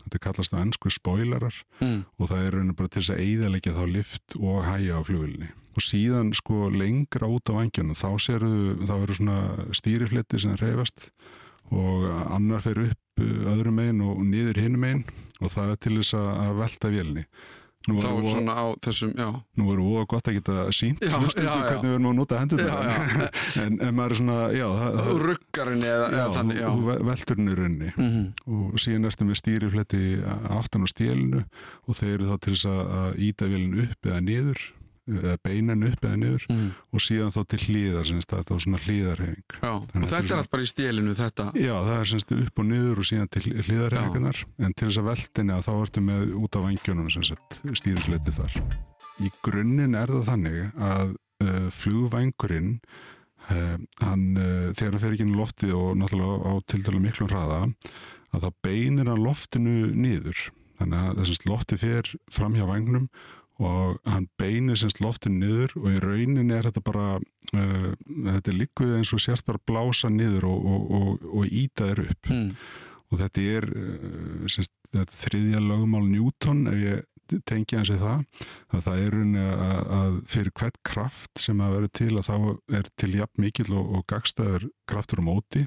Þetta 0.05 0.23
kallast 0.27 0.53
það 0.55 0.64
ennsku 0.67 0.93
spoilerar 0.93 1.61
mm. 1.81 2.01
og 2.19 2.31
það 2.31 2.47
er 2.49 2.59
bara 2.77 2.90
til 2.90 3.03
þess 3.03 3.14
að 3.14 3.23
eigðalegja 3.25 3.77
þá 3.77 3.85
lift 3.90 4.37
og 4.40 4.59
hæja 4.69 5.01
á 5.01 5.07
flugvillinni. 5.07 5.51
Og 5.75 5.83
síðan 5.83 6.31
sko 6.38 6.69
lengra 6.71 7.29
út 7.31 7.51
á 7.51 7.57
vangjunum 7.57 7.99
þá 7.99 8.11
sérðu, 8.23 8.77
þá 8.87 8.95
eru 8.95 9.17
svona 9.19 9.38
stýrifleti 9.75 10.43
sem 10.45 10.55
reyfast 10.61 11.09
og 11.75 12.05
annar 12.31 12.62
fer 12.62 12.79
upp 12.85 13.23
uh, 13.25 13.53
öðrum 13.55 13.81
megin 13.81 14.03
og 14.05 14.21
niður 14.29 14.61
hinum 14.61 14.85
megin 14.85 15.05
og 15.40 15.51
það 15.55 15.73
er 15.73 15.81
til 15.83 15.97
þess 15.99 16.17
að 16.21 16.57
velta 16.61 16.90
vélni. 16.93 17.25
Nú 17.85 17.99
þá 18.01 18.07
er 18.16 18.27
svona 18.33 18.53
á 18.57 18.64
þessum, 18.81 19.11
já. 19.18 19.27
Nú 19.61 19.64
er 19.75 19.81
óa 19.85 20.05
gott 20.09 20.29
að 20.31 20.38
geta 20.38 20.55
sínt 20.73 21.03
Já, 21.05 21.11
já, 21.20 21.42
já. 21.44 21.51
hvernig 21.68 21.83
við 21.85 21.97
erum 21.99 22.07
að 22.09 22.14
nota 22.16 22.38
hendur 22.40 22.62
en, 23.64 23.75
en 23.85 23.94
maður 23.99 24.14
er 24.14 24.20
svona 24.23 24.38
já, 24.57 24.68
ruggarinn 25.20 25.85
eða, 25.85 26.07
eða 26.14 26.29
þannig, 26.38 26.61
já. 26.62 26.68
og 26.70 26.87
ve- 26.88 26.97
velturinn 27.11 27.51
er 27.53 27.61
runni 27.61 27.90
mm 27.97 28.23
og 28.55 28.79
síðan 28.81 29.05
ertu 29.11 29.27
með 29.29 29.38
stýrifletti 29.42 30.01
aftan 30.57 30.85
á 30.85 30.88
stélinu 30.88 31.42
og 31.85 31.99
þeir 32.01 32.14
eru 32.16 32.31
þá 32.33 32.37
til 32.47 32.55
þess 32.57 32.66
að- 32.73 33.20
íta 33.29 33.49
vélinn 33.53 33.83
upp 33.85 34.09
eða 34.11 34.23
niður 34.25 34.64
beinan 35.45 35.85
upp 35.85 36.05
eða 36.05 36.17
niður 36.17 36.45
Mm. 36.49 36.71
og 36.93 37.01
síðan 37.05 37.33
þá 37.35 37.40
til 37.49 37.59
hlýðar 37.64 38.09
það 38.25 38.55
er 38.55 38.62
svona 38.64 38.81
hlýðarhefing 38.85 39.57
og 39.61 39.88
þetta 39.93 40.19
er 40.19 40.31
er 40.33 40.38
allt 40.38 40.51
bara 40.51 40.62
í 40.64 40.71
stélinu 40.71 41.14
þetta. 41.19 41.47
Já, 41.55 41.75
það 41.85 41.99
er 42.01 42.11
semst 42.12 42.33
upp 42.38 42.59
og 42.59 42.69
niður 42.71 42.99
og 43.03 43.09
síðan 43.11 43.31
til 43.35 43.43
hlýðarhefingarnar 43.53 44.45
en 44.59 44.73
til 44.75 44.88
þess 44.88 45.01
að 45.03 45.09
veltinni 45.11 45.53
að 45.55 45.67
þá 45.69 45.73
ertu 45.83 46.05
með 46.05 46.35
út 46.40 46.57
af 46.57 46.64
vangjónum 46.69 47.11
stýrisleiti 47.75 48.37
þar. 48.38 48.57
Í 49.21 49.31
grunninn 49.45 49.95
er 49.95 50.11
það 50.11 50.25
þannig 50.31 50.59
að 50.88 51.14
uh, 51.45 51.69
flugvængurinn 51.71 52.73
uh, 53.51 53.77
hann, 54.01 54.27
uh, 54.37 54.73
þegar 54.75 54.93
hann 54.97 55.05
fer 55.05 55.14
ekki 55.14 55.27
inn 55.29 55.35
í 55.35 55.38
loftið 55.38 55.75
og 55.79 55.95
náttúrulega 56.01 56.51
á 56.51 56.53
til 56.67 56.83
dælu 56.87 57.01
miklum 57.05 57.31
hraða 57.31 57.61
að 58.35 58.47
þá 58.47 58.51
beinir 58.67 59.11
hann 59.12 59.23
loftinu 59.23 59.77
niður. 59.95 60.49
Þannig 60.81 60.99
að 61.07 61.19
þessast 61.23 61.45
lofti 61.47 61.77
fer 61.79 62.09
fram 62.35 62.57
hjá 62.59 62.64
vagnum 62.67 63.09
og 63.62 64.01
hann 64.09 64.27
beinir 64.40 64.79
semst 64.79 64.99
loftinu 65.03 65.38
niður 65.38 65.77
og 65.79 65.90
í 65.93 66.01
rauninni 66.03 66.57
er 66.57 66.67
þetta 66.69 66.83
bara 66.85 67.09
uh, 67.21 67.90
þetta 67.95 68.51
er 68.51 68.59
líkuð 68.59 68.97
eins 68.99 69.12
og 69.14 69.23
sért 69.23 69.47
bara 69.47 69.62
blása 69.62 70.11
niður 70.11 70.49
og, 70.51 70.67
og, 70.67 70.88
og, 70.99 71.29
og 71.38 71.55
íta 71.62 71.90
þér 71.93 72.03
upp 72.09 72.31
mm. 72.33 72.49
og 73.11 73.21
þetta 73.23 73.45
er 73.59 73.69
uh, 73.71 74.47
semst, 74.51 74.75
þetta 74.90 75.21
þriðja 75.23 75.62
lögumál 75.62 76.09
Newton 76.09 76.67
ef 76.73 76.81
ég 76.83 77.05
tengi 77.49 77.79
hans 77.79 77.93
við 77.93 78.03
það 78.05 78.25
að 78.75 78.85
það 78.87 79.03
er 79.03 79.15
rauninni 79.15 79.45
að, 79.45 79.79
að 79.99 80.17
fyrir 80.33 80.55
hvert 80.61 80.81
kraft 80.87 81.45
sem 81.45 81.63
að 81.63 81.77
vera 81.79 81.93
til 82.01 82.11
að 82.13 82.27
þá 82.29 82.37
er 82.81 82.91
til 83.01 83.13
jafn 83.15 83.45
mikil 83.45 83.71
og, 83.73 83.95
og 83.99 84.05
gagstæður 84.11 84.67
kraftur 84.91 85.23
á 85.23 85.25
móti. 85.25 85.65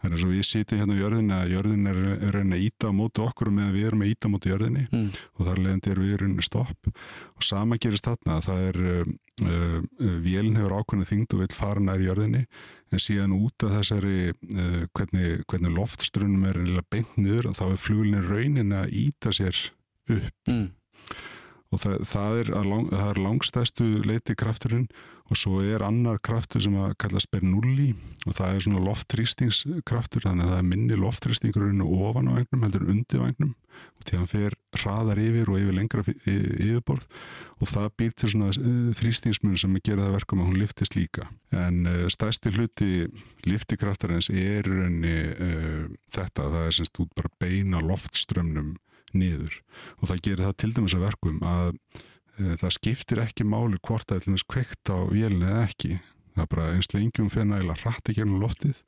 Þannig 0.00 0.16
að 0.16 0.22
svo 0.22 0.30
við 0.32 0.46
sitjum 0.48 0.80
hérna 0.80 0.96
á 0.96 1.00
jörðinni 1.02 1.34
að 1.36 1.52
jörðin 1.52 1.90
er, 1.90 1.98
er 2.16 2.34
rauninni 2.36 2.56
að 2.56 2.64
íta 2.68 2.90
á 2.90 2.98
móti 2.98 3.22
okkur 3.24 3.50
meðan 3.52 3.74
við 3.74 3.88
erum 3.88 4.04
að 4.04 4.12
íta 4.12 4.30
á 4.30 4.32
móti 4.32 4.52
jörðinni. 4.52 4.84
Mm. 4.92 5.08
og 5.36 5.48
þar 5.48 5.62
leðandi 5.64 5.92
er 5.92 6.00
við 6.02 6.12
í 6.12 6.18
rauninni 6.22 6.46
stopp. 6.46 6.90
Og 7.36 7.46
sama 7.46 7.78
gerist 7.80 8.08
þarna 8.08 8.38
að 8.38 8.48
það 8.48 8.64
er 8.68 8.80
uh, 8.84 9.12
uh, 9.44 9.78
vélinn 10.24 10.58
hefur 10.58 10.76
ákveðinu 10.78 11.10
þyngd 11.12 11.36
og 11.36 11.42
vil 11.44 11.58
fara 11.58 11.84
nær 11.84 12.04
jörðinni. 12.04 12.44
En 12.88 13.04
síðan 13.04 13.36
út 13.36 13.66
af 13.66 13.76
þessari 13.76 14.16
uh, 14.32 14.82
hvernig, 14.96 15.44
hvernig 15.50 15.76
loftstrunum 15.76 16.48
er 16.48 16.58
reynilega 16.58 16.88
beint 16.94 17.20
niður 17.20 17.50
og 17.52 17.58
þá 17.60 17.64
er 17.68 17.84
fluglinni 17.84 18.24
raunin 18.24 18.76
að 18.80 18.96
íta 19.04 19.34
sér 19.36 19.64
upp. 20.08 20.34
Mm. 20.48 20.68
Og 21.68 21.82
það, 21.82 21.94
það, 22.08 22.40
er, 22.40 22.50
að 22.56 22.68
lang, 22.72 22.90
er 22.96 23.20
langstæstu 23.20 23.86
leiti 24.08 24.36
krafturinn 24.38 24.88
og 25.28 25.36
svo 25.36 25.58
er 25.60 25.84
annar 25.84 26.20
kraftur 26.24 26.62
sem 26.64 26.76
að 26.80 26.94
kallast 27.02 27.28
Bernoulli 27.32 27.90
og 28.24 28.36
það 28.38 28.54
er 28.54 28.64
svona 28.64 28.84
loftþrýstingskraftur 28.86 30.24
þannig 30.24 30.46
að 30.46 30.54
það 30.54 30.62
er 30.62 30.68
minni 30.70 31.00
loftþrýstingurinn 31.02 31.84
ofan 31.84 32.30
á 32.32 32.36
vagnum 32.38 32.64
heldur 32.64 32.88
undir 32.88 33.24
vagnum 33.24 33.52
og 33.98 34.06
til 34.08 34.18
hann 34.18 34.30
fer 34.30 34.56
hraðar 34.80 35.20
yfir 35.20 35.52
og 35.52 35.60
yfir 35.60 35.76
lengra 35.76 36.04
yfirborð 36.08 37.04
og 37.58 37.70
það 37.70 37.88
býr 38.00 38.16
til 38.16 38.32
svona 38.32 38.50
eh, 38.54 38.90
þrýstingsmun 38.98 39.60
sem 39.60 39.76
gerir 39.82 40.04
það 40.06 40.16
verkum 40.16 40.42
að 40.42 40.50
hún 40.50 40.60
liftist 40.62 40.94
líka. 40.94 41.28
En 41.50 41.86
uh, 41.90 42.04
stærsti 42.12 42.52
hluti 42.54 42.90
liftikraftarins 43.46 44.30
er 44.30 44.62
í 44.62 44.68
rauninni 44.68 45.16
uh, 45.34 45.86
þetta, 46.14 46.46
það 46.54 46.60
er 46.64 46.76
semst 46.78 47.00
út 47.02 47.10
bara 47.18 47.32
beina 47.42 47.82
loftströmmnum 47.82 48.76
niður. 49.16 49.58
Og 49.98 50.10
það 50.10 50.22
gerir 50.26 50.44
það 50.46 50.56
til 50.62 50.72
dæmis 50.76 50.96
að 50.96 51.04
verkum 51.06 51.42
að 51.46 51.70
e, 51.72 52.56
það 52.62 52.74
skiptir 52.78 53.22
ekki 53.24 53.46
máli 53.48 53.80
hvort 53.82 54.08
það 54.08 54.16
er 54.16 54.24
til 54.24 54.32
dæmis 54.32 54.48
kveikt 54.54 54.92
á 54.92 54.98
vélni 55.10 55.48
eða 55.48 55.64
ekki. 55.66 56.00
Það 56.34 56.44
er 56.44 56.50
bara 56.54 56.68
eins 56.74 56.92
lengjum 56.94 57.30
fyrir 57.34 57.50
nægilega 57.50 57.82
hratt 57.82 58.10
ekki 58.10 58.24
ennum 58.24 58.44
loftið 58.44 58.82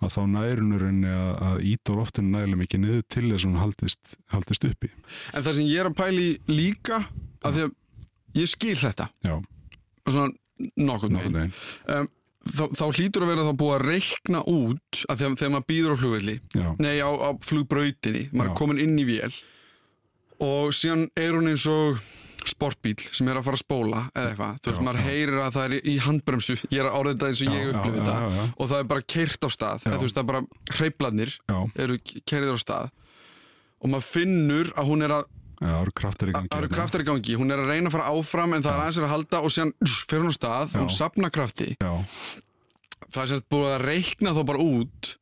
að 0.00 0.14
þá 0.14 0.20
nærunurinn 0.32 1.00
að, 1.08 1.30
að 1.44 1.62
íta 1.70 1.96
loftinu 1.96 2.34
nægilega 2.34 2.60
mikið 2.62 2.82
niður 2.84 3.02
til 3.12 3.24
þess 3.26 3.44
að 3.44 3.48
hún 3.50 3.60
haldist, 3.60 4.14
haldist 4.32 4.68
uppi. 4.68 4.92
En 5.34 5.44
það 5.44 5.58
sem 5.58 5.68
ég 5.68 5.82
er 5.82 5.90
að 5.90 5.98
pæli 5.98 6.28
líka 6.48 7.02
að 7.44 7.56
því 7.56 7.66
að 7.66 7.74
ég 8.40 8.52
skil 8.52 8.76
þetta. 8.80 9.10
Já, 9.26 9.34
svona 10.08 10.32
nokkuð 10.76 11.14
nokkuð 11.16 11.36
megin 11.36 11.52
neginn 11.86 12.10
þá, 12.40 12.64
þá 12.76 12.84
hlýtur 12.96 13.24
að 13.24 13.32
vera 13.32 13.46
þá 13.46 13.52
búið 13.60 13.74
að 13.76 13.86
reikna 13.86 14.42
út 14.48 15.00
að 15.06 15.22
þegar, 15.22 15.38
þegar 15.40 15.54
maður 15.54 15.68
býður 15.70 15.94
á 15.94 16.00
flugvelli 16.02 16.36
nei 16.80 16.96
á, 17.00 17.10
á 17.10 17.30
flugbrautinni, 17.46 18.26
maður 18.32 18.50
Já. 18.50 18.52
er 18.52 18.60
komin 18.60 18.82
inn 18.84 19.00
í 19.00 19.06
vél 19.08 19.32
og 20.40 20.72
síðan 20.76 21.06
er 21.20 21.36
hún 21.36 21.50
eins 21.52 21.66
og 21.70 22.00
sportbíl 22.48 22.96
sem 23.12 23.28
er 23.28 23.36
að 23.36 23.44
fara 23.50 23.58
að 23.58 23.62
spóla 23.62 23.98
eða 24.16 24.28
eitthvað, 24.30 24.54
þú 24.64 24.70
veist, 24.70 24.78
Já, 24.80 24.84
maður 24.86 25.00
já. 25.00 25.04
heyrir 25.10 25.40
að 25.44 25.50
það 25.56 25.64
er 25.66 25.88
í 25.92 25.96
handbremsu, 26.06 26.54
ég 26.72 26.78
er 26.80 26.86
að 26.88 26.96
orða 27.00 27.12
þetta 27.12 27.28
eins 27.28 27.42
og 27.44 27.50
ég 27.50 27.60
Já, 27.60 27.72
upplifi 27.74 27.90
já, 27.90 28.00
þetta. 28.00 28.14
já, 28.20 28.38
já. 28.40 28.46
og 28.56 28.70
það 28.70 28.78
er 28.80 28.88
bara 28.94 29.04
keirt 29.14 29.44
á 29.44 29.48
stað, 29.52 29.84
eða, 29.84 29.98
þú 30.00 30.06
veist, 30.06 30.16
það 30.16 30.22
er 30.24 30.30
bara 30.30 30.78
hreipladnir 30.78 31.34
já, 31.36 31.58
eru 31.84 31.98
keirðir 32.24 32.56
á 32.56 32.58
stað. 32.64 32.88
Og 33.80 33.92
maður 33.92 34.08
finnur 34.08 34.72
að 34.80 34.88
hún 34.90 35.04
er 35.06 35.14
að 35.18 35.28
já, 35.28 35.68
það 35.68 35.82
eru 35.84 35.94
kraftar 36.00 36.30
í 36.30 36.34
gangi 36.38 36.48
það 36.48 36.58
eru 36.58 36.68
þarna. 36.70 36.76
kraftar 36.80 37.04
í 37.04 37.08
gangi, 37.10 37.36
hún 37.40 37.52
er 37.54 37.60
að 37.62 37.70
reyna 37.74 37.90
að 37.92 37.96
fara 37.98 38.08
áfram 38.16 38.56
en 38.56 38.64
það 38.64 38.72
er 38.72 38.82
aðeins 38.86 39.00
að 39.04 39.12
halda 39.12 39.40
og 39.44 39.54
síðan 39.54 39.74
uff, 39.84 39.98
fer 40.08 40.20
hún 40.24 40.32
á 40.32 40.36
stað, 40.40 40.66
Já. 40.72 40.80
hún 40.80 40.90
sapna 40.96 41.30
krafti. 41.36 41.68
Já, 41.76 41.92
það 43.10 43.22
er 43.26 43.30
semst 43.34 43.48
búið 43.52 43.72
að 43.76 43.84
reikna 43.84 44.32
þá 44.36 44.42
bara 44.48 44.64
út 44.64 45.12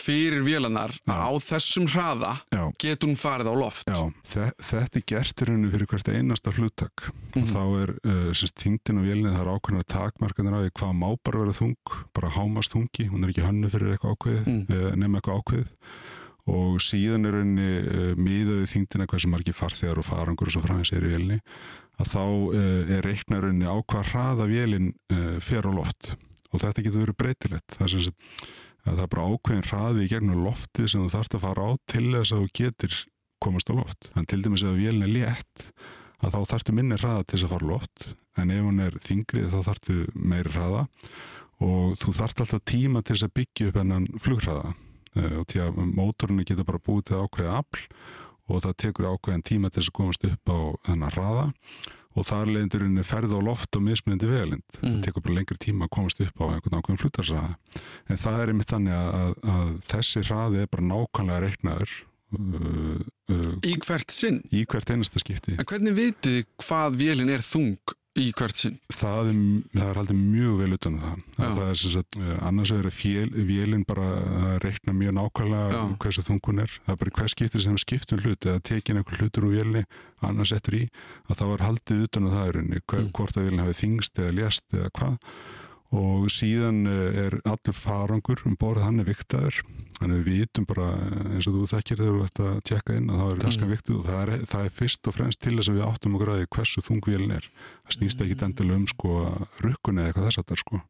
fyrir 0.00 0.42
að 0.44 0.96
á 1.06 1.30
þessum 1.44 1.86
hraða 1.92 2.32
já 2.52 2.62
getur 2.82 3.08
hún 3.10 3.18
farið 3.20 3.50
á 3.50 3.54
loft 3.58 3.86
Já, 3.88 4.00
þe 4.30 4.46
þetta 4.70 4.98
er 5.00 5.04
gert 5.12 5.42
í 5.42 5.48
rauninu 5.48 5.70
fyrir 5.74 5.86
hvert 5.92 6.08
einasta 6.14 6.52
hluttak 6.56 7.06
Mhm. 7.34 7.42
og 7.42 7.48
þá 7.50 7.62
er 7.82 7.90
uh, 8.06 8.32
semst 8.34 8.60
þingdin 8.62 8.98
og 9.00 9.06
vélni 9.08 9.30
það 9.34 9.40
er 9.44 9.52
ákveðnar 9.54 9.86
takmarkanir 9.90 10.54
á 10.54 10.60
því 10.64 10.72
hvað 10.78 10.92
má 11.00 11.08
bara 11.24 11.38
vera 11.44 11.54
þung, 11.58 11.76
bara 12.14 12.30
hámast 12.36 12.72
þungi 12.74 13.08
hún 13.10 13.24
er 13.24 13.32
ekki 13.34 13.46
hönnu 13.46 13.70
fyrir 13.72 13.94
eitthvað 13.94 14.14
ákveðið 14.14 14.44
Mm. 14.46 14.66
mm. 14.68 14.98
nema 15.00 15.18
eitthvað 15.18 15.40
ákveðið 15.40 15.70
og 16.54 16.76
síðan 16.84 17.24
er 17.26 17.32
rauninni 17.38 17.70
uh, 17.80 18.10
miðaði 18.20 18.66
þingdina 18.68 19.06
hversu 19.08 19.30
margir 19.32 19.56
farþegar 19.56 19.98
og 20.02 20.04
farangur 20.04 20.50
og 20.50 20.52
svo 20.52 20.60
framins 20.66 20.92
er 20.92 21.06
í 21.08 21.12
vélni 21.14 21.38
að 21.98 22.10
þá 22.12 22.20
uh, 22.20 22.92
er 22.98 23.06
reiknarunni 23.06 23.64
á 23.64 23.74
hvað 23.80 24.10
hraða 24.12 24.46
vélinn 24.50 24.90
uh, 25.14 25.38
fer 25.40 25.64
á 25.64 25.72
loft 25.72 26.12
og 26.52 26.60
þetta 26.62 26.84
getur 26.84 27.02
verið 27.06 27.16
breytilegt 27.18 27.74
það 27.78 27.86
er, 27.86 27.92
sem 27.94 28.02
sagt, 28.10 28.52
það 28.92 29.02
er 29.04 29.10
bara 29.14 29.26
ákveðin 29.32 29.68
hraði 29.68 30.04
í 30.04 30.10
gegnum 30.12 30.44
loftið 30.44 30.88
sem 30.90 31.04
þú 31.04 31.12
þarfst 31.14 31.36
að 31.38 31.44
fara 31.46 31.66
á 31.66 31.70
til 31.90 32.06
þess 32.12 32.34
að 32.34 32.42
þú 32.42 32.48
getur 32.60 32.96
komast 33.44 33.70
á 33.70 33.74
loft. 33.76 34.10
En 34.16 34.26
til 34.28 34.40
dæmis 34.44 34.64
ef 34.64 34.76
vélinn 34.76 35.06
er 35.06 35.12
létt 35.12 35.64
að 36.24 36.36
þá 36.36 36.40
þarftu 36.52 36.74
minni 36.76 36.98
hraða 37.00 37.24
til 37.24 37.38
þess 37.38 37.46
að 37.46 37.54
fara 37.54 37.70
loft. 37.70 38.08
En 38.40 38.52
ef 38.52 38.66
hún 38.66 38.82
er 38.82 38.98
þingrið 39.04 39.52
þá 39.52 39.58
þarftu 39.68 39.96
meiri 40.14 40.54
hraða. 40.54 40.84
Og 41.64 41.96
þú 42.00 42.16
þarft 42.18 42.44
alltaf 42.44 42.64
tíma 42.68 43.02
til 43.02 43.14
þess 43.14 43.28
að 43.28 43.36
byggja 43.40 43.70
upp 43.70 43.80
hennan 43.80 44.08
flughraða. 44.20 44.74
Uh, 45.14 45.34
og 45.40 45.48
því 45.50 45.60
að 45.62 45.76
mótorinu 45.94 46.44
getur 46.46 46.66
bara 46.66 46.82
búið 46.82 47.10
til 47.10 47.20
ákveða 47.22 47.58
afl 47.60 47.84
og 48.50 48.64
það 48.64 48.78
tekur 48.82 49.06
ákveðan 49.14 49.44
tíma 49.46 49.70
til 49.70 49.80
þess 49.80 49.92
að 49.92 49.98
komast 50.00 50.26
upp 50.28 50.50
á 50.50 50.58
þennan 50.88 51.14
hraða 51.14 51.44
og 52.14 52.26
þar 52.28 52.50
leiðindurinn 52.52 53.04
ferð 53.06 53.34
á 53.34 53.40
loft 53.42 53.76
og 53.78 53.84
mismunandi 53.84 54.30
vegalind. 54.30 54.64
Mm. 54.80 54.84
Það 54.86 55.04
tekur 55.08 55.24
bara 55.26 55.36
lengri 55.38 55.60
tíma 55.64 55.88
að 55.88 55.94
komast 55.96 56.22
upp 56.24 56.42
á 56.42 56.44
einhvern 56.46 56.78
ákveðin 56.78 57.02
flutarsraða. 57.02 57.80
En 58.08 58.20
það 58.24 58.40
er 58.40 58.52
einmitt 58.52 58.74
þannig 58.74 58.96
að, 58.96 59.08
að, 59.18 59.32
að 59.54 59.72
þessi 59.90 60.24
hraði 60.28 60.62
er 60.62 60.70
bara 60.70 60.88
nákvæmlega 60.92 61.42
reiknaður 61.44 61.96
uh, 62.38 63.02
uh, 63.34 63.50
Í 63.66 63.74
hvert 63.82 64.14
sinn? 64.14 64.40
Í 64.54 64.64
hvert 64.70 64.94
einasta 64.94 65.22
skipti. 65.22 65.58
En 65.58 65.68
hvernig 65.68 65.98
vitið 65.98 66.40
hvað 66.62 66.98
vélinn 67.02 67.34
er 67.34 67.44
þung 67.46 67.76
í 68.18 68.28
hvert 68.36 68.58
sinn? 68.58 68.76
Það 68.94 69.30
er, 69.30 69.38
það 69.74 69.88
er 69.88 69.98
haldið 70.00 70.18
mjög 70.20 70.58
vel 70.60 70.76
utan 70.76 70.96
um 70.96 71.04
það. 71.04 71.24
Það 71.38 71.62
er 71.64 71.80
sem 71.80 71.94
sagt, 71.94 72.18
eh, 72.20 72.36
annars 72.48 72.72
er 72.74 72.88
vélinn 73.50 73.86
bara 73.88 74.06
að 74.24 74.58
reikna 74.64 74.94
mjög 74.94 75.16
nákvæmlega 75.18 75.72
Já. 75.74 75.82
hversu 76.04 76.24
þungun 76.28 76.62
er. 76.62 76.76
Það 76.86 76.94
er 76.94 77.00
bara 77.02 77.14
hver 77.18 77.32
skiptir 77.34 77.64
sem 77.64 77.80
skiptum 77.82 78.22
hlut 78.22 78.46
eða 78.46 78.62
tekin 78.62 79.00
einhver 79.00 79.18
hlutur 79.18 79.48
úr 79.48 79.56
vélinni 79.56 79.84
annars 80.22 80.52
eftir 80.52 80.78
í 80.78 80.84
að 81.28 81.36
það 81.40 81.50
var 81.54 81.66
haldið 81.68 82.06
utan 82.06 82.28
um 82.28 82.34
það 82.36 82.48
er 82.48 82.60
unni, 82.62 82.80
mm. 82.80 83.10
hvort 83.12 83.36
að 83.36 83.48
vélinn 83.48 83.64
hafi 83.64 83.78
þingst 83.82 84.18
eða 84.22 84.36
ljast 84.38 84.64
eða 84.72 84.90
hvað 84.94 85.18
og 85.94 86.28
síðan 86.32 86.84
eh, 86.90 87.24
er 87.26 87.36
allur 87.46 87.76
farangur 87.76 88.42
um 88.48 88.56
borð, 88.58 88.82
hann 88.86 89.02
er 89.02 89.08
viktaður 89.08 89.60
þannig 89.98 90.24
við 90.24 90.40
vitum 90.40 90.66
bara 90.68 90.88
eins 91.30 91.46
og 91.48 91.56
þú 91.56 91.66
þekkir 91.70 92.00
þegar 92.00 92.16
þú 92.16 92.24
ert 92.24 92.40
að 92.44 92.56
tjekka 92.70 92.96
inn 92.98 93.12
að 93.12 93.20
það 93.20 93.30
er 93.30 93.42
taskan 93.44 93.68
mm. 93.68 93.74
viktuð 93.74 93.98
og 94.00 94.08
það 94.08 94.22
er, 94.24 94.32
það 94.50 94.66
er 94.66 94.74
fyrst 94.80 95.08
og 95.08 95.16
fremst 95.16 95.40
til 95.44 95.54
þess 95.54 95.70
að 95.70 95.78
við 95.78 95.86
áttum 95.86 96.16
að 96.16 96.24
græði 96.24 96.50
hversu 96.56 96.84
þungvélin 96.88 97.36
er. 97.36 97.48
Það 97.84 97.96
snýst 97.98 98.24
ekki 98.24 98.38
endilega 98.48 98.80
um 98.80 98.88
sko 98.90 99.14
rukkunni 99.62 100.02
eða 100.02 100.10
eitthvað 100.10 100.28
þess 100.28 100.42
að 100.42 100.48
það 100.48 100.56
er 100.56 100.62
sko. 100.64 100.82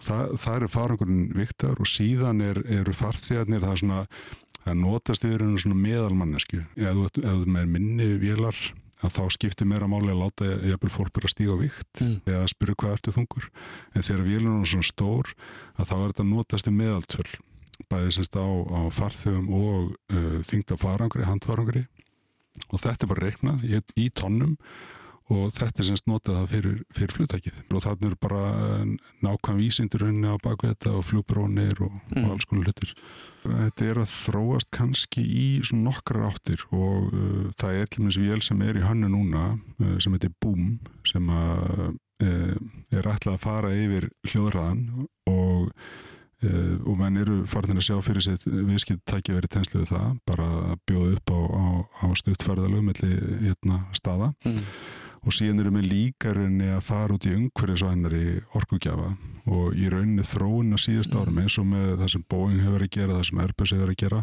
Og 0.00 0.04
það, 0.08 0.36
það 0.42 0.58
eru 0.58 0.70
farangurinn 0.74 1.24
viktaður 1.38 1.82
og 1.84 1.90
síðan 1.94 2.44
er, 2.44 2.62
eru 2.80 2.96
farþjarnir 2.98 3.64
það 3.64 3.74
er 3.76 3.82
svona, 3.84 4.04
það 4.64 4.78
notast 4.82 5.26
yfir 5.28 5.46
einu 5.46 5.62
svona 5.62 5.82
meðalmannesku 5.86 6.62
eða 6.76 7.10
þú 7.14 7.40
með 7.46 7.74
minni 7.76 8.12
vélar 8.20 8.64
að 9.00 9.14
þá 9.16 9.22
skiptir 9.36 9.70
að 9.76 9.90
máli 9.90 10.12
að 10.12 10.20
láta 10.20 10.48
jafnvel 10.48 10.90
fólk 10.92 11.20
að 11.20 11.32
stíga 11.32 11.56
vikt 11.60 12.02
mm. 12.02 12.16
eða 12.28 12.50
spyrja 12.52 12.78
hvað 12.80 12.96
ertu 12.96 13.14
þungur 13.16 13.46
en 13.94 14.04
þegar 14.06 14.26
vélunum 14.26 14.64
er 14.64 14.72
svona 14.72 14.88
stór 14.90 15.32
að 15.76 15.88
þá 15.88 15.94
er 15.96 16.06
þetta 16.10 16.26
notast 16.28 16.68
í 16.68 16.74
meðaltöl 16.76 17.28
bæðið 17.90 18.14
semst 18.18 18.36
á, 18.36 18.44
á 18.44 18.80
farþöfum 18.92 19.50
og 19.56 19.92
uh, 20.12 20.38
þingta 20.46 20.76
farangri, 20.80 21.24
handfarangri 21.26 21.84
og 22.68 22.82
þetta 22.82 23.06
er 23.06 23.12
bara 23.14 23.28
reiknað 23.28 23.64
í, 23.64 23.80
í 23.96 24.08
tónnum 24.12 24.56
og 25.30 25.52
þetta 25.54 25.82
er 25.82 25.86
semst 25.86 26.08
notað 26.10 26.46
fyrir, 26.50 26.78
fyrir 26.94 27.14
flutækið 27.14 27.58
og 27.70 27.84
þannig 27.84 28.10
er 28.10 28.16
bara 28.20 28.42
nákvæm 29.22 29.60
vísindur 29.60 30.04
henni 30.08 30.26
á 30.26 30.34
baku 30.42 30.66
þetta 30.66 30.94
og 30.98 31.06
flugbrónir 31.06 31.78
og, 31.86 31.94
mm. 32.10 32.24
og 32.24 32.34
alls 32.34 32.48
konar 32.50 32.66
hlutir. 32.66 32.92
Þetta 33.44 33.86
er 33.86 34.02
að 34.02 34.12
þróast 34.16 34.70
kannski 34.74 35.22
í 35.22 35.46
nokkrar 35.76 36.32
áttir 36.32 36.66
og 36.74 37.14
uh, 37.14 37.48
það 37.60 37.78
er 37.78 37.98
meins 38.02 38.20
vél 38.20 38.44
sem 38.44 38.62
er 38.66 38.80
í 38.80 38.84
hannu 38.84 39.10
núna 39.12 39.46
uh, 39.54 39.96
sem 40.02 40.14
heitir 40.16 40.34
Boom 40.42 40.78
sem 41.08 41.30
að, 41.30 41.96
uh, 42.26 42.54
er 42.90 43.10
ætlað 43.14 43.36
að 43.36 43.42
fara 43.46 43.74
yfir 43.76 44.10
hljóðræðan 44.28 44.86
og 45.30 45.74
og 46.40 46.94
menn 46.96 47.18
eru 47.20 47.34
farin 47.52 47.76
að 47.76 47.84
sjá 47.84 47.98
fyrir 48.00 48.24
sér 48.24 48.44
viðskipt 48.48 49.02
tækja 49.10 49.34
verið 49.36 49.50
tenslu 49.58 49.82
við 49.82 49.90
það 49.90 50.14
bara 50.24 50.46
að 50.70 50.78
bjóða 50.88 51.10
upp 51.18 51.32
á, 51.36 51.40
á, 51.52 51.64
á 52.00 52.06
stuttferðalög 52.16 52.86
melli 52.86 53.10
hérna, 53.42 53.82
staða 53.92 54.30
mm 54.48 54.62
og 55.20 55.34
síðan 55.36 55.60
erum 55.62 55.76
við 55.80 55.88
líka 55.90 56.32
rauninni 56.32 56.70
að 56.72 56.86
fara 56.86 57.16
út 57.16 57.26
í 57.28 57.34
umhverjusvænari 57.36 58.24
orkugjafa 58.56 59.10
og 59.50 59.76
í 59.76 59.88
rauninni 59.92 60.24
þróun 60.24 60.76
að 60.76 60.82
síðast 60.86 61.14
árum 61.16 61.34
mm. 61.34 61.42
eins 61.44 61.58
og 61.60 61.68
með 61.68 61.90
það 62.00 62.12
sem 62.14 62.24
Boeing 62.32 62.62
hefur 62.64 62.84
að 62.86 62.92
gera, 62.96 63.16
það 63.18 63.26
sem 63.28 63.42
Airbus 63.44 63.74
hefur 63.74 63.92
að 63.92 64.00
gera 64.04 64.20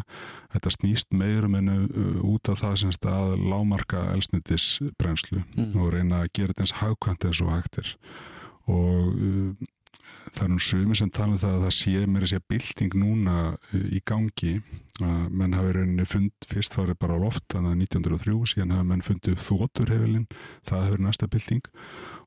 þetta 0.54 0.74
snýst 0.74 1.18
meirum 1.22 1.58
en 1.58 1.72
uh, 1.74 2.18
út 2.26 2.50
af 2.52 2.62
það 2.64 2.76
sem 2.82 2.94
stað 2.96 3.36
lámarka 3.42 4.04
elsnitis 4.14 4.68
brenslu 4.98 5.44
mm. 5.44 5.72
og 5.78 5.92
reyna 5.94 6.24
að 6.24 6.32
gera 6.38 6.54
þetta 6.54 6.66
eins 6.66 6.76
hagkvæmt 6.82 7.28
eins 7.28 7.42
og 7.44 7.52
hægtir 7.54 7.94
og 8.68 9.12
uh, 9.14 9.68
það 10.34 10.44
er 10.44 10.52
nú 10.52 10.60
sumi 10.62 10.98
sem 10.98 11.10
tala 11.14 11.34
um 11.34 11.40
það 11.40 11.54
að 11.56 11.64
það 11.66 11.74
sé 11.78 12.04
mér 12.06 12.26
að 12.26 12.32
sé 12.32 12.40
bilding 12.52 12.98
núna 12.98 13.38
uh, 13.54 13.88
í 13.88 14.02
gangi 14.06 14.58
að 14.98 15.24
menn 15.30 15.54
hafi 15.54 15.72
rauninni 15.76 16.06
fund 16.08 16.48
fyrst 16.50 16.74
farið 16.74 16.98
bara 16.98 17.16
á 17.16 17.22
loft, 17.22 17.44
þannig 17.52 17.74
að 17.74 17.82
1903 17.86 18.52
síðan 18.52 18.74
hafa 18.74 18.86
menn 18.88 19.04
fundið 19.06 19.42
þóturhefilin 19.46 20.26
það 20.66 20.86
hefur 20.88 21.04
næsta 21.06 21.28
bilding 21.30 21.70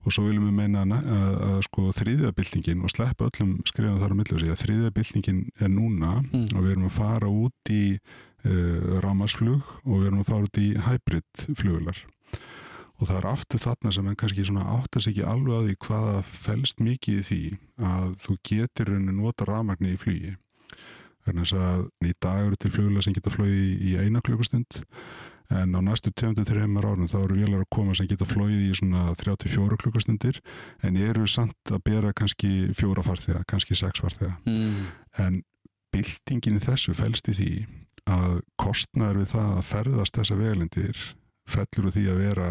og 0.02 0.16
svo 0.16 0.26
viljum 0.26 0.48
við 0.50 0.56
meina 0.58 0.86
að, 0.86 1.12
að, 1.18 1.36
að 1.50 1.60
sko 1.68 1.86
þriðja 2.00 2.32
bildingin 2.38 2.86
og 2.86 2.94
sleppa 2.94 3.28
öllum 3.28 3.52
skrifum 3.70 4.00
þar 4.02 4.16
á 4.16 4.20
millu 4.22 4.40
að 4.48 4.64
þriðja 4.64 4.94
bildingin 4.96 5.44
er 5.60 5.72
núna 5.74 6.14
mm. 6.24 6.48
og 6.56 6.64
við 6.64 6.72
erum 6.74 6.88
að 6.88 6.98
fara 6.98 7.30
út 7.30 7.74
í 7.76 7.84
uh, 8.00 8.98
rámasflug 9.04 9.76
og 9.84 9.94
við 10.00 10.08
erum 10.10 10.24
að 10.24 10.32
fara 10.32 10.48
út 10.48 10.62
í 10.62 10.72
hybrid 10.88 11.46
flugular 11.60 12.02
og 13.02 13.10
það 13.10 13.18
er 13.18 13.28
aftur 13.32 13.62
þarna 13.64 13.92
sem 13.96 14.08
en 14.08 14.20
kannski 14.20 14.46
áttast 14.62 15.10
ekki 15.10 15.26
alveg 15.26 15.58
að 15.58 15.68
því 15.68 15.76
hvaða 15.88 16.16
fælst 16.46 16.84
mikið 16.86 17.18
í 17.18 17.26
því 17.30 17.42
að 17.92 18.08
þú 18.22 18.38
getur 18.52 18.94
raunin 18.94 19.18
nota 19.18 19.48
rafmagni 19.50 19.96
í 19.96 20.00
flugi 20.02 20.36
þannig 21.26 21.54
að 21.58 21.84
í 22.06 22.14
dag 22.22 22.46
eru 22.46 22.58
til 22.62 22.72
flugula 22.74 23.04
sem 23.04 23.18
geta 23.18 23.34
flóið 23.34 23.84
í 23.90 23.98
eina 24.02 24.22
klukkustund 24.26 24.82
en 25.52 25.76
á 25.76 25.80
næstu 25.84 26.14
23 26.16 26.64
árum 26.80 27.10
þá 27.10 27.18
eru 27.20 27.38
vélar 27.42 27.64
að 27.66 27.72
koma 27.76 27.96
sem 27.98 28.08
geta 28.10 28.28
flóið 28.30 28.70
í 28.70 28.74
svona 28.78 29.12
34 29.20 29.80
klukkustundir 29.84 30.40
en 30.86 30.98
eru 30.98 31.28
samt 31.28 31.74
að 31.74 31.84
bera 31.90 32.14
kannski 32.16 32.72
fjóra 32.78 33.04
farþega, 33.04 33.44
kannski 33.50 33.76
sex 33.76 34.02
farþega 34.02 34.38
mm. 34.46 34.86
en 35.26 35.42
byltingin 35.92 36.60
í 36.60 36.64
þessu 36.64 36.96
fælst 36.96 37.28
í 37.34 37.38
því 37.38 37.54
að 38.12 38.40
kostnæður 38.62 39.22
við 39.22 39.34
það 39.36 39.58
að 39.58 39.68
ferðast 39.72 40.18
þessa 40.18 40.40
vegalindir 40.40 41.02
fellur 41.56 41.90
úr 41.90 41.98
því 41.98 42.06
að 42.12 42.22
vera 42.26 42.48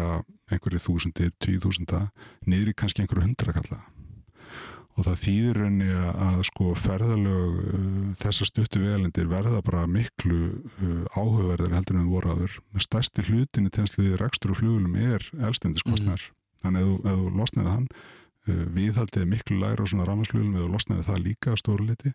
einhverju 0.51 0.85
þúsundir, 0.85 1.33
tíu 1.41 1.61
þúsunda 1.63 2.09
niður 2.45 2.73
í 2.73 2.77
kannski 2.77 3.03
einhverju 3.03 3.27
hundrakalla 3.29 3.81
og 4.97 5.07
það 5.07 5.19
þýðir 5.23 5.57
raunni 5.57 5.89
að 5.95 6.39
sko 6.49 6.71
ferðalög 6.79 7.59
uh, 7.61 7.83
þessar 8.19 8.49
stuttu 8.49 8.81
vegalindir 8.83 9.29
verða 9.31 9.61
bara 9.65 9.85
miklu 9.89 10.39
uh, 10.51 11.03
áhugaverðar 11.15 11.77
heldur 11.77 11.99
en 12.01 12.09
voru 12.11 12.33
aður. 12.33 12.57
Stærsti 12.81 13.25
hlutin 13.27 13.69
í 13.69 13.73
tensluði 13.73 14.19
rekstur 14.19 14.53
og 14.53 14.59
flugulum 14.59 14.97
er 14.99 15.23
elstendiskostnar. 15.39 16.25
Mm. 16.27 16.39
Þannig 16.65 16.83
að 16.83 17.13
ef 17.13 17.21
þú 17.21 17.31
losnaði 17.39 17.75
hann, 17.75 17.87
uh, 18.49 18.65
viðhaldið 18.75 19.31
miklu 19.31 19.61
læra 19.63 19.87
á 19.87 19.91
svona 19.93 20.09
ramarsflugulum 20.09 20.59
eða 20.59 20.73
losnaði 20.75 21.07
það 21.07 21.23
líka 21.29 21.55
að 21.55 21.63
stóru 21.63 21.87
liti, 21.87 22.13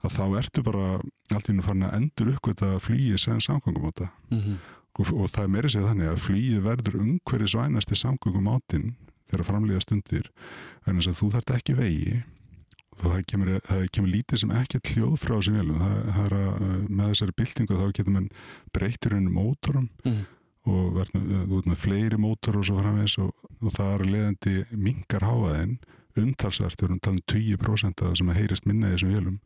að 0.00 0.18
þá 0.18 0.24
ertu 0.42 0.66
bara 0.66 0.90
allt 1.30 1.48
í 1.52 1.56
nú 1.56 1.64
farin 1.64 1.86
að 1.86 1.96
endur 2.00 2.34
uppgöta 2.34 2.74
flýið 2.82 3.22
sem 3.22 3.40
samkvæmum 3.44 3.86
á 3.86 3.90
þetta. 3.92 4.12
Mm 4.34 4.44
-hmm 4.44 4.76
og, 4.98 5.30
það 5.30 5.44
er 5.44 5.52
meira 5.54 5.70
sér 5.70 5.86
þannig 5.86 6.10
að 6.10 6.24
flýið 6.26 6.66
verður 6.66 6.98
umhverjus 7.00 7.56
vænasti 7.58 7.98
samgöngum 7.98 8.50
átinn 8.50 8.90
þegar 9.30 9.46
framlýða 9.46 9.84
stundir 9.84 10.28
þess 10.84 11.10
að 11.10 11.18
þú 11.20 11.30
þart 11.36 11.54
ekki 11.56 11.76
vegi. 11.78 12.18
Og 13.00 13.06
það 13.06 13.22
kemur, 13.30 13.52
það 13.64 13.86
kemur 13.96 14.12
lítið 14.12 14.42
sem 14.42 14.50
ekki 14.58 14.80
hljóð 14.90 15.14
frá 15.22 15.36
sem 15.40 15.56
velum 15.56 15.78
það, 15.80 16.10
er 16.24 16.34
að 16.36 16.66
með 16.88 17.12
þessari 17.14 17.36
byltingu 17.38 17.78
þá 17.78 17.86
getur 17.96 18.14
mann 18.16 18.28
breytur 18.76 19.14
ennum 19.16 19.38
mótorum 19.38 19.86
mm. 20.04 20.18
og 20.68 20.90
verður 20.98 21.22
með, 21.24 21.54
með 21.70 21.80
fleiri 21.86 22.20
mótor 22.20 22.60
og 22.60 22.66
svo 22.68 22.76
framvegs 22.82 23.16
og, 23.24 23.30
og 23.62 23.72
það 23.78 23.94
er 23.94 24.06
leðandi 24.10 24.56
mingar 24.74 25.24
háaðinn 25.24 25.78
umtalsvert, 26.20 26.76
við 26.82 26.90
erum 26.90 27.00
talað 27.00 27.22
um 27.22 27.26
20% 27.30 28.02
af 28.02 28.10
það 28.10 28.18
sem 28.20 28.32
að 28.32 28.40
heyrist 28.40 28.66
minna 28.68 28.90
í 28.90 28.96
þessum 28.96 29.14
velum 29.14 29.38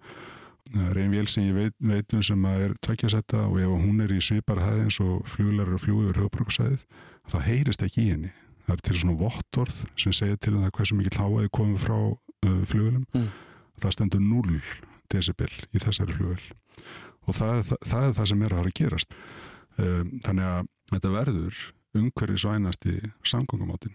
það 0.72 0.86
er 0.90 1.00
einn 1.02 1.12
vél 1.12 1.28
sem 1.28 1.44
ég 1.44 1.56
veit, 1.56 1.76
veitum 1.78 2.22
sem 2.24 2.46
að 2.48 2.62
er 2.66 2.74
tveikjasetta 2.86 3.42
og 3.48 3.58
ef 3.60 3.74
hún 3.84 4.00
er 4.04 4.14
í 4.14 4.20
sviparhæði 4.24 4.86
eins 4.86 4.98
og 5.04 5.26
fluglar 5.28 5.74
og 5.76 5.82
fljúi 5.84 6.06
yfir 6.06 6.22
höfbruksæðið 6.22 6.86
þá 7.30 7.36
heyrist 7.44 7.84
ekki 7.84 8.04
í 8.04 8.10
henni. 8.14 8.32
Það 8.64 8.74
er 8.74 8.82
til 8.88 8.98
svona 9.00 9.18
vottorð 9.20 9.80
sem 10.00 10.16
segir 10.16 10.40
til 10.40 10.54
það 10.56 10.72
hversu 10.78 10.98
mikið 10.98 11.18
hláaði 11.20 11.52
komið 11.58 11.84
frá 11.84 11.98
uh, 12.00 12.62
flugulum 12.70 13.04
mm. 13.12 13.28
það 13.84 13.96
stendur 13.98 14.24
0 14.24 14.60
decibel 15.12 15.50
í 15.52 15.82
þessari 15.82 16.16
flugul 16.16 16.40
og 17.24 17.36
það 17.36 17.58
er 17.58 17.68
það, 17.68 17.84
það 17.90 18.06
er 18.08 18.16
það 18.16 18.30
sem 18.30 18.42
er 18.42 18.52
að 18.54 18.60
fara 18.60 18.72
að 18.72 18.80
gerast. 18.80 19.14
Um, 19.74 20.10
þannig 20.24 20.48
að 20.48 20.72
þetta 20.94 21.14
verður 21.18 21.62
umhverfið 21.94 22.42
svænasti 22.42 22.96
samgóngamáttin 23.26 23.94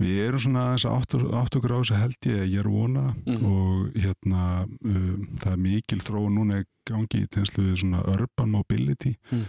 Við 0.00 0.20
erum 0.24 0.40
svona 0.40 0.66
þess 0.72 0.86
að 0.88 0.94
átt 0.96 1.56
á 1.56 1.58
þess 1.60 1.92
að 1.92 2.00
held 2.00 2.28
ég 2.30 2.38
að 2.40 2.52
ég 2.54 2.62
er 2.62 2.68
vona 2.72 3.02
mm. 3.20 3.42
og 3.50 3.98
hérna 4.00 4.44
um, 4.64 5.26
það 5.42 5.50
er 5.52 5.64
mikil 5.66 6.00
þróun 6.04 6.38
núna 6.38 6.62
gangi 6.88 7.24
í 7.24 7.28
tegnslu 7.28 7.66
við 7.66 7.82
svona 7.82 8.00
urban 8.08 8.54
mobility 8.54 9.12
mm. 9.28 9.44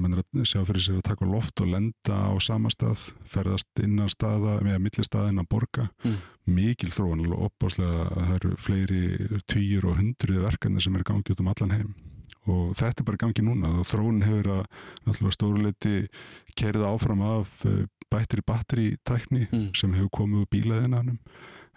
mann 0.00 0.16
er 0.16 0.22
að 0.24 0.48
sjá 0.48 0.62
fyrir 0.64 0.82
sér 0.86 0.98
að 1.02 1.06
taka 1.10 1.28
loft 1.28 1.60
og 1.60 1.70
lenda 1.74 2.16
á 2.16 2.32
samastað 2.40 3.04
ferðast 3.28 3.84
innan 3.84 4.10
staða, 4.12 4.56
með 4.64 4.80
millistað 4.86 5.30
innan 5.34 5.48
borga, 5.50 5.90
mm. 6.06 6.18
mikil 6.56 6.90
þróan 6.96 7.26
og 7.28 7.48
opbáslega 7.50 8.08
að 8.08 8.20
það 8.22 8.36
eru 8.38 8.52
fleiri 8.64 9.02
týjur 9.52 9.90
og 9.92 10.00
hundruði 10.00 10.44
verkefni 10.46 10.84
sem 10.84 10.96
er 10.96 11.06
gangið 11.06 11.36
út 11.36 11.44
um 11.44 11.52
allan 11.52 11.76
heim 11.76 11.96
og 12.46 12.72
þetta 12.78 13.02
er 13.02 13.08
bara 13.08 13.20
gangið 13.24 13.48
núna 13.48 13.72
og 13.80 13.88
þróun 13.90 14.24
hefur 14.24 14.50
að 14.54 14.64
náttúrulega 15.06 15.36
stóruleiti 15.36 15.94
kerið 16.56 16.86
áfram 16.88 17.24
af 17.26 17.64
bættri-battri 18.12 18.86
tækni 19.06 19.46
mm. 19.50 19.68
sem 19.78 19.94
hefur 19.96 20.12
komið 20.22 20.44
úr 20.44 20.50
bílaðinanum 20.54 21.18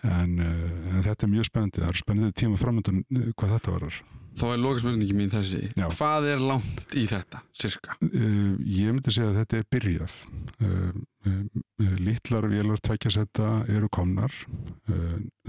en, 0.07 0.39
en 0.39 1.03
þetta 1.03 1.25
er 1.25 1.33
mjög 1.33 1.49
spennandi, 1.49 1.81
það 1.83 1.91
er 1.91 2.01
spennandi 2.03 2.39
tíma 2.39 2.59
framöndan 2.61 3.03
hvað 3.09 3.55
þetta 3.57 3.75
varar 3.75 4.01
Þá 4.39 4.45
er 4.53 4.61
lókasmörningi 4.61 5.15
mín 5.17 5.31
þessi. 5.31 5.61
Já. 5.75 5.87
Hvað 5.91 6.27
er 6.33 6.43
langt 6.43 6.93
í 6.97 7.05
þetta, 7.09 7.41
cirka? 7.59 7.95
Uh, 8.05 8.55
ég 8.63 8.93
myndi 8.93 9.11
segja 9.11 9.33
að 9.33 9.39
þetta 9.41 9.57
er 9.57 9.65
byrjað. 9.75 10.17
Uh, 10.63 10.99
uh, 11.27 11.95
Littlar 11.99 12.47
vélar 12.51 12.79
tveikjasetta 12.83 13.49
eru 13.71 13.89
komnar. 13.91 14.35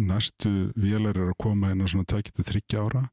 Næstu 0.00 0.70
vélar 0.78 1.14
eru 1.14 1.32
að 1.32 1.38
koma 1.42 1.70
inn 1.72 1.84
á 1.84 1.86
svona 1.90 2.08
tveikjata 2.08 2.46
þryggja 2.46 2.82
ára 2.86 3.04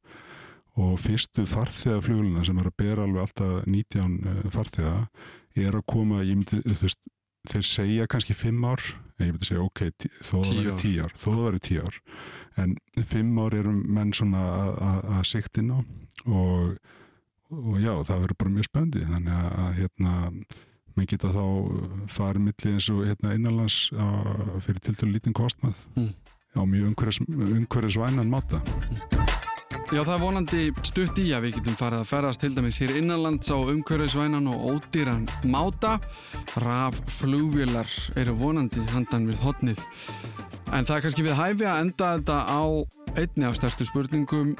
og 0.78 0.98
fyrstu 1.02 1.42
farþegaflugulina 1.48 2.44
sem 2.46 2.58
er 2.60 2.68
að 2.70 2.76
bera 2.78 3.06
alveg 3.06 3.24
alltaf 3.24 3.66
19 3.66 4.50
farþega 4.54 4.92
er 5.58 5.78
að 5.78 5.86
koma, 5.90 6.20
ég 6.22 6.38
myndi, 6.38 6.60
þú 6.62 6.84
veist, 6.84 7.00
þeir 7.48 7.68
segja 7.68 8.08
kannski 8.10 8.36
5 8.36 8.66
ár, 8.68 8.82
ég 9.22 9.32
myndi 9.32 9.48
segja 9.48 9.64
ok, 9.64 9.84
þó 10.22 10.34
það 10.42 10.52
verður 10.52 10.82
10 10.82 11.00
ár, 11.04 11.14
þó 11.14 11.28
það 11.28 11.44
verður 11.44 11.64
10 11.68 11.86
ár 11.86 12.00
en 12.58 12.76
fimm 13.06 13.38
ár 13.38 13.54
eru 13.54 13.72
menn 13.72 14.14
svona 14.16 14.44
að 15.18 15.26
sikta 15.30 15.62
inn 15.62 15.74
á 15.74 15.78
og, 16.26 16.78
og 17.54 17.76
já, 17.78 17.92
það 18.08 18.24
verður 18.24 18.40
bara 18.42 18.54
mjög 18.56 18.68
spöndi 18.70 19.04
þannig 19.06 19.36
að, 19.36 19.50
að 19.64 19.76
hérna 19.78 20.14
maður 20.98 21.10
geta 21.14 21.32
þá 21.36 21.44
farið 22.16 22.46
milli 22.48 22.74
eins 22.74 22.90
og 22.90 23.04
hérna 23.06 23.34
innanlands 23.38 23.80
fyrir 24.66 24.82
til 24.82 24.96
til 24.98 25.12
lítinn 25.14 25.36
kostnað 25.36 25.78
mm. 25.94 26.14
á 26.58 26.62
mjög 26.66 26.90
umhverfisvænan 26.90 28.32
máta 28.32 28.62
mm. 28.64 29.37
Já, 29.88 30.02
það 30.04 30.10
er 30.12 30.20
vonandi 30.20 30.62
stutt 30.84 31.16
í 31.16 31.30
að 31.32 31.46
við 31.46 31.54
getum 31.56 31.76
farið 31.78 32.02
að 32.02 32.08
ferðast 32.10 32.42
til 32.42 32.50
dæmis 32.52 32.76
hér 32.82 32.90
innanlands 32.98 33.48
á 33.48 33.56
umhverfisvænan 33.56 34.50
og 34.52 34.66
ódýran 34.74 35.22
máta. 35.48 35.94
Raf 36.60 36.98
flugvélar 37.08 37.88
eru 38.20 38.34
vonandi 38.36 38.82
handan 38.92 39.24
við 39.30 39.38
hotnið. 39.46 39.80
En 40.76 40.84
það 40.84 40.92
er 40.94 41.04
kannski 41.06 41.24
við 41.24 41.38
hæfi 41.38 41.64
að 41.64 41.80
enda 41.86 42.10
þetta 42.18 42.36
á 42.52 42.62
einni 43.14 43.48
af 43.48 43.56
stærstu 43.56 43.86
spurningum 43.88 44.50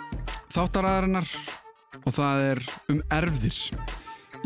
þáttaræðarinnar 0.57 1.29
og 1.99 2.17
það 2.17 2.45
er 2.47 2.63
um 2.89 3.05
erfðir. 3.19 3.61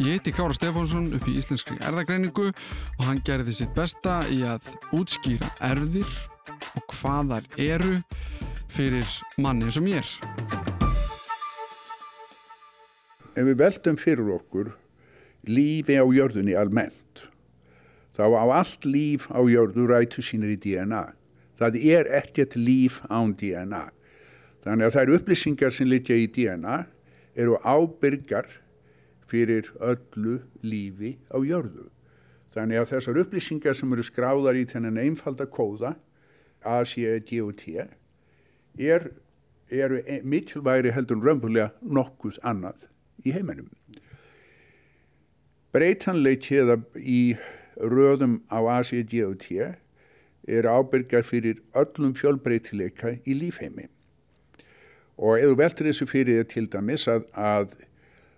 Ég 0.03 0.17
heiti 0.17 0.35
Kára 0.35 0.59
Stefánsson 0.59 1.13
upp 1.15 1.31
í 1.31 1.37
Íslenskri 1.39 1.79
erðagreiningu 1.79 2.49
og 2.51 3.07
hann 3.07 3.23
gerði 3.23 3.55
sitt 3.55 3.79
besta 3.79 4.19
í 4.35 4.43
að 4.43 4.67
útskýra 4.99 5.55
erfðir 5.71 6.11
og 6.75 6.99
hvaðar 6.99 7.47
eru 7.55 8.01
fyrir 8.73 9.07
manni 9.39 9.71
eins 9.71 9.79
og 9.79 9.87
mér. 9.87 10.17
Ef 13.33 13.47
við 13.49 13.59
veltum 13.61 13.97
fyrir 13.97 14.29
okkur 14.35 14.73
lífi 15.49 15.97
á 15.97 16.05
jörðunni 16.05 16.55
almennt, 16.59 17.25
þá 18.13 18.25
á 18.37 18.45
allt 18.61 18.85
líf 18.87 19.29
á 19.33 19.41
jörðu 19.49 19.89
rætu 19.89 20.23
sínir 20.25 20.53
í 20.55 20.59
DNA. 20.61 21.13
Það 21.57 21.79
er 21.81 22.11
ekkert 22.21 22.57
líf 22.59 23.01
án 23.09 23.35
DNA. 23.39 23.89
Þannig 24.63 24.89
að 24.89 24.99
eru 25.03 25.17
upplýsingar 25.19 25.75
sem 25.75 25.89
litja 25.89 26.17
í 26.19 26.29
DNA 26.31 26.85
eru 27.35 27.57
ábyrgar 27.65 28.51
fyrir 29.31 29.73
öllu 29.81 30.39
lífi 30.63 31.17
á 31.33 31.41
jörðu. 31.41 31.89
Þannig 32.53 32.83
að 32.83 32.89
þessar 32.93 33.21
upplýsingar 33.25 33.77
sem 33.79 33.93
eru 33.97 34.05
skráðar 34.05 34.61
í 34.61 34.67
þennan 34.69 35.01
einfalda 35.01 35.49
kóða 35.49 35.97
A, 36.63 36.85
C, 36.85 37.09
E, 37.09 37.19
D 37.19 37.41
og 37.43 37.57
T 37.59 37.81
er, 37.81 39.09
eru 39.73 40.03
mikilværi 40.23 40.93
heldur 40.93 41.23
römbulega 41.25 41.73
nokkuð 41.81 42.39
annað 42.47 42.92
í 43.25 43.35
heiminum. 43.35 43.69
Breytanleikið 45.73 46.75
í 46.99 47.23
röðum 47.81 48.43
á 48.53 48.61
ACDOT 48.81 49.49
er 50.49 50.67
ábyrgar 50.69 51.25
fyrir 51.25 51.63
öllum 51.79 52.13
fjölbreytileika 52.19 53.17
í 53.25 53.37
lífheimi. 53.39 53.87
Og 55.17 55.39
eða 55.39 55.59
veldur 55.61 55.89
þessu 55.89 56.09
fyrir 56.11 56.45
til 56.51 56.67
dæmis 56.69 57.07
að, 57.09 57.29
að 57.33 57.77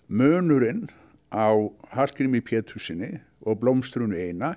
mönurinn 0.06 0.88
á 1.32 1.50
Hallgrími 1.94 2.42
Pétursinni 2.44 3.18
og 3.42 3.58
Blómstrunu 3.62 4.18
eina 4.18 4.54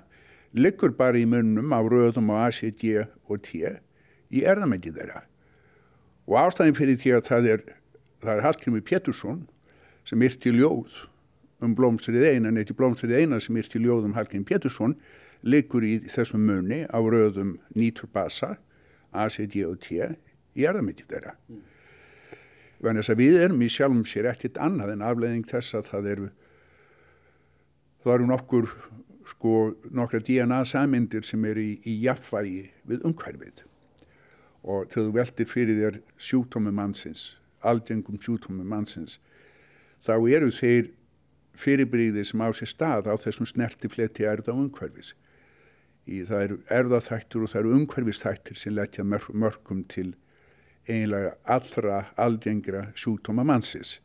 liggur 0.52 0.92
bara 0.96 1.18
í 1.18 1.26
munum 1.28 1.72
á 1.74 1.80
röðum 1.82 2.30
á 2.30 2.46
ACD 2.48 3.06
og 3.28 3.42
T 3.42 3.64
í 4.28 4.44
erðamæti 4.44 4.92
þeirra. 4.92 5.24
Og 6.28 6.36
ástæðin 6.36 6.76
fyrir 6.76 7.00
því 7.00 7.14
að 7.16 7.26
það 7.30 7.50
er, 7.54 7.62
er 8.22 8.44
Hallgrími 8.44 8.84
Pétursson 8.84 9.46
sem 10.08 10.24
yrti 10.24 10.52
ljóð 10.56 11.04
um 11.64 11.74
blómstrið 11.76 12.24
eina, 12.32 12.52
neitt 12.54 12.72
í 12.72 12.76
blómstrið 12.78 13.18
eina 13.22 13.40
sem 13.42 13.56
yrti 13.58 13.80
ljóð 13.82 14.08
um 14.08 14.16
Hallgrim 14.16 14.46
Pétursson 14.48 14.96
liggur 15.42 15.84
í 15.86 15.98
þessum 16.10 16.46
munni 16.48 16.84
á 16.88 16.98
röðum 16.98 17.58
nýturbasa 17.76 18.56
ACD 19.12 19.60
og 19.66 19.78
T 19.84 19.98
í 20.58 20.66
erðamitti 20.66 21.06
þeirra. 21.08 21.34
Mm. 21.48 21.64
Þannig 22.78 23.10
að 23.10 23.18
við 23.18 23.40
erum 23.42 23.62
í 23.62 23.70
sjálfum 23.74 24.04
sér 24.06 24.28
ekkit 24.30 24.58
annað 24.62 24.94
en 24.94 25.04
afleðing 25.06 25.46
þess 25.50 25.74
að 25.74 25.88
það 25.90 26.10
eru 26.12 26.28
það 28.04 28.14
eru 28.14 28.28
nokkur 28.28 28.68
sko 29.28 29.54
nokkra 29.92 30.20
DNA 30.24 30.60
samindir 30.64 31.26
sem 31.26 31.42
eru 31.44 31.64
í, 31.64 31.72
í 31.84 31.98
jafnvægi 32.04 32.62
við 32.88 33.02
umhverfið 33.08 33.64
og 34.62 34.86
þegar 34.92 35.08
þú 35.08 35.16
veldir 35.16 35.48
fyrir 35.48 35.80
þér 35.82 35.98
sjúktómi 36.28 36.72
mannsins, 36.74 37.34
aldengum 37.66 38.20
sjúktómi 38.22 38.64
mannsins 38.66 39.18
þá 40.06 40.14
eru 40.30 40.50
þeir 40.54 40.92
fyrirbríði 41.58 42.24
sem 42.26 42.42
á 42.42 42.48
sér 42.54 42.70
stað 42.70 43.10
á 43.10 43.14
þessum 43.18 43.48
snertifleti 43.48 44.26
erða 44.28 44.54
og 44.54 44.66
umhverfis. 44.66 45.14
Í, 46.08 46.22
það 46.24 46.44
eru 46.44 46.58
erðaþættur 46.72 47.44
og 47.44 47.52
það 47.52 47.60
eru 47.60 47.74
umhverfistættir 47.76 48.58
sem 48.58 48.76
letja 48.76 49.04
mörgum 49.04 49.82
til 49.90 50.12
einlega 50.88 51.34
allra 51.44 52.06
aldengra 52.16 52.86
sjúkdóma 52.96 53.44
mannsins. 53.44 53.98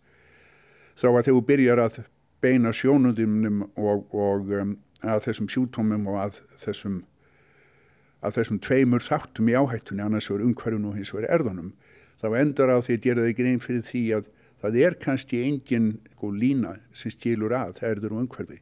Þá 0.99 1.07
að 1.07 1.21
þegar 1.21 1.37
þú 1.37 1.43
byrjar 1.47 1.81
að 1.83 2.01
beina 2.43 2.73
sjónundumnum 2.75 3.63
og, 3.79 4.11
og 4.11 4.51
um, 4.59 4.75
að 5.03 5.23
þessum 5.29 5.49
sjúkdómum 5.51 6.09
og 6.11 6.19
að 6.25 6.39
þessum, 6.65 6.99
að 8.23 8.39
þessum 8.39 8.59
tveimur 8.65 9.05
þáttum 9.05 9.51
í 9.51 9.55
áhættunni, 9.55 10.03
annars 10.03 10.29
verður 10.31 10.49
umhverfun 10.49 10.89
og 10.89 10.97
hins 10.99 11.13
verður 11.15 11.35
erðunum, 11.37 11.71
þá 12.19 12.27
endur 12.41 12.73
á 12.75 12.77
því 12.83 12.97
að 12.97 13.05
gera 13.07 13.27
þig 13.27 13.39
grein 13.39 13.63
fyrir 13.63 13.87
því 13.87 14.03
að 14.19 14.29
það 14.63 14.79
er 14.87 14.97
kannski 14.99 15.43
engin 15.43 15.89
sko, 16.15 16.31
lína 16.31 16.77
sem 16.95 17.13
stílur 17.13 17.55
að 17.57 17.83
erður 17.83 18.17
umhverfi. 18.23 18.61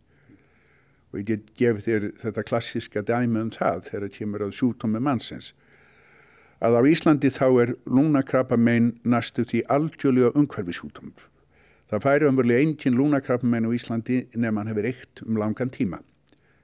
Og 1.12 1.20
ég 1.22 1.28
get 1.28 1.50
gefið 1.60 1.88
þér 1.88 2.12
þetta 2.22 2.46
klassiska 2.48 3.04
dæmi 3.08 3.42
um 3.46 3.52
það 3.52 3.88
þegar 3.90 4.08
það 4.08 4.16
kemur 4.18 4.46
að 4.46 4.56
sjúkdómi 4.60 5.02
mannsins. 5.04 5.52
Að 6.62 6.78
á 6.78 6.82
Íslandi 6.86 7.32
þá 7.34 7.48
er 7.64 7.76
lúnakrabbamein 7.90 8.96
næstu 9.04 9.44
því 9.48 9.66
algjörlega 9.76 10.36
umhverfi 10.38 10.78
sjúkdómur 10.78 11.28
það 11.92 12.04
færi 12.06 12.28
umverlega 12.30 12.64
engin 12.64 12.96
lúnakrabbamein 12.96 13.68
á 13.68 13.72
Íslandi 13.76 14.22
nefn 14.40 14.62
hann 14.62 14.70
hefur 14.72 14.88
eitt 14.88 15.22
um 15.26 15.36
langan 15.36 15.72
tíma. 15.76 16.00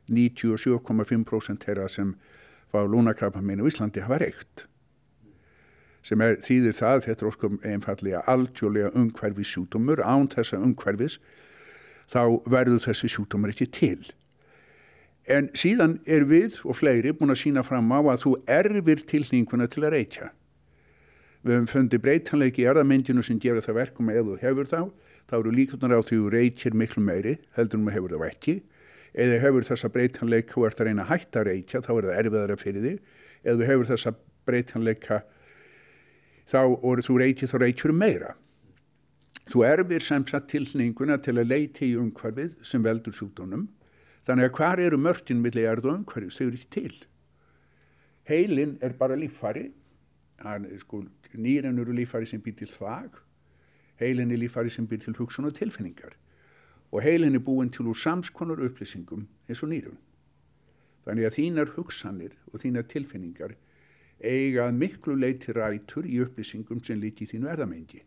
97,5% 0.07 1.65
þeirra 1.67 1.89
sem 1.91 2.13
fá 2.71 2.79
lúnakrabbamein 2.87 3.59
á 3.59 3.67
Íslandi 3.67 4.05
hafa 4.05 4.21
eitt 4.23 4.63
sem 6.05 6.21
er, 6.21 6.37
þýðir 6.43 6.77
það, 6.77 7.01
þetta 7.07 7.25
er 7.25 7.31
óskum 7.31 7.59
einfallega 7.65 8.21
algjörlega 8.29 8.93
umhverfis 8.97 9.51
sjútumur, 9.53 10.01
án 10.03 10.29
þessa 10.31 10.59
umhverfis, 10.61 11.17
þá 12.11 12.21
verður 12.47 12.83
þessi 12.85 13.11
sjútumur 13.11 13.53
ekki 13.53 13.67
til. 13.73 14.11
En 15.27 15.49
síðan 15.59 15.97
er 16.07 16.23
við 16.27 16.61
og 16.63 16.77
fleiri 16.79 17.11
búin 17.11 17.33
að 17.33 17.41
sína 17.41 17.63
fram 17.67 17.89
á 17.91 17.99
að 17.99 18.21
þú 18.23 18.31
erfir 18.47 19.03
tilninguna 19.09 19.67
til 19.67 19.83
að 19.83 19.97
reykja. 19.97 20.29
Við 21.43 21.53
hefum 21.53 21.67
fundið 21.71 22.03
breytanleiki 22.05 22.63
í 22.63 22.69
erðamyndinu 22.71 23.23
sem 23.23 23.39
gefur 23.43 23.65
það 23.65 23.79
verkum 23.81 24.11
ef 24.13 24.23
þú 24.23 24.37
hefur 24.41 24.71
þá, 24.71 24.79
þá 25.27 25.35
eru 25.41 25.53
líkunar 25.53 25.99
á 25.99 26.01
því 26.01 26.21
þú 26.21 26.31
reykjir 26.31 26.77
miklu 26.79 27.03
meiri, 27.03 27.35
heldur 27.57 27.81
um 27.81 27.91
að 27.91 27.97
hefur 27.97 28.15
það 28.15 28.25
ekki, 28.29 28.55
eða 29.17 29.41
hefur 29.43 29.67
þessa 29.67 29.91
breytanleika 29.91 30.59
og 30.59 30.67
ert 30.69 30.81
að 30.81 30.89
reyna 30.89 31.03
að 31.03 31.11
hætta 31.11 31.41
að 31.41 31.49
reykja, 31.51 31.83
þá 31.83 31.91
er 31.97 32.07
það 32.07 32.19
erfiðara 32.21 32.57
fyrir 32.61 32.87
þig, 32.87 33.13
eða 33.43 33.69
hefur 33.71 33.91
þessa 33.91 34.13
breytanleika 34.47 35.19
þá 36.47 36.59
voru 36.81 37.03
þú 37.03 37.17
reykið 37.21 37.51
þá 37.51 37.57
reykjur 37.63 37.93
meira. 37.95 38.35
Þú 39.47 39.63
erfir 39.63 40.03
semst 40.03 40.49
tilninguna 40.51 41.17
til 41.23 41.37
að 41.37 41.51
leyti 41.51 41.91
í 41.91 41.97
umhverfið 41.99 42.57
sem 42.67 42.83
veldur 42.83 43.15
sjúkdónum 43.15 43.67
þannig 44.27 44.49
að 44.49 44.57
hvar 44.57 44.81
eru 44.83 44.97
mörgin 44.99 45.39
millir 45.43 45.69
erð 45.71 45.87
og 45.87 45.99
umhverfið, 46.01 46.33
þau 46.35 46.47
eru 46.47 46.63
til. 46.75 46.95
Heilin 48.27 48.75
er 48.83 48.97
bara 48.99 49.15
líffari, 49.15 49.69
sko, 50.81 51.05
nýren 51.39 51.79
eru 51.79 51.95
líffari 51.95 52.27
sem 52.27 52.43
býr 52.43 52.57
til 52.59 52.71
þvag, 52.73 53.21
heilin 54.01 54.31
er 54.31 54.41
líffari 54.41 54.71
sem 54.71 54.87
býr 54.87 55.05
til 55.05 55.15
hugsun 55.15 55.47
og 55.47 55.55
tilfinningar 55.55 56.17
og 56.91 57.03
heilin 57.03 57.35
er 57.35 57.43
búin 57.43 57.71
til 57.71 57.87
úr 57.91 57.97
samskonar 57.99 58.61
upplýsingum 58.63 59.25
eins 59.47 59.63
og 59.63 59.71
nýrum. 59.71 59.97
Þannig 61.03 61.27
að 61.27 61.35
þínar 61.37 61.73
hugsanir 61.75 62.35
og 62.51 62.61
þínar 62.63 62.87
tilfinningar 62.91 63.55
eiga 64.23 64.69
miklu 64.71 65.15
leiti 65.15 65.53
rætur 65.53 66.07
í 66.07 66.21
upplýsingum 66.23 66.81
sem 66.83 66.99
líti 67.01 67.27
þínu 67.29 67.51
erðamengi. 67.53 68.01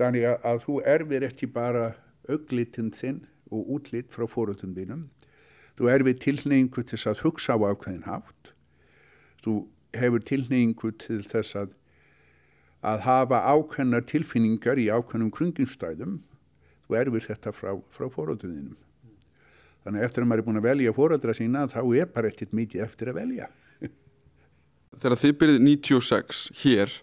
Þannig 0.00 0.26
að, 0.30 0.38
að 0.48 0.62
þú 0.64 0.76
erfir 0.94 1.26
ekki 1.28 1.48
bara 1.52 1.90
auglitinn 2.30 2.92
þinn 2.96 3.20
og 3.50 3.74
útlitt 3.76 4.12
frá 4.14 4.24
fóröldum 4.30 4.72
þínum, 4.76 5.04
þú 5.76 5.90
erfir 5.92 6.16
tilneyingu 6.22 6.84
til 6.84 6.96
þess 6.96 7.10
að 7.10 7.22
hugsa 7.26 7.56
á 7.56 7.60
ákveðin 7.60 8.08
hátt, 8.08 8.52
þú 9.44 9.54
hefur 9.96 10.24
tilneyingu 10.24 10.92
til 11.02 11.20
þess 11.26 11.56
að, 11.58 11.72
að 12.80 13.04
hafa 13.04 13.42
ákveðnar 13.52 14.06
tilfinningar 14.08 14.80
í 14.80 14.88
ákveðnum 14.88 15.32
krungumstæðum 15.34 16.20
og 16.88 16.96
erfir 16.98 17.26
þetta 17.26 17.52
frá, 17.54 17.74
frá 17.92 18.08
fórölduninum. 18.12 18.78
Þannig 19.84 20.02
að 20.02 20.06
eftir 20.06 20.24
að 20.24 20.28
maður 20.30 20.42
er 20.42 20.46
búin 20.46 20.60
að 20.60 20.68
velja 20.68 20.92
fóröldra 20.96 21.34
sína 21.36 21.64
þá 21.70 21.80
er 21.96 22.08
bara 22.12 22.28
ekkert 22.28 22.56
mikið 22.56 22.84
eftir 22.84 23.10
að 23.12 23.20
velja. 23.22 23.48
Þegar 24.98 25.20
þið 25.22 25.34
byrjið 25.40 25.60
96 25.66 26.40
hér, 26.64 26.94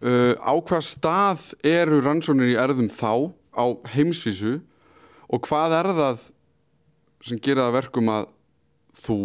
uh, 0.00 0.32
á 0.40 0.54
hvað 0.56 0.86
stað 0.88 1.50
eru 1.60 2.00
rannsóknir 2.00 2.54
í 2.54 2.58
erðum 2.60 2.88
þá 2.88 3.34
á 3.52 3.64
heimsvísu 3.92 4.58
og 5.28 5.44
hvað 5.44 5.76
er 5.78 5.90
það 5.98 6.24
sem 7.24 7.40
gerir 7.40 7.62
það 7.64 7.76
verkum 7.78 8.10
að 8.12 8.30
þú 9.04 9.18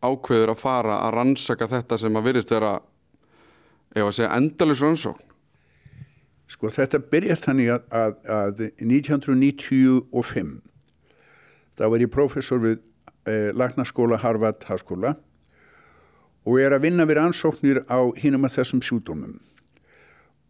ákveður 0.00 0.54
að 0.54 0.62
fara 0.62 1.00
að 1.04 1.14
rannsaka 1.18 1.68
þetta 1.68 1.98
sem 2.00 2.16
að 2.16 2.26
virðist 2.30 2.52
vera, 2.54 2.72
ef 3.92 4.06
að 4.06 4.16
segja, 4.16 4.32
endalus 4.36 4.82
rannsókn? 4.84 5.26
Sko 6.50 6.70
þetta 6.74 6.98
byrjar 7.12 7.38
þannig 7.38 7.68
að, 7.76 7.82
að, 7.94 8.14
að 8.34 8.62
1995 8.82 10.56
þá 11.78 11.84
var 11.92 12.02
ég 12.02 12.10
professor 12.12 12.62
við 12.64 12.80
eh, 13.30 13.50
Lagnarskóla 13.54 14.18
Harvard 14.20 14.64
Háskóla 14.66 15.14
og 16.46 16.58
er 16.60 16.74
að 16.76 16.84
vinna 16.86 17.06
við 17.08 17.22
ansóknir 17.22 17.82
á 17.90 18.00
hinum 18.20 18.48
að 18.48 18.58
þessum 18.58 18.82
sjúdómum 18.84 19.38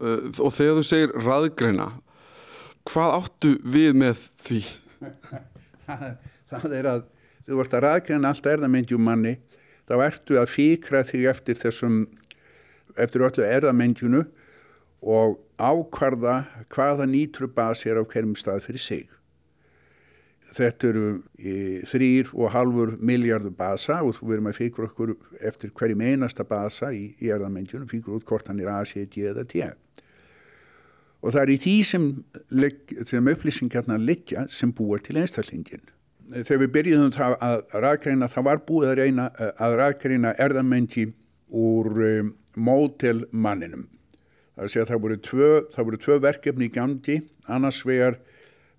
Uh, 0.00 0.30
og 0.42 0.50
þegar 0.54 0.78
þú 0.80 0.84
segir 0.88 1.12
raðgreina, 1.22 1.88
hvað 2.90 3.16
áttu 3.20 3.52
við 3.62 3.98
með 4.00 4.22
því? 4.42 4.60
það, 5.86 6.06
það 6.50 6.76
er 6.80 6.88
að 6.90 7.04
þú 7.44 7.58
vart 7.60 7.76
að 7.76 7.84
raðgreina 7.86 8.32
allt 8.32 8.48
erðamindi 8.50 8.96
um 8.96 9.06
manni, 9.06 9.36
þá 9.86 9.94
ertu 10.08 10.38
að 10.40 10.50
fíkra 10.54 11.04
þig 11.06 11.28
eftir 11.30 11.60
þessum, 11.60 11.98
eftir 12.96 13.26
öllu 13.26 13.46
erðamindinu 13.46 14.24
og 15.04 15.38
ákvarða 15.60 16.40
hvaða 16.72 17.06
nýtrubas 17.10 17.84
er 17.86 18.00
á 18.00 18.02
hverjum 18.02 18.34
stað 18.38 18.64
fyrir 18.66 18.82
sig. 18.82 19.13
Þetta 20.54 20.88
eru 20.90 21.06
þrýr 21.90 22.28
og 22.34 22.52
halvur 22.54 22.92
miljardur 23.02 23.54
basa 23.58 24.00
og 24.04 24.14
þú 24.18 24.28
verðum 24.30 24.50
að 24.52 24.58
fíkur 24.60 24.86
okkur 24.88 25.14
eftir 25.42 25.72
hverjum 25.74 26.04
einasta 26.04 26.46
basa 26.46 26.92
í, 26.94 27.08
í 27.18 27.32
erðamendjunum, 27.34 27.88
fíkur 27.90 28.20
út 28.20 28.28
hvort 28.28 28.50
hann 28.50 28.60
er 28.62 28.70
A, 28.70 28.82
C, 28.86 29.02
D 29.10 29.24
eða 29.26 29.46
T. 29.50 29.64
Og 31.24 31.32
það 31.32 31.40
er 31.42 31.52
í 31.54 31.58
því 31.64 31.74
sem, 31.88 32.06
sem 33.08 33.32
upplýsingarna 33.32 33.98
liggja 33.98 34.44
sem 34.52 34.70
búa 34.76 35.00
til 35.02 35.18
einstaklingin. 35.22 35.82
Þegar 36.34 36.62
við 36.62 36.72
byrjuðum 36.76 37.14
það 37.16 37.34
að 37.44 37.58
ræðgreina, 37.84 38.30
það 38.32 38.46
var 38.50 38.62
búið 38.68 38.92
að 38.92 39.00
reyna 39.00 39.26
að 39.52 39.78
ræðgreina 39.80 40.36
erðamendi 40.40 41.08
úr 41.54 41.90
um, 42.04 42.30
mótelmanninum 42.54 43.88
það 44.54 45.00
voru, 45.02 45.18
tvö, 45.18 45.50
það 45.74 45.84
voru 45.88 45.98
tvö 45.98 46.18
verkefni 46.22 46.68
í 46.68 46.72
gangi 46.72 47.20
annars 47.50 47.82
vegar 47.86 48.20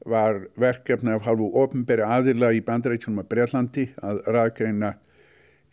var 0.05 0.43
verkefni 0.59 1.11
af 1.15 1.25
halvu 1.25 1.49
ofnbæri 1.57 2.03
aðila 2.05 2.51
í 2.53 2.61
bandarækjunum 2.65 3.23
að 3.23 3.29
Breitlandi 3.31 3.85
að 4.05 4.21
ræðgreina 4.35 4.91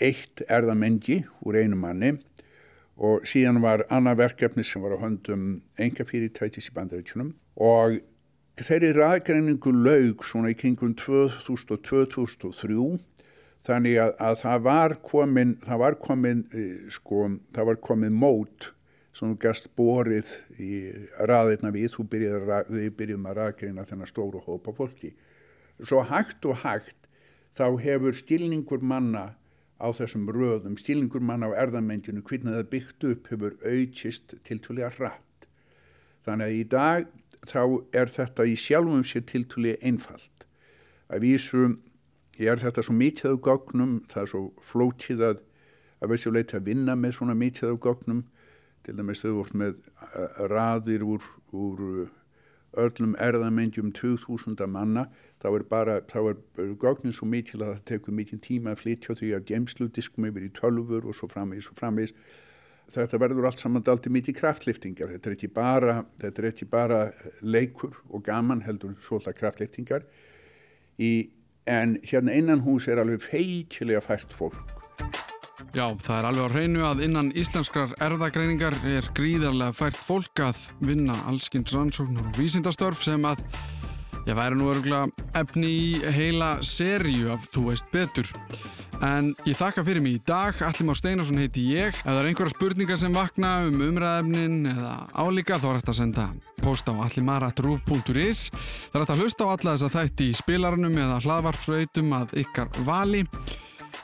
eitt 0.02 0.42
erðamengi 0.48 1.22
úr 1.44 1.54
einu 1.60 1.76
manni. 1.78 2.16
Og 3.02 3.24
síðan 3.26 3.62
var 3.64 3.84
annað 3.92 4.20
verkefni 4.22 4.64
sem 4.64 4.82
var 4.84 4.96
á 4.96 5.02
höndum 5.04 5.62
enga 5.80 6.04
fyrirtætis 6.06 6.68
í 6.70 6.74
bandarækjunum 6.76 7.32
og 7.60 8.00
þeirri 8.60 8.92
ræðgreiningu 8.96 9.72
laug 9.72 10.24
svona 10.28 10.52
í 10.52 10.56
kringum 10.58 10.92
2000-2003 11.00 12.98
þannig 13.66 13.98
að, 14.02 14.12
að 14.18 14.34
það 14.42 14.58
var 14.66 14.94
komin 15.06 15.56
það 15.64 15.78
var 15.82 15.94
komin 16.02 16.44
eh, 16.52 16.90
sko, 16.92 17.30
það 17.54 17.68
var 17.70 17.78
komin 17.84 18.14
mót 18.16 18.72
sem 19.16 19.34
gæst 19.40 19.68
borið 19.76 20.30
í 20.56 20.72
raðirna 21.28 21.72
við, 21.74 21.90
þú 21.96 22.06
byrjið, 22.12 22.52
við 22.72 22.88
byrjum 22.96 23.28
að 23.28 23.38
raðgreina 23.38 23.84
þennan 23.88 24.08
stóru 24.08 24.40
hópa 24.46 24.72
fólki. 24.76 25.12
Svo 25.82 26.02
hægt 26.08 26.46
og 26.48 26.62
hægt 26.62 27.08
þá 27.58 27.66
hefur 27.82 28.16
stilningur 28.16 28.80
manna 28.80 29.34
á 29.82 29.88
þessum 29.92 30.28
röðum, 30.32 30.78
stilningur 30.80 31.20
manna 31.20 31.50
á 31.52 31.58
erðamendjunu, 31.66 32.22
hvernig 32.24 32.56
það 32.56 32.70
byggt 32.72 33.08
upp 33.10 33.30
hefur 33.32 33.56
auðkist 33.66 34.36
tiltúlega 34.46 34.92
rætt. 34.96 35.48
Þannig 36.24 36.46
að 36.48 36.56
í 36.56 36.64
dag 36.70 37.08
þá 37.50 37.62
er 37.98 38.12
þetta 38.14 38.46
í 38.46 38.56
sjálfum 38.56 39.04
sér 39.04 39.26
tiltúlega 39.28 39.82
einfalt. 39.82 40.46
Að 41.12 41.26
vísu 41.26 41.64
er 42.40 42.62
þetta 42.62 42.84
svo 42.86 42.94
mikið 42.96 43.34
af 43.34 43.40
gögnum, 43.44 43.96
það 44.08 44.22
er 44.22 44.30
svo 44.30 44.44
flótið 44.70 45.26
að 45.28 45.42
að 46.02 46.10
veist 46.10 46.26
ég 46.26 46.34
leiti 46.34 46.58
að 46.58 46.66
vinna 46.66 46.94
með 46.98 47.16
svona 47.18 47.34
mikið 47.38 47.68
af 47.72 47.82
gögnum 47.84 48.22
til 48.86 48.96
dæmis 48.98 49.22
þau 49.22 49.36
vort 49.40 49.54
með 49.58 49.78
eh, 49.78 50.42
raðir 50.50 51.04
úr, 51.06 51.26
úr 51.54 51.82
eh, 52.04 52.14
öllum 52.82 53.16
erðamendjum 53.20 53.92
2000 53.96 54.62
manna. 54.70 55.08
Þá 55.42 55.48
er 55.50 55.66
bara, 55.68 55.98
þá 56.08 56.18
er 56.32 56.72
gögnin 56.80 57.14
svo 57.14 57.26
mikil 57.28 57.60
að 57.62 57.74
það 57.74 57.84
tekur 57.90 58.16
mikið 58.16 58.40
tíma 58.46 58.72
að 58.72 58.84
flytja 58.84 59.18
því 59.18 59.34
að 59.36 59.46
gemsludiskum 59.50 60.28
yfir 60.30 60.48
í 60.48 60.54
tölfur 60.56 61.06
og 61.08 61.18
svo 61.18 61.28
framvís 61.30 61.68
og 61.70 61.78
framvís 61.80 62.14
þetta 62.92 63.20
verður 63.22 63.48
allt 63.48 63.62
saman 63.62 63.86
aldrei 63.88 64.12
mikið 64.12 64.38
kraftliftingar. 64.40 65.14
Þetta 65.14 65.30
er 65.30 65.36
ekki 65.36 65.50
bara, 65.52 65.96
er 66.28 66.48
ekki 66.50 66.68
bara 66.68 67.02
leikur 67.40 67.96
og 68.10 68.24
gaman 68.26 68.64
heldur 68.66 68.98
svolítið 69.06 69.38
kraftliftingar. 69.40 70.06
Í, 71.00 71.30
en 71.70 71.96
hérna 72.04 72.36
innan 72.36 72.64
hús 72.66 72.88
er 72.90 73.00
alveg 73.00 73.24
feitilega 73.24 74.02
fært 74.04 74.34
fólk 74.36 74.81
Já, 75.72 75.86
það 76.04 76.16
er 76.18 76.26
alveg 76.28 76.44
á 76.44 76.52
hreinu 76.52 76.82
að 76.84 76.98
innan 77.06 77.30
íslenskrar 77.32 77.94
erðagreiningar 78.04 78.74
er 78.90 79.06
gríðarlega 79.16 79.72
fært 79.72 79.96
fólk 79.96 80.42
að 80.44 80.66
vinna 80.84 81.16
allskynns 81.30 81.72
rannsóknar 81.72 82.28
og 82.28 82.36
vísindastörf 82.36 83.00
sem 83.06 83.24
að 83.24 83.40
Ég 84.22 84.36
væri 84.38 84.54
nú 84.54 84.68
örgulega 84.70 85.08
efni 85.34 85.66
í 85.66 86.10
heila 86.14 86.52
serju 86.62 87.32
af 87.34 87.48
Þú 87.50 87.64
veist 87.72 87.88
betur. 87.90 88.28
En 89.02 89.32
ég 89.48 89.56
þakka 89.58 89.82
fyrir 89.82 90.04
mig 90.04 90.20
í 90.20 90.22
dag, 90.28 90.60
Allir 90.62 90.86
Már 90.86 90.98
Steinarsson 91.00 91.40
heiti 91.42 91.64
ég. 91.72 91.90
Ef 91.90 92.04
það 92.04 92.20
er 92.20 92.28
einhverja 92.28 92.54
spurningar 92.54 93.00
sem 93.02 93.16
vakna 93.16 93.50
um 93.66 93.82
umræðefnin 93.88 94.68
eða 94.76 94.92
álíka 95.10 95.58
þá 95.58 95.66
er 95.72 95.80
þetta 95.80 95.94
að 95.94 95.98
senda 95.98 96.28
post 96.62 96.86
á 96.86 96.94
allimarat.ruf.is. 96.94 98.44
Það 98.52 98.94
er 98.94 99.02
þetta 99.02 99.16
að 99.16 99.24
hlusta 99.24 99.50
á 99.50 99.52
alla 99.56 99.74
þess 99.74 99.88
að 99.88 99.98
þætti 99.98 100.30
í 100.30 100.38
spilarunum 100.38 101.02
eða 101.02 101.18
hlaðvarpsveitum 101.26 102.16
að 102.20 102.38
ykkar 102.44 102.70
vali. 102.86 103.26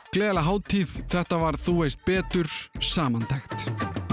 Gleðilega 0.09 0.45
háttíð, 0.47 0.93
þetta 1.11 1.37
var 1.37 1.59
Þú 1.61 1.75
veist 1.83 2.05
betur, 2.07 2.49
samandægt. 2.81 4.08